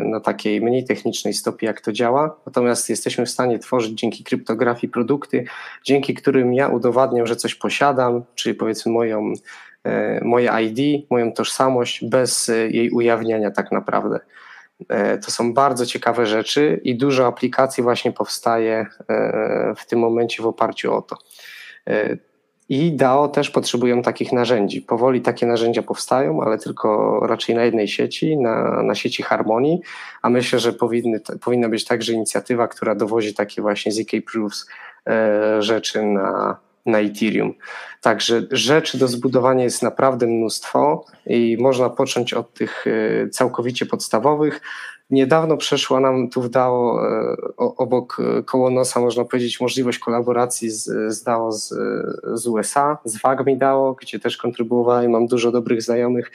na 0.03 0.19
takiej 0.19 0.61
mniej 0.61 0.85
technicznej 0.85 1.33
stopie, 1.33 1.67
jak 1.67 1.81
to 1.81 1.91
działa. 1.91 2.39
Natomiast 2.45 2.89
jesteśmy 2.89 3.25
w 3.25 3.29
stanie 3.29 3.59
tworzyć 3.59 3.99
dzięki 3.99 4.23
kryptografii 4.23 4.91
produkty, 4.91 5.45
dzięki 5.83 6.13
którym 6.13 6.53
ja 6.53 6.67
udowadniam, 6.67 7.27
że 7.27 7.35
coś 7.35 7.55
posiadam, 7.55 8.23
czyli 8.35 8.55
powiedzmy 8.55 8.91
moją 8.91 9.33
moje 10.21 10.51
ID, 10.63 11.05
moją 11.09 11.31
tożsamość 11.31 12.05
bez 12.05 12.49
e, 12.49 12.69
jej 12.69 12.91
ujawniania 12.91 13.51
tak 13.51 13.71
naprawdę. 13.71 14.19
E, 14.89 15.17
to 15.17 15.31
są 15.31 15.53
bardzo 15.53 15.85
ciekawe 15.85 16.25
rzeczy 16.25 16.81
i 16.83 16.97
dużo 16.97 17.27
aplikacji 17.27 17.83
właśnie 17.83 18.11
powstaje 18.11 18.85
w 19.77 19.85
tym 19.85 19.99
momencie 19.99 20.43
w 20.43 20.45
oparciu 20.45 20.93
o 20.93 21.01
to. 21.01 21.17
I 22.69 22.93
DAO 22.93 23.27
też 23.27 23.49
potrzebują 23.49 24.01
takich 24.01 24.31
narzędzi. 24.31 24.81
Powoli 24.81 25.21
takie 25.21 25.45
narzędzia 25.45 25.83
powstają, 25.83 26.41
ale 26.41 26.57
tylko 26.57 27.19
raczej 27.27 27.55
na 27.55 27.63
jednej 27.63 27.87
sieci, 27.87 28.37
na, 28.37 28.83
na 28.83 28.95
sieci 28.95 29.23
Harmonii, 29.23 29.81
a 30.21 30.29
myślę, 30.29 30.59
że 30.59 30.73
powinny, 30.73 31.19
powinna 31.41 31.69
być 31.69 31.85
także 31.85 32.13
inicjatywa, 32.13 32.67
która 32.67 32.95
dowozi 32.95 33.33
takie 33.33 33.61
właśnie 33.61 33.91
ZK 33.91 34.11
Proofs 34.31 34.67
rzeczy 35.59 36.03
na, 36.03 36.57
na 36.85 36.99
Ethereum. 36.99 37.53
Także 38.01 38.41
rzeczy 38.51 38.97
do 38.97 39.07
zbudowania 39.07 39.63
jest 39.63 39.83
naprawdę 39.83 40.27
mnóstwo 40.27 41.05
i 41.25 41.57
można 41.59 41.89
począć 41.89 42.33
od 42.33 42.53
tych 42.53 42.85
e, 42.87 43.29
całkowicie 43.29 43.85
podstawowych. 43.85 44.61
Niedawno 45.09 45.57
przeszła 45.57 45.99
nam 45.99 46.29
tu 46.29 46.41
w 46.41 46.49
DAO 46.49 46.99
e, 47.03 47.35
obok 47.57 48.21
e, 48.39 48.43
koło 48.43 48.69
nosa, 48.69 48.99
można 48.99 49.25
powiedzieć, 49.25 49.61
możliwość 49.61 49.99
kolaboracji 49.99 50.69
z, 50.69 50.83
z 51.13 51.23
DAO 51.23 51.51
z, 51.51 51.73
z 52.33 52.47
USA, 52.47 52.97
z 53.05 53.21
WAGMI 53.21 53.57
DAO, 53.57 53.95
gdzie 54.01 54.19
też 54.19 54.37
kontrybuowałem, 54.37 55.11
mam 55.11 55.27
dużo 55.27 55.51
dobrych 55.51 55.81
znajomych 55.81 56.31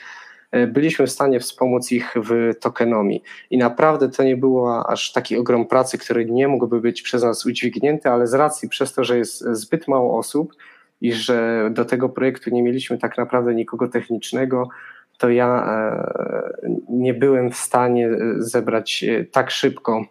byliśmy 0.67 1.07
w 1.07 1.11
stanie 1.11 1.39
wspomóc 1.39 1.91
ich 1.91 2.13
w 2.15 2.59
tokenomii. 2.59 3.23
I 3.49 3.57
naprawdę 3.57 4.09
to 4.09 4.23
nie 4.23 4.37
było 4.37 4.89
aż 4.89 5.11
taki 5.11 5.37
ogrom 5.37 5.67
pracy, 5.67 5.97
który 5.97 6.25
nie 6.25 6.47
mógłby 6.47 6.81
być 6.81 7.01
przez 7.01 7.23
nas 7.23 7.45
udźwignięty, 7.45 8.09
ale 8.09 8.27
z 8.27 8.33
racji 8.33 8.69
przez 8.69 8.93
to, 8.93 9.03
że 9.03 9.17
jest 9.17 9.39
zbyt 9.39 9.87
mało 9.87 10.17
osób 10.17 10.53
i 11.01 11.13
że 11.13 11.69
do 11.73 11.85
tego 11.85 12.09
projektu 12.09 12.49
nie 12.49 12.63
mieliśmy 12.63 12.97
tak 12.97 13.17
naprawdę 13.17 13.55
nikogo 13.55 13.87
technicznego, 13.87 14.69
to 15.17 15.29
ja 15.29 15.65
e, 15.65 16.69
nie 16.89 17.13
byłem 17.13 17.51
w 17.51 17.55
stanie 17.57 18.09
zebrać 18.37 19.03
e, 19.03 19.25
tak 19.25 19.51
szybko 19.51 20.05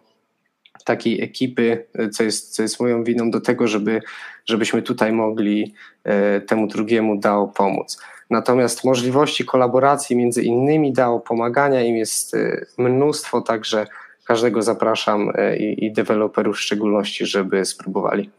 takiej 0.85 1.21
ekipy, 1.21 1.85
co 2.11 2.23
jest, 2.23 2.55
co 2.55 2.61
jest 2.61 2.79
moją 2.79 3.03
winą 3.03 3.31
do 3.31 3.41
tego, 3.41 3.67
żeby, 3.67 4.01
żebyśmy 4.45 4.81
tutaj 4.81 5.13
mogli 5.13 5.73
temu 6.47 6.67
drugiemu 6.67 7.19
DAO 7.19 7.47
pomóc. 7.47 8.01
Natomiast 8.31 8.83
możliwości 8.83 9.45
kolaboracji 9.45 10.15
między 10.15 10.43
innymi 10.43 10.93
DAO, 10.93 11.19
pomagania 11.19 11.81
im 11.81 11.97
jest 11.97 12.33
y, 12.33 12.65
mnóstwo, 12.77 13.41
także 13.41 13.87
każdego 14.25 14.61
zapraszam 14.61 15.29
y, 15.29 15.57
i, 15.57 15.85
i 15.85 15.93
deweloperów 15.93 16.55
w 16.55 16.61
szczególności, 16.61 17.25
żeby 17.25 17.65
spróbowali. 17.65 18.29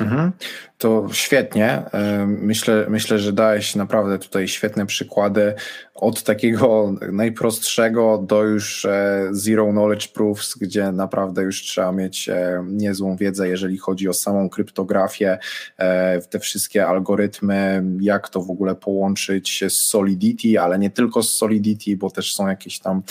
Mhm. 0.00 0.32
To 0.78 1.08
świetnie. 1.12 1.82
Myślę, 2.26 2.86
myślę, 2.88 3.18
że 3.18 3.32
dałeś 3.32 3.76
naprawdę 3.76 4.18
tutaj 4.18 4.48
świetne 4.48 4.86
przykłady 4.86 5.54
od 6.00 6.22
takiego 6.22 6.94
najprostszego 7.12 8.18
do 8.18 8.42
już 8.42 8.84
e, 8.84 9.28
zero 9.30 9.66
knowledge 9.72 10.08
proofs, 10.08 10.58
gdzie 10.58 10.92
naprawdę 10.92 11.42
już 11.42 11.62
trzeba 11.62 11.92
mieć 11.92 12.28
e, 12.28 12.64
niezłą 12.66 13.16
wiedzę, 13.16 13.48
jeżeli 13.48 13.78
chodzi 13.78 14.08
o 14.08 14.12
samą 14.12 14.48
kryptografię, 14.48 15.38
e, 15.78 16.20
te 16.20 16.38
wszystkie 16.38 16.86
algorytmy, 16.86 17.84
jak 18.00 18.28
to 18.28 18.42
w 18.42 18.50
ogóle 18.50 18.74
połączyć 18.74 19.64
z 19.68 19.72
Solidity, 19.72 20.60
ale 20.60 20.78
nie 20.78 20.90
tylko 20.90 21.22
z 21.22 21.32
Solidity, 21.32 21.96
bo 21.96 22.10
też 22.10 22.34
są 22.34 22.48
jakieś 22.48 22.78
tam 22.78 23.02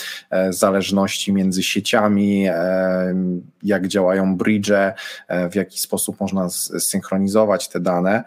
zależności 0.50 1.32
między 1.32 1.62
sieciami, 1.62 2.46
jak 3.62 3.88
działają 3.88 4.36
bridge, 4.36 4.70
w 5.50 5.54
jaki 5.54 5.80
sposób 5.80 6.20
można 6.20 6.50
synchronizować 6.78 7.68
te 7.68 7.80
dane, 7.80 8.24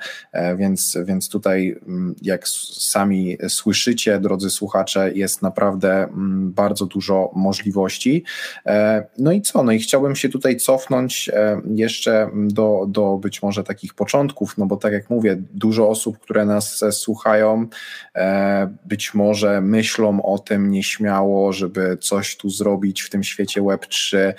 więc, 0.55 0.97
więc 1.05 1.29
tutaj 1.29 1.79
mm, 1.87 2.15
jak 2.21 2.47
sami 2.47 3.37
słyszycie, 3.47 4.19
drodzy 4.19 4.49
słuchacze, 4.53 5.11
jest 5.15 5.41
naprawdę 5.41 6.03
mm, 6.03 6.53
bardzo 6.53 6.85
dużo 6.85 7.31
możliwości. 7.35 8.23
E, 8.65 9.05
no 9.17 9.31
i 9.31 9.41
co? 9.41 9.63
No 9.63 9.71
i 9.71 9.79
chciałbym 9.79 10.15
się 10.15 10.29
tutaj 10.29 10.57
cofnąć 10.57 11.29
e, 11.33 11.61
jeszcze 11.75 12.29
do, 12.35 12.85
do 12.87 13.17
być 13.17 13.41
może 13.41 13.63
takich 13.63 13.93
początków, 13.93 14.57
no 14.57 14.65
bo 14.65 14.77
tak 14.77 14.93
jak 14.93 15.09
mówię, 15.09 15.37
dużo 15.53 15.89
osób, 15.89 16.19
które 16.19 16.45
nas 16.45 16.83
słuchają, 16.91 17.67
e, 18.15 18.75
być 18.85 19.13
może 19.13 19.61
myślą 19.61 20.21
o 20.21 20.39
tym 20.39 20.71
nieśmiało, 20.71 21.53
żeby 21.53 21.97
coś 22.01 22.37
tu 22.37 22.49
zrobić 22.49 23.01
w 23.01 23.09
tym 23.09 23.23
świecie 23.23 23.61
Web3, 23.61 24.33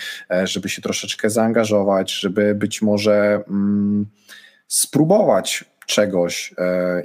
żeby 0.45 0.69
się 0.69 0.83
troszeczkę 0.83 1.31
zaangażować, 1.31 2.13
żeby 2.13 2.55
być 2.55 2.83
może 2.83 3.45
mm, 3.49 4.07
spróbować 4.69 5.65
czegoś 5.87 6.55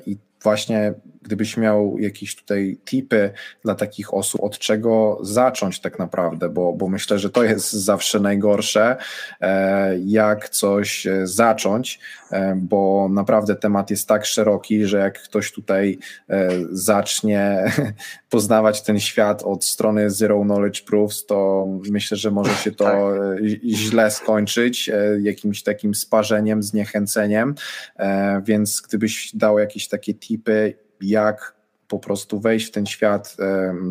i 0.05 0.18
właśnie 0.43 0.93
gdybyś 1.22 1.58
miał 1.58 2.00
jakieś 2.00 2.36
tutaj 2.36 2.78
tipy 2.86 3.32
dla 3.64 3.76
takich 3.76 4.14
osób, 4.14 4.44
od 4.44 4.60
czego 4.60 5.20
zacząć 5.22 5.80
tak 5.80 6.00
naprawdę, 6.00 6.50
bo, 6.50 6.74
bo 6.74 6.88
myślę, 6.88 7.20
że 7.20 7.30
to 7.30 7.44
jest 7.44 7.72
zawsze 7.72 8.20
najgorsze, 8.20 8.98
e, 9.42 9.98
jak 10.00 10.50
coś 10.50 11.08
e, 11.08 11.28
zacząć, 11.28 12.00
e, 12.32 12.56
bo 12.56 13.08
naprawdę 13.12 13.56
temat 13.56 13.90
jest 13.90 14.08
tak 14.08 14.26
szeroki, 14.26 14.86
że 14.86 14.98
jak 14.98 15.24
ktoś 15.24 15.52
tutaj 15.52 16.00
zacznie 16.72 17.72
poznawać 18.30 18.82
ten 18.82 19.00
świat 19.00 19.44
od 19.44 19.66
strony 19.66 20.10
Zero 20.10 20.42
Knowledge 20.42 20.82
Proofs, 20.82 21.26
to 21.26 21.68
myślę, 21.90 22.18
że 22.18 22.32
może 22.32 22.56
się 22.56 22.72
to 22.72 22.86
tak. 22.86 23.44
źle 23.66 24.12
skończyć, 24.12 24.92
jakimś 25.22 25.64
takim 25.64 25.96
sparzeniem, 25.96 26.64
zniechęceniem, 26.64 27.56
więc 28.44 28.82
gdybyś 28.82 29.36
dał 29.36 29.60
jakieś 29.60 29.88
takie 29.88 30.14
tipy, 30.14 30.74
jak 31.02 31.60
po 31.89 32.00
prostu 32.00 32.39
wejść 32.39 32.68
w 32.68 32.72
ten 32.72 32.86
świat 32.86 33.38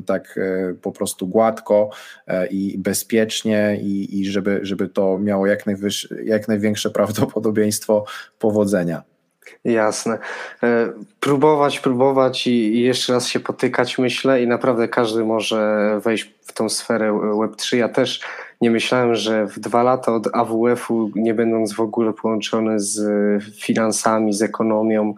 tak 0.07 0.39
e, 0.39 0.75
po 0.75 0.93
prostu 0.93 1.27
gładko 1.27 1.91
e, 2.27 2.47
i 2.47 2.79
bezpiecznie 2.79 3.79
i, 3.83 4.21
i 4.21 4.27
żeby, 4.27 4.61
żeby 4.63 4.89
to 4.89 5.19
miało 5.19 5.47
jak, 5.47 5.65
jak 6.25 6.49
największe 6.49 6.91
prawdopodobieństwo 7.01 8.05
powodzenia. 8.39 9.03
Jasne. 9.65 10.19
E, 10.63 10.93
próbować, 11.21 11.81
próbować 11.81 12.47
i, 12.47 12.81
jeszcze 12.81 13.13
raz 13.13 13.29
się 13.29 13.41
potykać, 13.41 13.99
myślę, 13.99 14.43
i 14.43 14.47
naprawdę 14.47 14.89
każdy 14.89 15.25
może 15.25 16.01
wejść 16.05 16.35
w 16.43 16.53
tą 16.53 16.69
sferę 16.69 17.13
Web3. 17.13 17.77
Ja 17.77 17.89
też 17.89 18.21
nie 18.61 18.71
myślałem, 18.71 19.15
że 19.15 19.47
w 19.47 19.59
dwa 19.59 19.83
lata 19.83 20.15
od 20.15 20.27
AWF-u, 20.33 21.11
nie 21.15 21.35
będąc 21.35 21.73
w 21.73 21.81
ogóle 21.81 22.13
połączony 22.13 22.81
z 22.81 23.05
finansami, 23.55 24.33
z 24.33 24.43
ekonomią, 24.43 25.15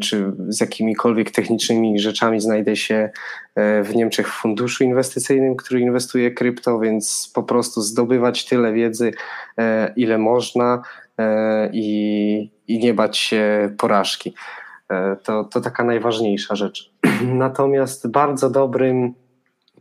czy 0.00 0.32
z 0.48 0.60
jakimikolwiek 0.60 1.30
technicznymi 1.30 2.00
rzeczami 2.00 2.40
znajdę 2.40 2.76
się 2.76 3.10
e, 3.54 3.82
w 3.82 3.94
Niemczech 3.94 4.28
w 4.28 4.40
funduszu 4.40 4.84
inwestycyjnym, 4.84 5.56
który 5.56 5.80
inwestuje 5.80 6.30
krypto, 6.30 6.78
więc 6.78 7.30
po 7.34 7.42
prostu 7.42 7.80
zdobywać 7.80 8.44
tyle 8.44 8.72
wiedzy, 8.72 9.12
e, 9.58 9.92
ile 9.96 10.18
można 10.18 10.82
i, 11.72 12.50
i 12.68 12.78
nie 12.78 12.94
bać 12.94 13.18
się 13.18 13.74
porażki. 13.78 14.34
To, 15.24 15.44
to 15.44 15.60
taka 15.60 15.84
najważniejsza 15.84 16.56
rzecz. 16.56 16.92
Natomiast 17.44 18.10
bardzo 18.10 18.50
dobrym 18.50 19.14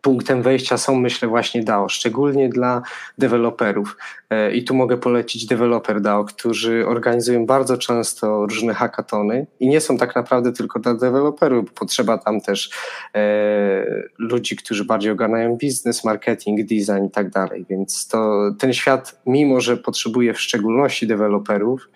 punktem 0.02 0.42
wejścia 0.42 0.78
są, 0.78 0.96
myślę, 0.96 1.28
właśnie 1.28 1.64
DAO, 1.64 1.90
szczególnie 1.90 2.50
dla 2.50 2.82
deweloperów. 3.18 3.98
E, 4.30 4.52
I 4.52 4.64
tu 4.64 4.76
mogę 4.76 4.98
polecić 4.98 5.46
deweloper 5.46 6.02
DAO, 6.02 6.24
którzy 6.24 6.88
organizują 6.88 7.46
bardzo 7.46 7.78
często 7.78 8.46
różne 8.46 8.74
hackatony 8.74 9.48
i 9.60 9.68
nie 9.68 9.82
są 9.82 9.98
tak 9.98 10.16
naprawdę 10.16 10.52
tylko 10.52 10.80
dla 10.80 10.94
deweloperów, 10.94 11.66
bo 11.66 11.72
potrzeba 11.72 12.18
tam 12.18 12.42
też 12.42 12.70
e, 13.16 14.04
ludzi, 14.18 14.56
którzy 14.56 14.86
bardziej 14.86 15.12
ogarniają 15.12 15.56
biznes, 15.56 16.04
marketing, 16.04 16.60
design 16.62 17.06
i 17.06 17.12
tak 17.12 17.30
dalej. 17.30 17.66
Więc 17.70 18.08
to 18.08 18.52
ten 18.60 18.74
świat, 18.74 19.22
mimo 19.26 19.62
że 19.62 19.78
potrzebuje 19.78 20.34
w 20.34 20.42
szczególności 20.42 21.08
deweloperów, 21.08 21.90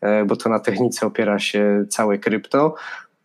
e, 0.00 0.24
bo 0.24 0.36
to 0.36 0.48
na 0.48 0.58
technice 0.60 1.06
opiera 1.06 1.38
się 1.38 1.84
całe 1.88 2.18
krypto, 2.18 2.74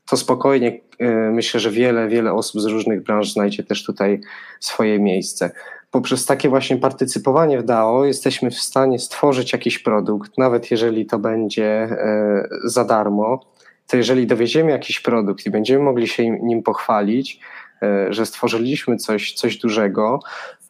to 0.10 0.18
spokojnie 0.18 0.80
e, 1.00 1.10
myślę, 1.32 1.60
że 1.60 1.72
wiele, 1.72 2.08
wiele 2.08 2.34
osób 2.34 2.62
z 2.62 2.66
różnych 2.66 3.04
branż 3.04 3.34
znajdzie 3.34 3.64
też 3.64 3.84
tutaj 3.84 4.22
swoje 4.60 5.00
miejsce. 5.00 5.52
Poprzez 5.92 6.26
takie 6.26 6.50
właśnie 6.50 6.78
partycypowanie 6.78 7.60
w 7.60 7.64
DAO 7.64 8.06
jesteśmy 8.06 8.52
w 8.52 8.60
stanie 8.60 9.00
stworzyć 9.00 9.54
jakiś 9.54 9.80
produkt, 9.80 10.38
nawet 10.38 10.72
jeżeli 10.72 11.06
to 11.06 11.20
będzie 11.20 11.66
e, 11.66 12.48
za 12.64 12.86
darmo, 12.86 13.46
to 13.88 13.98
jeżeli 13.98 14.28
dowieziemy 14.28 14.72
jakiś 14.72 15.00
produkt 15.00 15.46
i 15.46 15.50
będziemy 15.50 15.84
mogli 15.84 16.08
się 16.08 16.30
nim 16.30 16.64
pochwalić, 16.64 17.40
e, 17.82 18.14
że 18.14 18.26
stworzyliśmy 18.26 18.98
coś, 18.98 19.34
coś 19.34 19.58
dużego, 19.58 20.20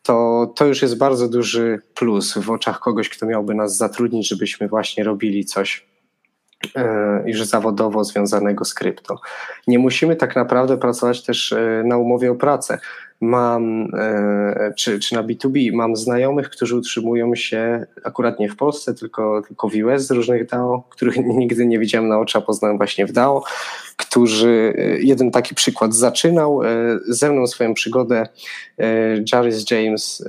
to 0.03 0.47
to 0.55 0.65
już 0.65 0.81
jest 0.81 0.97
bardzo 0.97 1.29
duży 1.29 1.81
plus 1.95 2.37
w 2.37 2.51
oczach 2.51 2.79
kogoś, 2.79 3.09
kto 3.09 3.25
miałby 3.25 3.55
nas 3.55 3.77
zatrudnić, 3.77 4.27
żebyśmy 4.27 4.67
właśnie 4.67 5.03
robili 5.03 5.45
coś 5.45 5.85
już 7.25 7.43
zawodowo 7.43 8.03
związanego 8.03 8.65
z 8.65 8.73
krypto. 8.73 9.19
Nie 9.67 9.79
musimy 9.79 10.15
tak 10.15 10.35
naprawdę 10.35 10.77
pracować 10.77 11.23
też 11.23 11.53
e, 11.53 11.83
na 11.85 11.97
umowie 11.97 12.31
o 12.31 12.35
pracę. 12.35 12.79
Mam, 13.21 13.87
e, 13.93 14.73
czy, 14.77 14.99
czy 14.99 15.15
na 15.15 15.23
B2B, 15.23 15.73
mam 15.73 15.95
znajomych, 15.95 16.49
którzy 16.49 16.75
utrzymują 16.75 17.35
się 17.35 17.85
akurat 18.03 18.39
nie 18.39 18.49
w 18.49 18.55
Polsce, 18.55 18.93
tylko, 18.93 19.41
tylko 19.47 19.69
w 19.69 19.73
US 19.75 20.07
z 20.07 20.11
różnych 20.11 20.47
DAO, 20.47 20.83
których 20.89 21.17
nigdy 21.41 21.65
nie 21.65 21.79
widziałem 21.79 22.07
na 22.07 22.19
oczy, 22.19 22.37
a 22.37 22.41
poznałem 22.41 22.77
właśnie 22.77 23.05
w 23.05 23.11
DAO, 23.11 23.43
którzy, 23.97 24.73
jeden 24.99 25.31
taki 25.31 25.55
przykład 25.55 25.95
zaczynał 25.95 26.61
ze 27.07 27.31
mną 27.31 27.47
swoją 27.47 27.73
przygodę 27.73 28.27
Jarvis 29.33 29.71
James, 29.71 30.25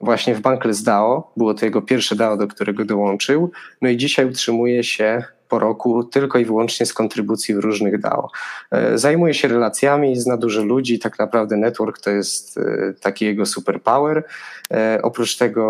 właśnie 0.00 0.34
w 0.34 0.40
Bankless 0.40 0.82
DAO. 0.82 1.32
Było 1.36 1.54
to 1.54 1.64
jego 1.64 1.82
pierwsze 1.82 2.16
DAO, 2.16 2.36
do 2.36 2.46
którego 2.46 2.84
dołączył. 2.84 3.50
No 3.82 3.88
i 3.88 3.96
dzisiaj 3.96 4.26
utrzymuje 4.26 4.84
się 4.84 5.24
po 5.50 5.58
roku 5.58 6.04
tylko 6.04 6.38
i 6.38 6.44
wyłącznie 6.44 6.86
z 6.86 6.92
kontrybucji 6.92 7.54
w 7.54 7.58
różnych 7.58 8.00
DAO. 8.00 8.30
E, 8.70 8.98
zajmuje 8.98 9.34
się 9.34 9.48
relacjami, 9.48 10.16
zna 10.16 10.36
dużo 10.36 10.62
ludzi, 10.62 10.98
tak 10.98 11.18
naprawdę 11.18 11.56
network 11.56 11.98
to 11.98 12.10
jest 12.10 12.58
e, 12.58 12.92
taki 13.00 13.24
jego 13.24 13.46
superpower. 13.46 14.24
E, 14.72 15.00
oprócz 15.02 15.36
tego 15.36 15.60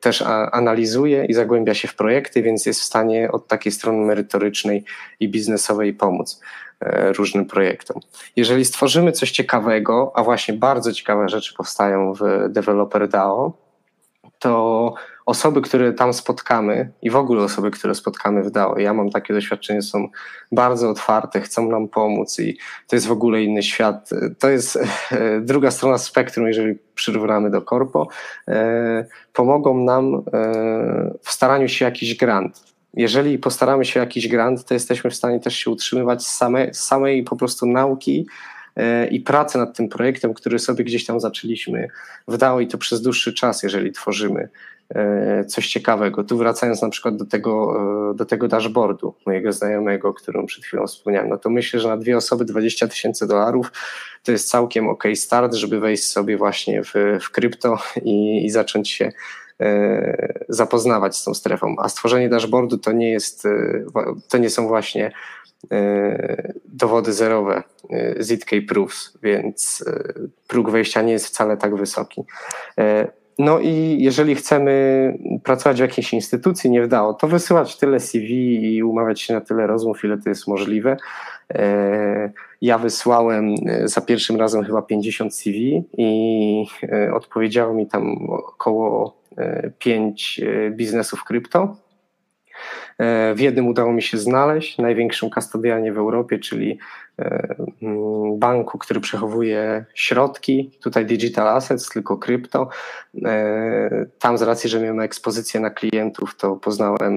też 0.00 0.22
analizuje 0.52 1.24
i 1.24 1.34
zagłębia 1.34 1.74
się 1.74 1.88
w 1.88 1.94
projekty, 1.94 2.42
więc 2.42 2.66
jest 2.66 2.80
w 2.80 2.84
stanie 2.84 3.32
od 3.32 3.48
takiej 3.48 3.72
strony 3.72 4.06
merytorycznej 4.06 4.84
i 5.20 5.28
biznesowej 5.28 5.94
pomóc 5.94 6.40
różnym 7.16 7.46
projektom. 7.46 8.00
Jeżeli 8.36 8.64
stworzymy 8.64 9.12
coś 9.12 9.30
ciekawego, 9.30 10.12
a 10.14 10.22
właśnie 10.22 10.54
bardzo 10.54 10.92
ciekawe 10.92 11.28
rzeczy 11.28 11.54
powstają 11.54 12.14
w 12.14 12.48
Developer 12.48 13.08
DAO, 13.08 13.61
to 14.42 14.94
osoby, 15.26 15.60
które 15.60 15.92
tam 15.92 16.12
spotkamy 16.12 16.90
i 17.02 17.10
w 17.10 17.16
ogóle 17.16 17.42
osoby, 17.42 17.70
które 17.70 17.94
spotkamy 17.94 18.42
w 18.42 18.50
DAO, 18.50 18.78
ja 18.78 18.94
mam 18.94 19.10
takie 19.10 19.34
doświadczenie, 19.34 19.82
są 19.82 20.08
bardzo 20.52 20.90
otwarte, 20.90 21.40
chcą 21.40 21.68
nam 21.68 21.88
pomóc 21.88 22.38
i 22.38 22.58
to 22.88 22.96
jest 22.96 23.06
w 23.06 23.12
ogóle 23.12 23.42
inny 23.42 23.62
świat. 23.62 24.10
To 24.38 24.48
jest 24.48 24.76
e, 24.76 25.40
druga 25.40 25.70
strona 25.70 25.98
spektrum, 25.98 26.46
jeżeli 26.46 26.78
przyrównamy 26.94 27.50
do 27.50 27.62
korpo. 27.62 28.08
E, 28.48 29.06
pomogą 29.32 29.84
nam 29.84 30.14
e, 30.14 30.20
w 31.22 31.30
staraniu 31.30 31.68
się 31.68 31.84
jakiś 31.84 32.16
grant. 32.16 32.62
Jeżeli 32.94 33.38
postaramy 33.38 33.84
się 33.84 34.00
jakiś 34.00 34.28
grant, 34.28 34.64
to 34.64 34.74
jesteśmy 34.74 35.10
w 35.10 35.14
stanie 35.14 35.40
też 35.40 35.56
się 35.56 35.70
utrzymywać 35.70 36.26
z 36.26 36.34
samej, 36.34 36.74
samej 36.74 37.24
po 37.24 37.36
prostu 37.36 37.66
nauki, 37.66 38.26
i 39.10 39.20
pracy 39.20 39.58
nad 39.58 39.76
tym 39.76 39.88
projektem, 39.88 40.34
który 40.34 40.58
sobie 40.58 40.84
gdzieś 40.84 41.06
tam 41.06 41.20
zaczęliśmy 41.20 41.88
w 42.28 42.36
DAO 42.36 42.60
i 42.60 42.66
to 42.66 42.78
przez 42.78 43.02
dłuższy 43.02 43.32
czas, 43.34 43.62
jeżeli 43.62 43.92
tworzymy 43.92 44.48
E, 44.94 45.44
coś 45.44 45.68
ciekawego. 45.68 46.24
Tu 46.24 46.38
wracając 46.38 46.82
na 46.82 46.88
przykład 46.88 47.16
do 47.16 47.24
tego, 47.24 47.76
e, 48.10 48.14
do 48.14 48.24
tego 48.24 48.48
dashboardu 48.48 49.14
mojego 49.26 49.52
znajomego, 49.52 50.14
którym 50.14 50.46
przed 50.46 50.64
chwilą 50.64 50.86
wspomniałem, 50.86 51.28
no 51.28 51.38
to 51.38 51.50
myślę, 51.50 51.80
że 51.80 51.88
na 51.88 51.96
dwie 51.96 52.16
osoby 52.16 52.44
20 52.44 52.88
tysięcy 52.88 53.26
dolarów 53.26 53.72
to 54.22 54.32
jest 54.32 54.48
całkiem 54.48 54.88
ok 54.88 55.04
start, 55.14 55.54
żeby 55.54 55.80
wejść 55.80 56.04
sobie 56.04 56.36
właśnie 56.36 56.82
w, 56.84 56.92
w 57.20 57.30
krypto 57.30 57.78
i, 58.04 58.44
i 58.44 58.50
zacząć 58.50 58.90
się 58.90 59.12
zapoznawać 60.48 61.16
z 61.16 61.24
tą 61.24 61.34
strefą. 61.34 61.74
A 61.78 61.88
stworzenie 61.88 62.28
dashboardu 62.28 62.78
to 62.78 62.92
nie 62.92 63.10
jest, 63.10 63.48
to 64.28 64.38
nie 64.38 64.50
są 64.50 64.68
właśnie 64.68 65.12
dowody 66.64 67.12
zerowe, 67.12 67.62
ZK 68.18 68.50
proofs, 68.68 69.18
więc 69.22 69.84
próg 70.48 70.70
wejścia 70.70 71.02
nie 71.02 71.12
jest 71.12 71.26
wcale 71.26 71.56
tak 71.56 71.76
wysoki. 71.76 72.22
No 73.38 73.58
i 73.60 73.96
jeżeli 74.00 74.34
chcemy 74.34 75.18
pracować 75.44 75.76
w 75.76 75.80
jakiejś 75.80 76.12
instytucji, 76.12 76.70
nie 76.70 76.82
wdało, 76.82 77.14
to 77.14 77.28
wysyłać 77.28 77.76
tyle 77.78 78.00
CV 78.00 78.64
i 78.74 78.82
umawiać 78.82 79.20
się 79.20 79.34
na 79.34 79.40
tyle 79.40 79.66
rozmów, 79.66 80.04
ile 80.04 80.18
to 80.18 80.28
jest 80.28 80.48
możliwe. 80.48 80.96
E, 81.54 82.32
ja 82.60 82.78
wysłałem 82.78 83.54
e, 83.66 83.88
za 83.88 84.00
pierwszym 84.00 84.36
razem 84.36 84.64
chyba 84.64 84.82
50 84.82 85.34
CV 85.36 85.84
i 85.98 86.66
e, 86.82 87.14
odpowiedziało 87.14 87.74
mi 87.74 87.86
tam 87.86 88.16
około 88.30 89.21
5 89.78 90.40
biznesów 90.70 91.24
krypto. 91.24 91.76
W 93.34 93.40
jednym 93.40 93.66
udało 93.66 93.92
mi 93.92 94.02
się 94.02 94.18
znaleźć, 94.18 94.78
największym 94.78 95.30
kastodianie 95.30 95.92
w 95.92 95.98
Europie, 95.98 96.38
czyli 96.38 96.78
E, 97.18 97.56
banku, 98.36 98.78
który 98.78 99.00
przechowuje 99.00 99.84
środki, 99.94 100.70
tutaj 100.82 101.06
digital 101.06 101.48
assets, 101.48 101.88
tylko 101.88 102.16
krypto. 102.16 102.68
E, 103.24 104.06
tam 104.18 104.38
z 104.38 104.42
racji, 104.42 104.70
że 104.70 104.80
miałem 104.80 105.00
ekspozycję 105.00 105.60
na 105.60 105.70
klientów, 105.70 106.36
to 106.36 106.56
poznałem, 106.56 107.16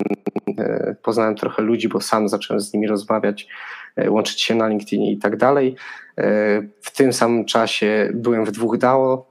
e, 0.58 0.96
poznałem 1.04 1.36
trochę 1.36 1.62
ludzi, 1.62 1.90
bo 1.90 2.02
sam 2.02 2.30
zacząłem 2.30 2.62
z 2.62 2.74
nimi 2.74 2.88
rozmawiać, 2.88 3.48
łączyć 4.08 4.42
się 4.42 4.56
na 4.56 4.68
LinkedInie 4.68 5.12
i 5.12 5.18
tak 5.18 5.38
dalej. 5.38 5.76
W 6.82 6.92
tym 6.96 7.14
samym 7.14 7.46
czasie 7.46 8.10
byłem 8.14 8.46
w 8.46 8.52
dwóch 8.52 8.78
DAO, 8.78 9.28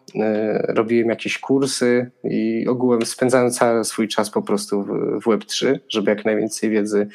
robiłem 0.68 1.08
jakieś 1.08 1.38
kursy 1.38 2.10
i 2.24 2.66
ogółem 2.68 3.06
spędzałem 3.06 3.50
cały 3.50 3.84
swój 3.84 4.08
czas 4.08 4.30
po 4.30 4.42
prostu 4.42 4.82
w 5.20 5.24
Web3, 5.26 5.78
żeby 5.88 6.10
jak 6.10 6.24
najwięcej 6.24 6.70
wiedzy 6.70 7.08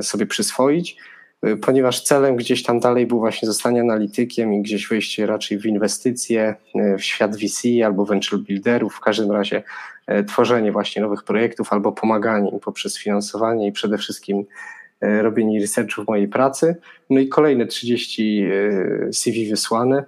sobie 0.00 0.26
przyswoić. 0.26 0.96
Ponieważ 1.62 2.02
celem 2.02 2.36
gdzieś 2.36 2.62
tam 2.62 2.80
dalej 2.80 3.06
był 3.06 3.18
właśnie 3.18 3.46
zostanie 3.46 3.80
analitykiem 3.80 4.54
i 4.54 4.62
gdzieś 4.62 4.88
wejście 4.88 5.26
raczej 5.26 5.58
w 5.58 5.66
inwestycje, 5.66 6.54
w 6.98 7.02
świat 7.02 7.36
VC 7.36 7.68
albo 7.84 8.04
venture 8.04 8.38
builderów, 8.38 8.94
w 8.94 9.00
każdym 9.00 9.32
razie 9.32 9.62
tworzenie 10.28 10.72
właśnie 10.72 11.02
nowych 11.02 11.24
projektów 11.24 11.72
albo 11.72 11.92
pomaganie 11.92 12.50
im 12.50 12.60
poprzez 12.60 12.98
finansowanie 12.98 13.66
i 13.66 13.72
przede 13.72 13.98
wszystkim 13.98 14.46
robienie 15.00 15.60
researchu 15.60 16.04
w 16.04 16.08
mojej 16.08 16.28
pracy. 16.28 16.76
No 17.10 17.20
i 17.20 17.28
kolejne 17.28 17.66
30 17.66 18.48
CV 19.12 19.50
wysłane 19.50 20.04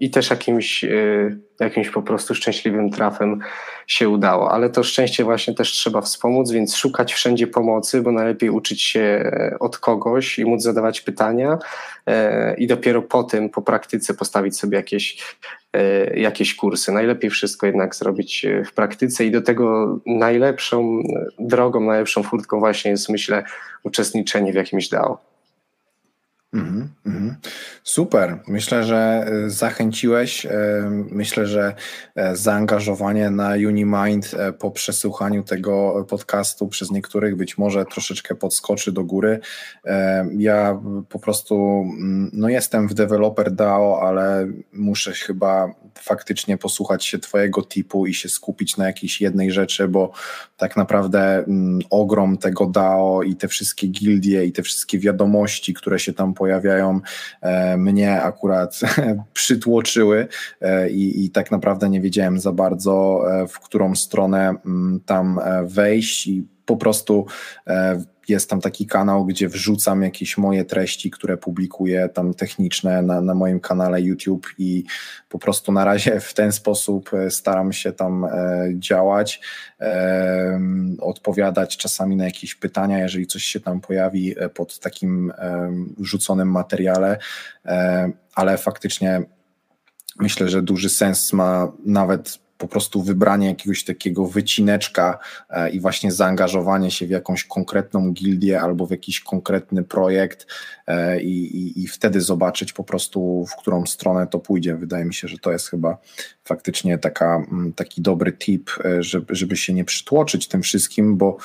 i 0.00 0.10
też 0.10 0.30
jakimś, 0.30 0.84
jakimś 1.60 1.90
po 1.90 2.02
prostu 2.02 2.34
szczęśliwym 2.34 2.90
trafem 2.90 3.40
się 3.86 4.08
udało, 4.08 4.52
ale 4.52 4.70
to 4.70 4.82
szczęście 4.82 5.24
właśnie 5.24 5.54
też 5.54 5.72
trzeba 5.72 6.00
wspomóc, 6.00 6.50
więc 6.50 6.76
szukać 6.76 7.14
wszędzie 7.14 7.46
pomocy, 7.46 8.02
bo 8.02 8.12
najlepiej 8.12 8.50
uczyć 8.50 8.82
się 8.82 9.00
e, 9.00 9.56
od 9.60 9.78
kogoś 9.78 10.38
i 10.38 10.44
móc 10.44 10.62
zadawać 10.62 11.00
pytania 11.00 11.58
e, 12.06 12.54
i 12.54 12.66
dopiero 12.66 13.02
po 13.02 13.22
tym, 13.22 13.50
po 13.50 13.62
praktyce 13.62 14.14
postawić 14.14 14.58
sobie 14.58 14.76
jakieś, 14.76 15.36
e, 15.72 16.20
jakieś 16.20 16.54
kursy. 16.54 16.92
Najlepiej 16.92 17.30
wszystko 17.30 17.66
jednak 17.66 17.94
zrobić 17.94 18.46
w 18.66 18.72
praktyce 18.72 19.24
i 19.24 19.30
do 19.30 19.42
tego 19.42 19.98
najlepszą 20.06 21.02
drogą, 21.38 21.80
najlepszą 21.80 22.22
furtką 22.22 22.58
właśnie 22.58 22.90
jest 22.90 23.08
myślę 23.08 23.44
uczestniczenie 23.84 24.52
w 24.52 24.56
jakimś 24.56 24.88
DAO. 24.88 25.31
Mm 26.52 26.88
-hmm. 27.06 27.34
Super. 27.84 28.40
Myślę, 28.48 28.84
że 28.84 29.26
e, 29.26 29.50
zachęciłeś. 29.50 30.46
E, 30.46 30.50
myślę, 31.10 31.46
że 31.46 31.74
e, 32.14 32.36
zaangażowanie 32.36 33.30
na 33.30 33.50
Unimind 33.50 34.34
po 34.58 34.70
przesłuchaniu 34.70 35.42
tego 35.42 36.06
podcastu 36.08 36.68
przez 36.68 36.90
niektórych 36.90 37.36
być 37.36 37.58
może 37.58 37.84
troszeczkę 37.84 38.34
podskoczy 38.34 38.92
do 38.92 39.04
góry. 39.04 39.40
Ja 40.38 40.80
po 41.08 41.18
prostu 41.18 41.54
mm, 41.54 42.30
no 42.32 42.48
jestem 42.48 42.88
w 42.88 42.94
developer 42.94 43.52
DAO, 43.52 44.02
ale 44.02 44.48
muszę 44.72 45.12
chyba 45.12 45.74
faktycznie 45.98 46.58
posłuchać 46.58 47.04
się 47.04 47.18
Twojego 47.18 47.62
tipu 47.62 48.06
i 48.06 48.14
się 48.14 48.28
skupić 48.28 48.76
na 48.76 48.86
jakiejś 48.86 49.20
jednej 49.20 49.50
rzeczy, 49.50 49.88
bo 49.88 50.12
tak 50.56 50.76
naprawdę 50.76 51.38
mm, 51.38 51.80
ogrom 51.90 52.38
tego 52.38 52.66
DAO 52.66 53.22
i 53.22 53.36
te 53.36 53.48
wszystkie 53.48 53.86
gildie 53.88 54.44
i 54.44 54.52
te 54.52 54.62
wszystkie 54.62 54.98
wiadomości, 54.98 55.74
które 55.74 55.98
się 55.98 56.12
tam 56.12 56.34
pojawiają, 56.42 57.00
e, 57.40 57.76
mnie 57.76 58.22
akurat 58.22 58.80
przytłoczyły 59.32 60.28
e, 60.60 60.90
i, 60.90 61.24
i 61.24 61.30
tak 61.30 61.50
naprawdę 61.50 61.90
nie 61.90 62.00
wiedziałem 62.00 62.40
za 62.40 62.52
bardzo, 62.52 63.22
e, 63.30 63.48
w 63.48 63.60
którą 63.60 63.94
stronę 63.94 64.54
mm, 64.66 65.00
tam 65.06 65.40
wejść 65.64 66.26
i 66.26 66.44
po 66.72 66.76
prostu 66.76 67.26
jest 68.28 68.50
tam 68.50 68.60
taki 68.60 68.86
kanał, 68.86 69.24
gdzie 69.24 69.48
wrzucam 69.48 70.02
jakieś 70.02 70.38
moje 70.38 70.64
treści, 70.64 71.10
które 71.10 71.36
publikuję 71.36 72.08
tam 72.08 72.34
techniczne 72.34 73.02
na, 73.02 73.20
na 73.20 73.34
moim 73.34 73.60
kanale 73.60 74.02
YouTube 74.02 74.46
i 74.58 74.84
po 75.28 75.38
prostu 75.38 75.72
na 75.72 75.84
razie 75.84 76.20
w 76.20 76.34
ten 76.34 76.52
sposób 76.52 77.14
e, 77.14 77.30
staram 77.30 77.72
się 77.72 77.92
tam 77.92 78.24
e, 78.24 78.28
działać, 78.74 79.40
e, 79.80 80.60
odpowiadać 81.00 81.76
czasami 81.76 82.16
na 82.16 82.24
jakieś 82.24 82.54
pytania, 82.54 82.98
jeżeli 82.98 83.26
coś 83.26 83.44
się 83.44 83.60
tam 83.60 83.80
pojawi 83.80 84.34
pod 84.54 84.78
takim 84.78 85.32
wrzuconym 85.98 86.50
materiale, 86.50 87.18
ale 88.34 88.58
faktycznie 88.58 89.22
myślę, 90.18 90.48
że 90.48 90.62
duży 90.62 90.88
sens 90.88 91.32
ma 91.32 91.72
nawet 91.84 92.41
po 92.62 92.68
prostu 92.68 93.02
wybranie 93.02 93.46
jakiegoś 93.46 93.84
takiego 93.84 94.26
wycineczka 94.26 95.18
e, 95.50 95.70
i 95.70 95.80
właśnie 95.80 96.12
zaangażowanie 96.12 96.90
się 96.90 97.06
w 97.06 97.10
jakąś 97.10 97.44
konkretną 97.44 98.12
gildię 98.12 98.60
albo 98.60 98.86
w 98.86 98.90
jakiś 98.90 99.20
konkretny 99.20 99.82
projekt 99.84 100.46
e, 100.86 101.22
i, 101.22 101.56
i, 101.56 101.82
i 101.82 101.86
wtedy 101.86 102.20
zobaczyć 102.20 102.72
po 102.72 102.84
prostu, 102.84 103.46
w 103.46 103.56
którą 103.56 103.86
stronę 103.86 104.26
to 104.26 104.38
pójdzie. 104.38 104.76
Wydaje 104.76 105.04
mi 105.04 105.14
się, 105.14 105.28
że 105.28 105.38
to 105.38 105.52
jest 105.52 105.68
chyba 105.68 105.98
faktycznie 106.44 106.98
taka, 106.98 107.46
mm, 107.52 107.72
taki 107.72 108.02
dobry 108.02 108.32
tip, 108.32 108.70
e, 108.84 109.02
żeby, 109.02 109.34
żeby 109.34 109.56
się 109.56 109.72
nie 109.72 109.84
przytłoczyć 109.84 110.48
tym 110.48 110.62
wszystkim, 110.62 111.16
bo 111.16 111.36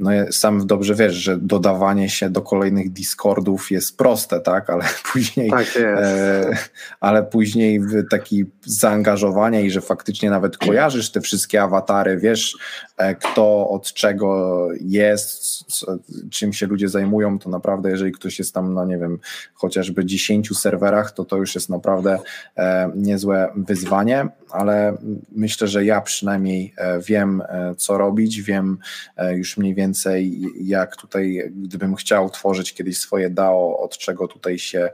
no, 0.00 0.10
sam 0.30 0.66
dobrze 0.66 0.94
wiesz, 0.94 1.14
że 1.14 1.38
dodawanie 1.38 2.08
się 2.08 2.30
do 2.30 2.42
kolejnych 2.42 2.92
Discordów 2.92 3.70
jest 3.70 3.96
proste, 3.96 4.40
tak, 4.40 4.70
ale 4.70 4.84
później 5.12 5.50
tak 5.50 5.66
e, 5.80 6.56
ale 7.00 7.22
później 7.22 7.80
taki 8.10 8.44
zaangażowanie 8.64 9.62
i 9.62 9.70
że 9.70 9.80
faktycznie 9.80 10.30
nawet 10.30 10.58
kojarzysz 10.66 11.10
te 11.10 11.20
wszystkie 11.20 11.62
awatary, 11.62 12.16
wiesz 12.16 12.56
e, 12.96 13.14
kto 13.14 13.68
od 13.68 13.92
czego 13.92 14.68
jest, 14.80 15.64
czym 16.30 16.52
się 16.52 16.66
ludzie 16.66 16.88
zajmują, 16.88 17.38
to 17.38 17.50
naprawdę 17.50 17.90
jeżeli 17.90 18.12
ktoś 18.12 18.38
jest 18.38 18.54
tam 18.54 18.74
na 18.74 18.84
nie 18.84 18.98
wiem, 18.98 19.18
chociażby 19.54 20.04
10 20.04 20.58
serwerach, 20.58 21.12
to 21.12 21.24
to 21.24 21.36
już 21.36 21.54
jest 21.54 21.70
naprawdę 21.70 22.18
e, 22.56 22.90
niezłe 22.94 23.52
wyzwanie 23.56 24.28
ale 24.54 24.96
myślę, 25.32 25.68
że 25.68 25.84
ja 25.84 26.00
przynajmniej 26.00 26.74
e, 26.76 27.00
wiem, 27.00 27.42
co 27.76 27.98
robić, 27.98 28.42
wiem 28.42 28.78
już 29.34 29.56
mniej 29.56 29.74
więcej, 29.74 30.40
jak 30.60 30.96
tutaj, 30.96 31.52
gdybym 31.56 31.94
chciał 31.94 32.30
tworzyć 32.30 32.74
kiedyś 32.74 32.98
swoje 32.98 33.30
DAO, 33.30 33.78
od 33.78 33.98
czego 33.98 34.28
tutaj 34.28 34.58
się 34.58 34.90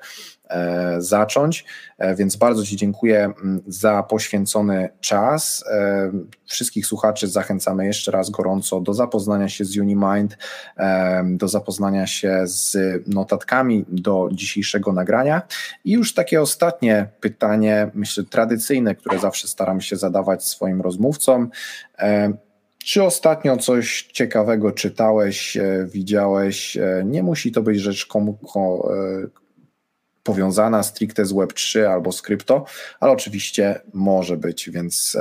zacząć. 0.99 1.65
Więc 2.17 2.37
bardzo 2.37 2.65
Ci 2.65 2.77
dziękuję 2.77 3.33
za 3.67 4.03
poświęcony 4.03 4.89
czas. 5.01 5.65
Wszystkich 6.47 6.87
słuchaczy 6.87 7.29
zachęcamy 7.29 7.87
jeszcze 7.87 8.11
raz 8.11 8.31
gorąco 8.31 8.81
do 8.81 8.95
zapoznania 8.95 9.49
się 9.49 9.65
z 9.65 9.79
Unimind, 9.79 10.39
do 11.25 11.49
zapoznania 11.49 12.07
się 12.07 12.43
z 12.45 12.77
notatkami 13.07 13.85
do 13.89 14.29
dzisiejszego 14.33 14.93
nagrania. 14.93 15.43
I 15.85 15.93
już 15.93 16.15
takie 16.15 16.41
ostatnie 16.41 17.09
pytanie, 17.21 17.91
myślę 17.95 18.25
tradycyjne, 18.25 18.95
które 18.95 19.19
zawsze 19.19 19.49
staram 19.49 19.81
się 19.81 19.97
zadawać 19.97 20.45
swoim 20.45 20.81
rozmówcom. 20.81 21.51
E, 21.99 22.33
czy 22.85 23.03
ostatnio 23.03 23.57
coś 23.57 24.03
ciekawego 24.03 24.73
czytałeś, 24.73 25.57
e, 25.57 25.87
widziałeś? 25.93 26.77
E, 26.77 27.03
nie 27.07 27.23
musi 27.23 27.53
to 27.53 27.63
być 27.63 27.81
rzecz 27.81 28.07
komu, 28.07 28.39
powiązana 30.31 30.83
stricte 30.83 31.27
z 31.27 31.33
Web3 31.33 31.85
albo 31.85 32.13
z 32.13 32.23
krypto, 32.23 32.65
ale 33.01 33.13
oczywiście 33.13 33.81
może 33.93 34.37
być, 34.37 34.71
więc 34.71 35.17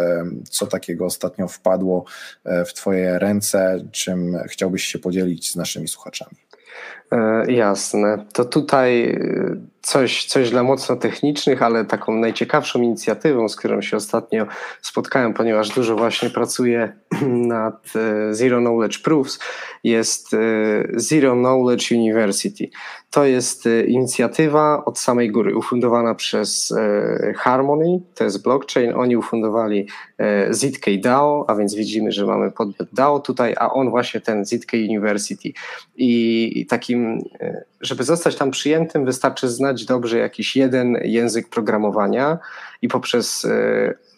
co 0.49 0.67
takiego 0.67 1.05
ostatnio 1.05 1.47
wpadło 1.47 2.05
w 2.45 2.73
Twoje 2.73 3.19
ręce, 3.19 3.85
czym 3.91 4.37
chciałbyś 4.47 4.83
się 4.83 4.99
podzielić 4.99 5.51
z 5.51 5.55
naszymi 5.55 5.87
słuchaczami? 5.87 6.35
Jasne. 7.47 8.25
To 8.33 8.45
tutaj 8.45 9.19
coś, 9.81 10.25
coś 10.25 10.49
dla 10.49 10.63
mocno 10.63 10.95
technicznych, 10.95 11.63
ale 11.63 11.85
taką 11.85 12.13
najciekawszą 12.13 12.81
inicjatywą, 12.81 13.49
z 13.49 13.55
którą 13.55 13.81
się 13.81 13.97
ostatnio 13.97 14.45
spotkałem, 14.81 15.33
ponieważ 15.33 15.69
dużo 15.69 15.95
właśnie 15.95 16.29
pracuję 16.29 16.93
nad 17.55 17.83
e, 17.95 18.33
Zero 18.33 18.59
Knowledge 18.59 19.01
Proofs, 19.01 19.39
jest 19.83 20.33
e, 20.33 20.37
Zero 20.93 21.33
Knowledge 21.33 21.91
University. 21.91 22.69
To 23.11 23.25
jest 23.25 23.65
e, 23.65 23.83
inicjatywa 23.83 24.85
od 24.85 24.99
samej 24.99 25.31
góry, 25.31 25.55
ufundowana 25.55 26.15
przez 26.15 26.73
Harmony, 27.37 28.01
to 28.15 28.23
jest 28.23 28.43
blockchain. 28.43 28.93
Oni 28.95 29.17
ufundowali 29.17 29.87
ZK 30.49 30.85
DAO, 31.01 31.45
a 31.47 31.55
więc 31.55 31.75
widzimy, 31.75 32.11
że 32.11 32.25
mamy 32.25 32.51
podmiot 32.51 32.87
DAO 32.93 33.19
tutaj, 33.19 33.55
a 33.57 33.73
on 33.73 33.89
właśnie 33.89 34.21
ten 34.21 34.45
ZK 34.45 34.73
University. 34.73 35.53
I 35.97 36.65
takim, 36.69 36.98
żeby 37.81 38.03
zostać 38.03 38.35
tam 38.35 38.51
przyjętym, 38.51 39.05
wystarczy 39.05 39.49
znać 39.49 39.85
dobrze 39.85 40.17
jakiś 40.17 40.55
jeden 40.55 40.97
język 41.03 41.49
programowania 41.49 42.37
i 42.81 42.87
poprzez 42.87 43.47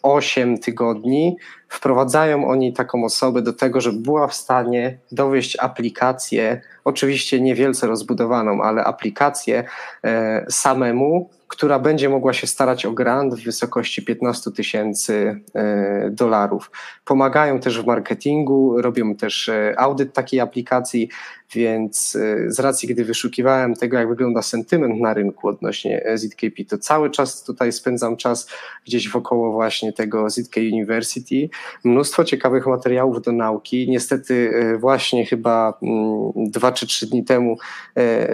8 0.02 0.58
tygodni 0.58 1.36
wprowadzają 1.72 2.48
oni 2.48 2.72
taką 2.72 3.04
osobę 3.04 3.42
do 3.42 3.52
tego, 3.52 3.80
żeby 3.80 3.98
była 3.98 4.28
w 4.28 4.34
stanie 4.34 4.98
dowieść 5.12 5.56
aplikację, 5.60 6.60
oczywiście 6.84 7.40
niewielce 7.40 7.86
rozbudowaną, 7.86 8.62
ale 8.62 8.84
aplikację 8.84 9.64
e, 10.04 10.46
samemu, 10.50 11.30
która 11.48 11.78
będzie 11.78 12.08
mogła 12.08 12.32
się 12.32 12.46
starać 12.46 12.86
o 12.86 12.92
grant 12.92 13.34
w 13.34 13.44
wysokości 13.44 14.02
15 14.02 14.50
tysięcy 14.50 15.40
e, 15.54 16.10
dolarów. 16.10 16.70
Pomagają 17.04 17.60
też 17.60 17.80
w 17.80 17.86
marketingu, 17.86 18.82
robią 18.82 19.14
też 19.14 19.48
e, 19.48 19.74
audyt 19.78 20.12
takiej 20.12 20.40
aplikacji, 20.40 21.08
więc 21.54 22.18
z 22.46 22.60
racji, 22.60 22.88
gdy 22.88 23.04
wyszukiwałem 23.04 23.74
tego, 23.74 23.98
jak 23.98 24.08
wygląda 24.08 24.42
sentyment 24.42 25.00
na 25.00 25.14
rynku 25.14 25.48
odnośnie 25.48 26.04
ZKP, 26.14 26.64
to 26.64 26.78
cały 26.78 27.10
czas 27.10 27.44
tutaj 27.44 27.72
spędzam 27.72 28.16
czas 28.16 28.48
gdzieś 28.86 29.08
wokoło 29.08 29.52
właśnie 29.52 29.92
tego 29.92 30.30
ZK 30.30 30.56
University. 30.56 31.48
Mnóstwo 31.84 32.24
ciekawych 32.24 32.66
materiałów 32.66 33.22
do 33.22 33.32
nauki. 33.32 33.86
Niestety 33.90 34.52
właśnie 34.78 35.26
chyba 35.26 35.78
mm, 35.82 36.32
dwa 36.50 36.72
czy 36.72 36.86
trzy 36.86 37.06
dni 37.06 37.24
temu 37.24 37.56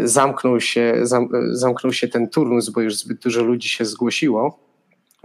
zamknął 0.03 0.61
się, 0.61 0.95
zamknął 1.51 1.93
się 1.93 2.09
ten 2.09 2.29
turnus, 2.29 2.69
bo 2.69 2.81
już 2.81 2.97
zbyt 2.97 3.19
dużo 3.19 3.43
ludzi 3.43 3.69
się 3.69 3.85
zgłosiło, 3.85 4.59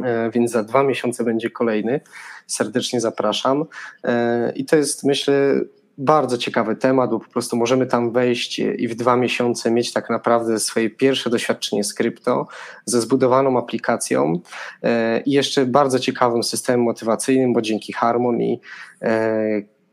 e, 0.04 0.32
więc 0.32 0.52
za 0.52 0.64
dwa 0.64 0.84
miesiące 0.84 1.24
będzie 1.24 1.50
kolejny. 1.50 2.02
Serdecznie 2.48 3.02
zapraszam. 3.02 3.66
E, 4.04 4.54
I 4.56 4.66
to 4.66 4.76
jest, 4.76 5.04
myślę, 5.04 5.62
bardzo 5.98 6.38
ciekawy 6.38 6.76
temat, 6.76 7.10
bo 7.10 7.20
po 7.20 7.30
prostu 7.30 7.56
możemy 7.56 7.86
tam 7.86 8.12
wejść 8.12 8.60
i 8.60 8.88
w 8.88 8.96
dwa 8.96 9.16
miesiące 9.16 9.72
mieć 9.72 9.94
tak 9.94 10.10
naprawdę 10.10 10.60
swoje 10.60 10.90
pierwsze 10.90 11.30
doświadczenie 11.30 11.84
z 11.84 11.94
krypto 11.94 12.48
ze 12.86 13.02
zbudowaną 13.02 13.58
aplikacją 13.58 14.40
e, 14.84 15.22
i 15.22 15.32
jeszcze 15.32 15.66
bardzo 15.66 16.00
ciekawym 16.00 16.44
systemem 16.44 16.82
motywacyjnym, 16.82 17.54
bo 17.54 17.62
dzięki 17.62 17.94
Harmony 17.94 18.60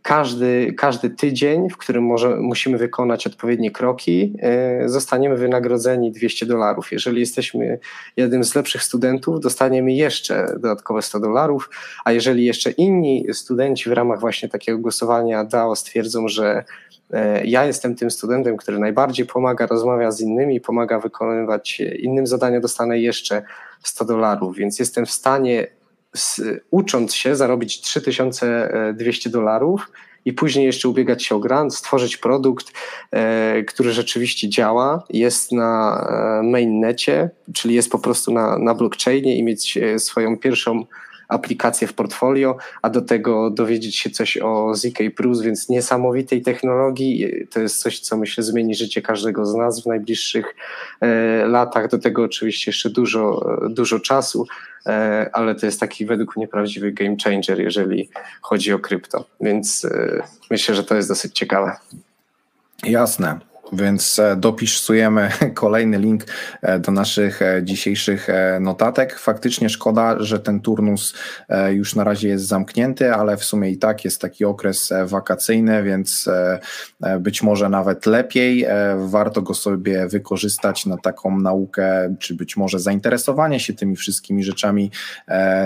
każdy, 0.03 0.73
każdy 0.73 1.11
tydzień, 1.11 1.71
w 1.71 1.77
którym 1.77 2.05
może, 2.05 2.37
musimy 2.37 2.79
wykonać 2.79 3.27
odpowiednie 3.27 3.71
kroki, 3.71 4.35
e, 4.43 4.89
zostaniemy 4.89 5.37
wynagrodzeni 5.37 6.13
200 6.13 6.47
dolarów. 6.47 6.93
Jeżeli 6.93 7.21
jesteśmy 7.21 7.79
jednym 8.17 8.45
z 8.45 8.55
lepszych 8.55 8.83
studentów, 8.83 9.41
dostaniemy 9.41 9.93
jeszcze 9.93 10.47
dodatkowe 10.53 11.03
100 11.03 11.21
dolarów, 11.21 11.71
a 12.05 12.13
jeżeli 12.13 12.45
jeszcze 12.45 12.71
inni 12.71 13.27
studenci 13.33 13.91
w 13.91 13.93
ramach 13.93 14.21
właśnie 14.21 14.49
takiego 14.49 14.79
głosowania 14.79 15.45
DAO 15.45 15.77
stwierdzą, 15.77 16.29
że 16.29 16.65
e, 17.11 17.45
ja 17.45 17.65
jestem 17.65 17.95
tym 17.97 18.11
studentem, 18.11 18.57
który 18.57 18.79
najbardziej 18.79 19.27
pomaga, 19.27 19.67
rozmawia 19.67 20.11
z 20.11 20.21
innymi, 20.21 20.61
pomaga 20.61 21.01
wykonywać 21.01 21.81
innym 21.81 22.27
zadania, 22.27 22.61
dostanę 22.61 22.99
jeszcze 22.99 23.43
100 23.83 24.05
dolarów, 24.05 24.57
więc 24.57 24.79
jestem 24.79 25.07
w 25.07 25.11
stanie 25.11 25.80
z, 26.15 26.41
ucząc 26.71 27.15
się 27.15 27.37
zarobić 27.37 27.81
3200 27.81 29.31
dolarów 29.31 29.91
i 30.25 30.33
później 30.33 30.67
jeszcze 30.67 30.89
ubiegać 30.89 31.25
się 31.25 31.35
o 31.35 31.39
grant, 31.39 31.75
stworzyć 31.75 32.17
produkt, 32.17 32.73
e, 33.11 33.63
który 33.63 33.93
rzeczywiście 33.93 34.49
działa, 34.49 35.03
jest 35.11 35.53
na 35.53 36.01
e, 36.41 36.43
mainnecie, 36.43 37.31
czyli 37.55 37.75
jest 37.75 37.91
po 37.91 37.99
prostu 37.99 38.33
na, 38.33 38.59
na 38.59 38.75
blockchainie 38.75 39.37
i 39.37 39.43
mieć 39.43 39.77
e, 39.77 39.99
swoją 39.99 40.39
pierwszą 40.39 40.85
aplikację 41.31 41.89
w 41.89 41.95
portfolio, 41.95 42.57
a 42.83 42.91
do 42.91 43.03
tego 43.03 43.51
dowiedzieć 43.51 43.97
się 43.97 44.11
coś 44.11 44.39
o 44.39 44.75
ZK 44.75 44.99
Plus, 45.17 45.41
więc 45.41 45.69
niesamowitej 45.69 46.43
technologii. 46.43 47.47
To 47.51 47.61
jest 47.61 47.83
coś, 47.83 48.01
co 48.01 48.17
myślę 48.17 48.45
zmieni 48.45 48.75
życie 48.75 49.03
każdego 49.03 49.47
z 49.47 49.55
nas 49.55 49.83
w 49.83 49.87
najbliższych 49.87 50.55
e, 51.01 51.47
latach. 51.47 51.89
Do 51.89 51.99
tego 51.99 52.23
oczywiście 52.23 52.71
jeszcze 52.71 52.91
dużo, 52.91 53.57
dużo 53.71 54.01
czasu, 54.01 54.47
e, 54.87 55.31
ale 55.33 55.55
to 55.55 55.67
jest 55.67 55.81
taki 55.81 56.07
według 56.07 56.37
mnie 56.37 56.49
prawdziwy 56.49 56.93
game 56.93 57.17
changer, 57.25 57.61
jeżeli 57.61 58.09
chodzi 58.43 58.73
o 58.73 58.79
krypto. 58.79 59.25
Więc 59.41 59.85
e, 59.85 60.23
myślę, 60.51 60.75
że 60.75 60.85
to 60.85 60.95
jest 60.95 61.09
dosyć 61.09 61.39
ciekawe. 61.39 61.77
Jasne. 62.85 63.50
Więc 63.73 64.19
e, 64.19 64.37
dopisujemy 64.37 65.31
kolejny 65.55 65.99
link 65.99 66.25
e, 66.63 66.79
do 66.79 66.93
naszych 66.93 67.43
e, 67.43 67.61
dzisiejszych 67.65 68.29
notatek. 68.61 69.19
Faktycznie 69.19 69.69
szkoda, 69.69 70.17
że 70.19 70.39
ten 70.39 70.61
turnus 70.61 71.15
już 71.71 71.95
na 71.95 72.05
razie 72.05 72.29
jest 72.29 72.45
zamknięty, 72.47 73.15
ale 73.15 73.37
w 73.37 73.45
sumie 73.45 73.71
i 73.71 73.79
tak 73.79 74.05
jest 74.05 74.21
taki 74.21 74.45
okres 74.45 74.93
wakacyjny, 75.05 75.83
więc 75.83 76.29
być 77.21 77.43
może 77.43 77.69
nawet 77.69 78.07
lepiej. 78.07 78.67
Warto 78.97 79.43
go 79.43 79.55
sobie 79.55 80.09
wykorzystać 80.09 80.87
na 80.87 80.97
taką 80.97 81.41
naukę, 81.41 82.15
czy 82.19 82.35
być 82.35 82.57
może 82.57 82.79
zainteresowanie 82.79 83.61
się 83.61 83.73
tymi 83.73 83.97
wszystkimi 83.97 84.45
rzeczami 84.45 84.91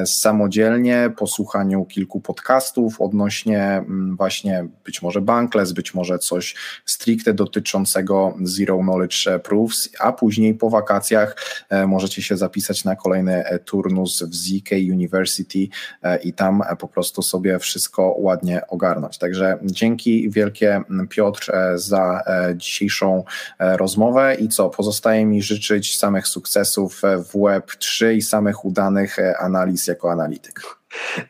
samodzielnie, 0.05 1.13
posłuchaniu 1.17 1.85
kilku 1.85 2.21
podcastów 2.21 3.01
odnośnie 3.01 3.63
mm, 3.63 4.17
właśnie 4.17 4.69
być 4.85 5.03
może 5.03 5.21
Bankless, 5.21 5.73
być 5.73 5.95
może 5.95 6.19
coś 6.19 6.55
stricte 6.85 7.35
dotyczące 7.35 7.94
Zero 8.43 8.79
Knowledge 8.79 9.29
Proofs, 9.43 9.89
a 10.01 10.13
później 10.13 10.55
po 10.55 10.71
wakacjach 10.71 11.37
e, 11.71 11.87
możecie 11.87 12.23
się 12.23 12.37
zapisać 12.37 12.85
na 12.85 12.97
kolejny 12.97 13.45
e, 13.45 13.59
turnus 13.59 14.23
w 14.23 14.35
ZK 14.35 14.71
University 14.93 15.69
e, 16.03 16.17
i 16.17 16.33
tam 16.33 16.63
po 16.79 16.89
prostu 16.89 17.23
sobie 17.23 17.59
wszystko 17.59 18.15
ładnie 18.19 18.67
ogarnąć. 18.69 19.19
Także 19.19 19.59
dzięki 19.63 20.31
wielkie 20.31 20.83
Piotr 21.09 21.53
za 21.75 22.23
dzisiejszą 22.55 23.25
rozmowę 23.59 24.35
i 24.35 24.49
co, 24.49 24.71
pozostaje 24.71 25.27
mi 25.27 25.43
życzyć 25.43 25.99
samych 25.99 26.29
sukcesów 26.29 27.03
w 27.03 27.33
Web3 27.35 28.13
i 28.13 28.23
samych 28.23 28.65
udanych 28.65 29.17
analiz 29.39 29.87
jako 29.87 30.13
analityk. 30.13 30.61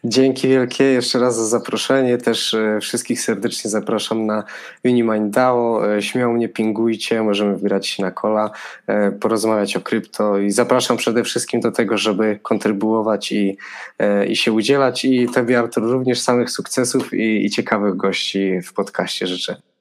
Dzięki 0.05 0.49
wielkie 0.49 0.85
jeszcze 0.85 1.19
raz 1.19 1.37
za 1.37 1.47
zaproszenie. 1.47 2.19
Też 2.19 2.55
e, 2.55 2.79
wszystkich 2.81 3.21
serdecznie 3.21 3.71
zapraszam 3.71 4.27
na 4.27 4.45
Unimind 4.85 5.31
DAO. 5.31 5.95
E, 5.97 6.03
śmiało 6.03 6.35
mnie 6.35 6.49
pingujcie, 6.49 7.23
możemy 7.23 7.57
wygrać 7.57 7.87
się 7.87 8.03
na 8.03 8.11
kola, 8.11 8.51
e, 8.87 9.13
porozmawiać 9.13 9.77
o 9.77 9.81
krypto 9.81 10.39
i 10.39 10.51
zapraszam 10.51 10.97
przede 10.97 11.25
wszystkim 11.25 11.61
do 11.61 11.73
tego, 11.73 11.99
żeby 11.99 12.39
kontrybuować 12.43 13.33
i, 13.33 13.57
i 14.29 14.37
się 14.37 14.53
udzielać. 14.53 15.05
I 15.05 15.29
Tobie 15.29 15.59
Artur 15.59 15.83
również 15.83 16.21
samych 16.21 16.51
sukcesów 16.51 17.15
i, 17.15 17.45
i 17.45 17.51
ciekawych 17.51 17.97
gości 17.97 18.61
w 18.61 18.73
podcaście 18.73 19.27
życzę. 19.27 19.74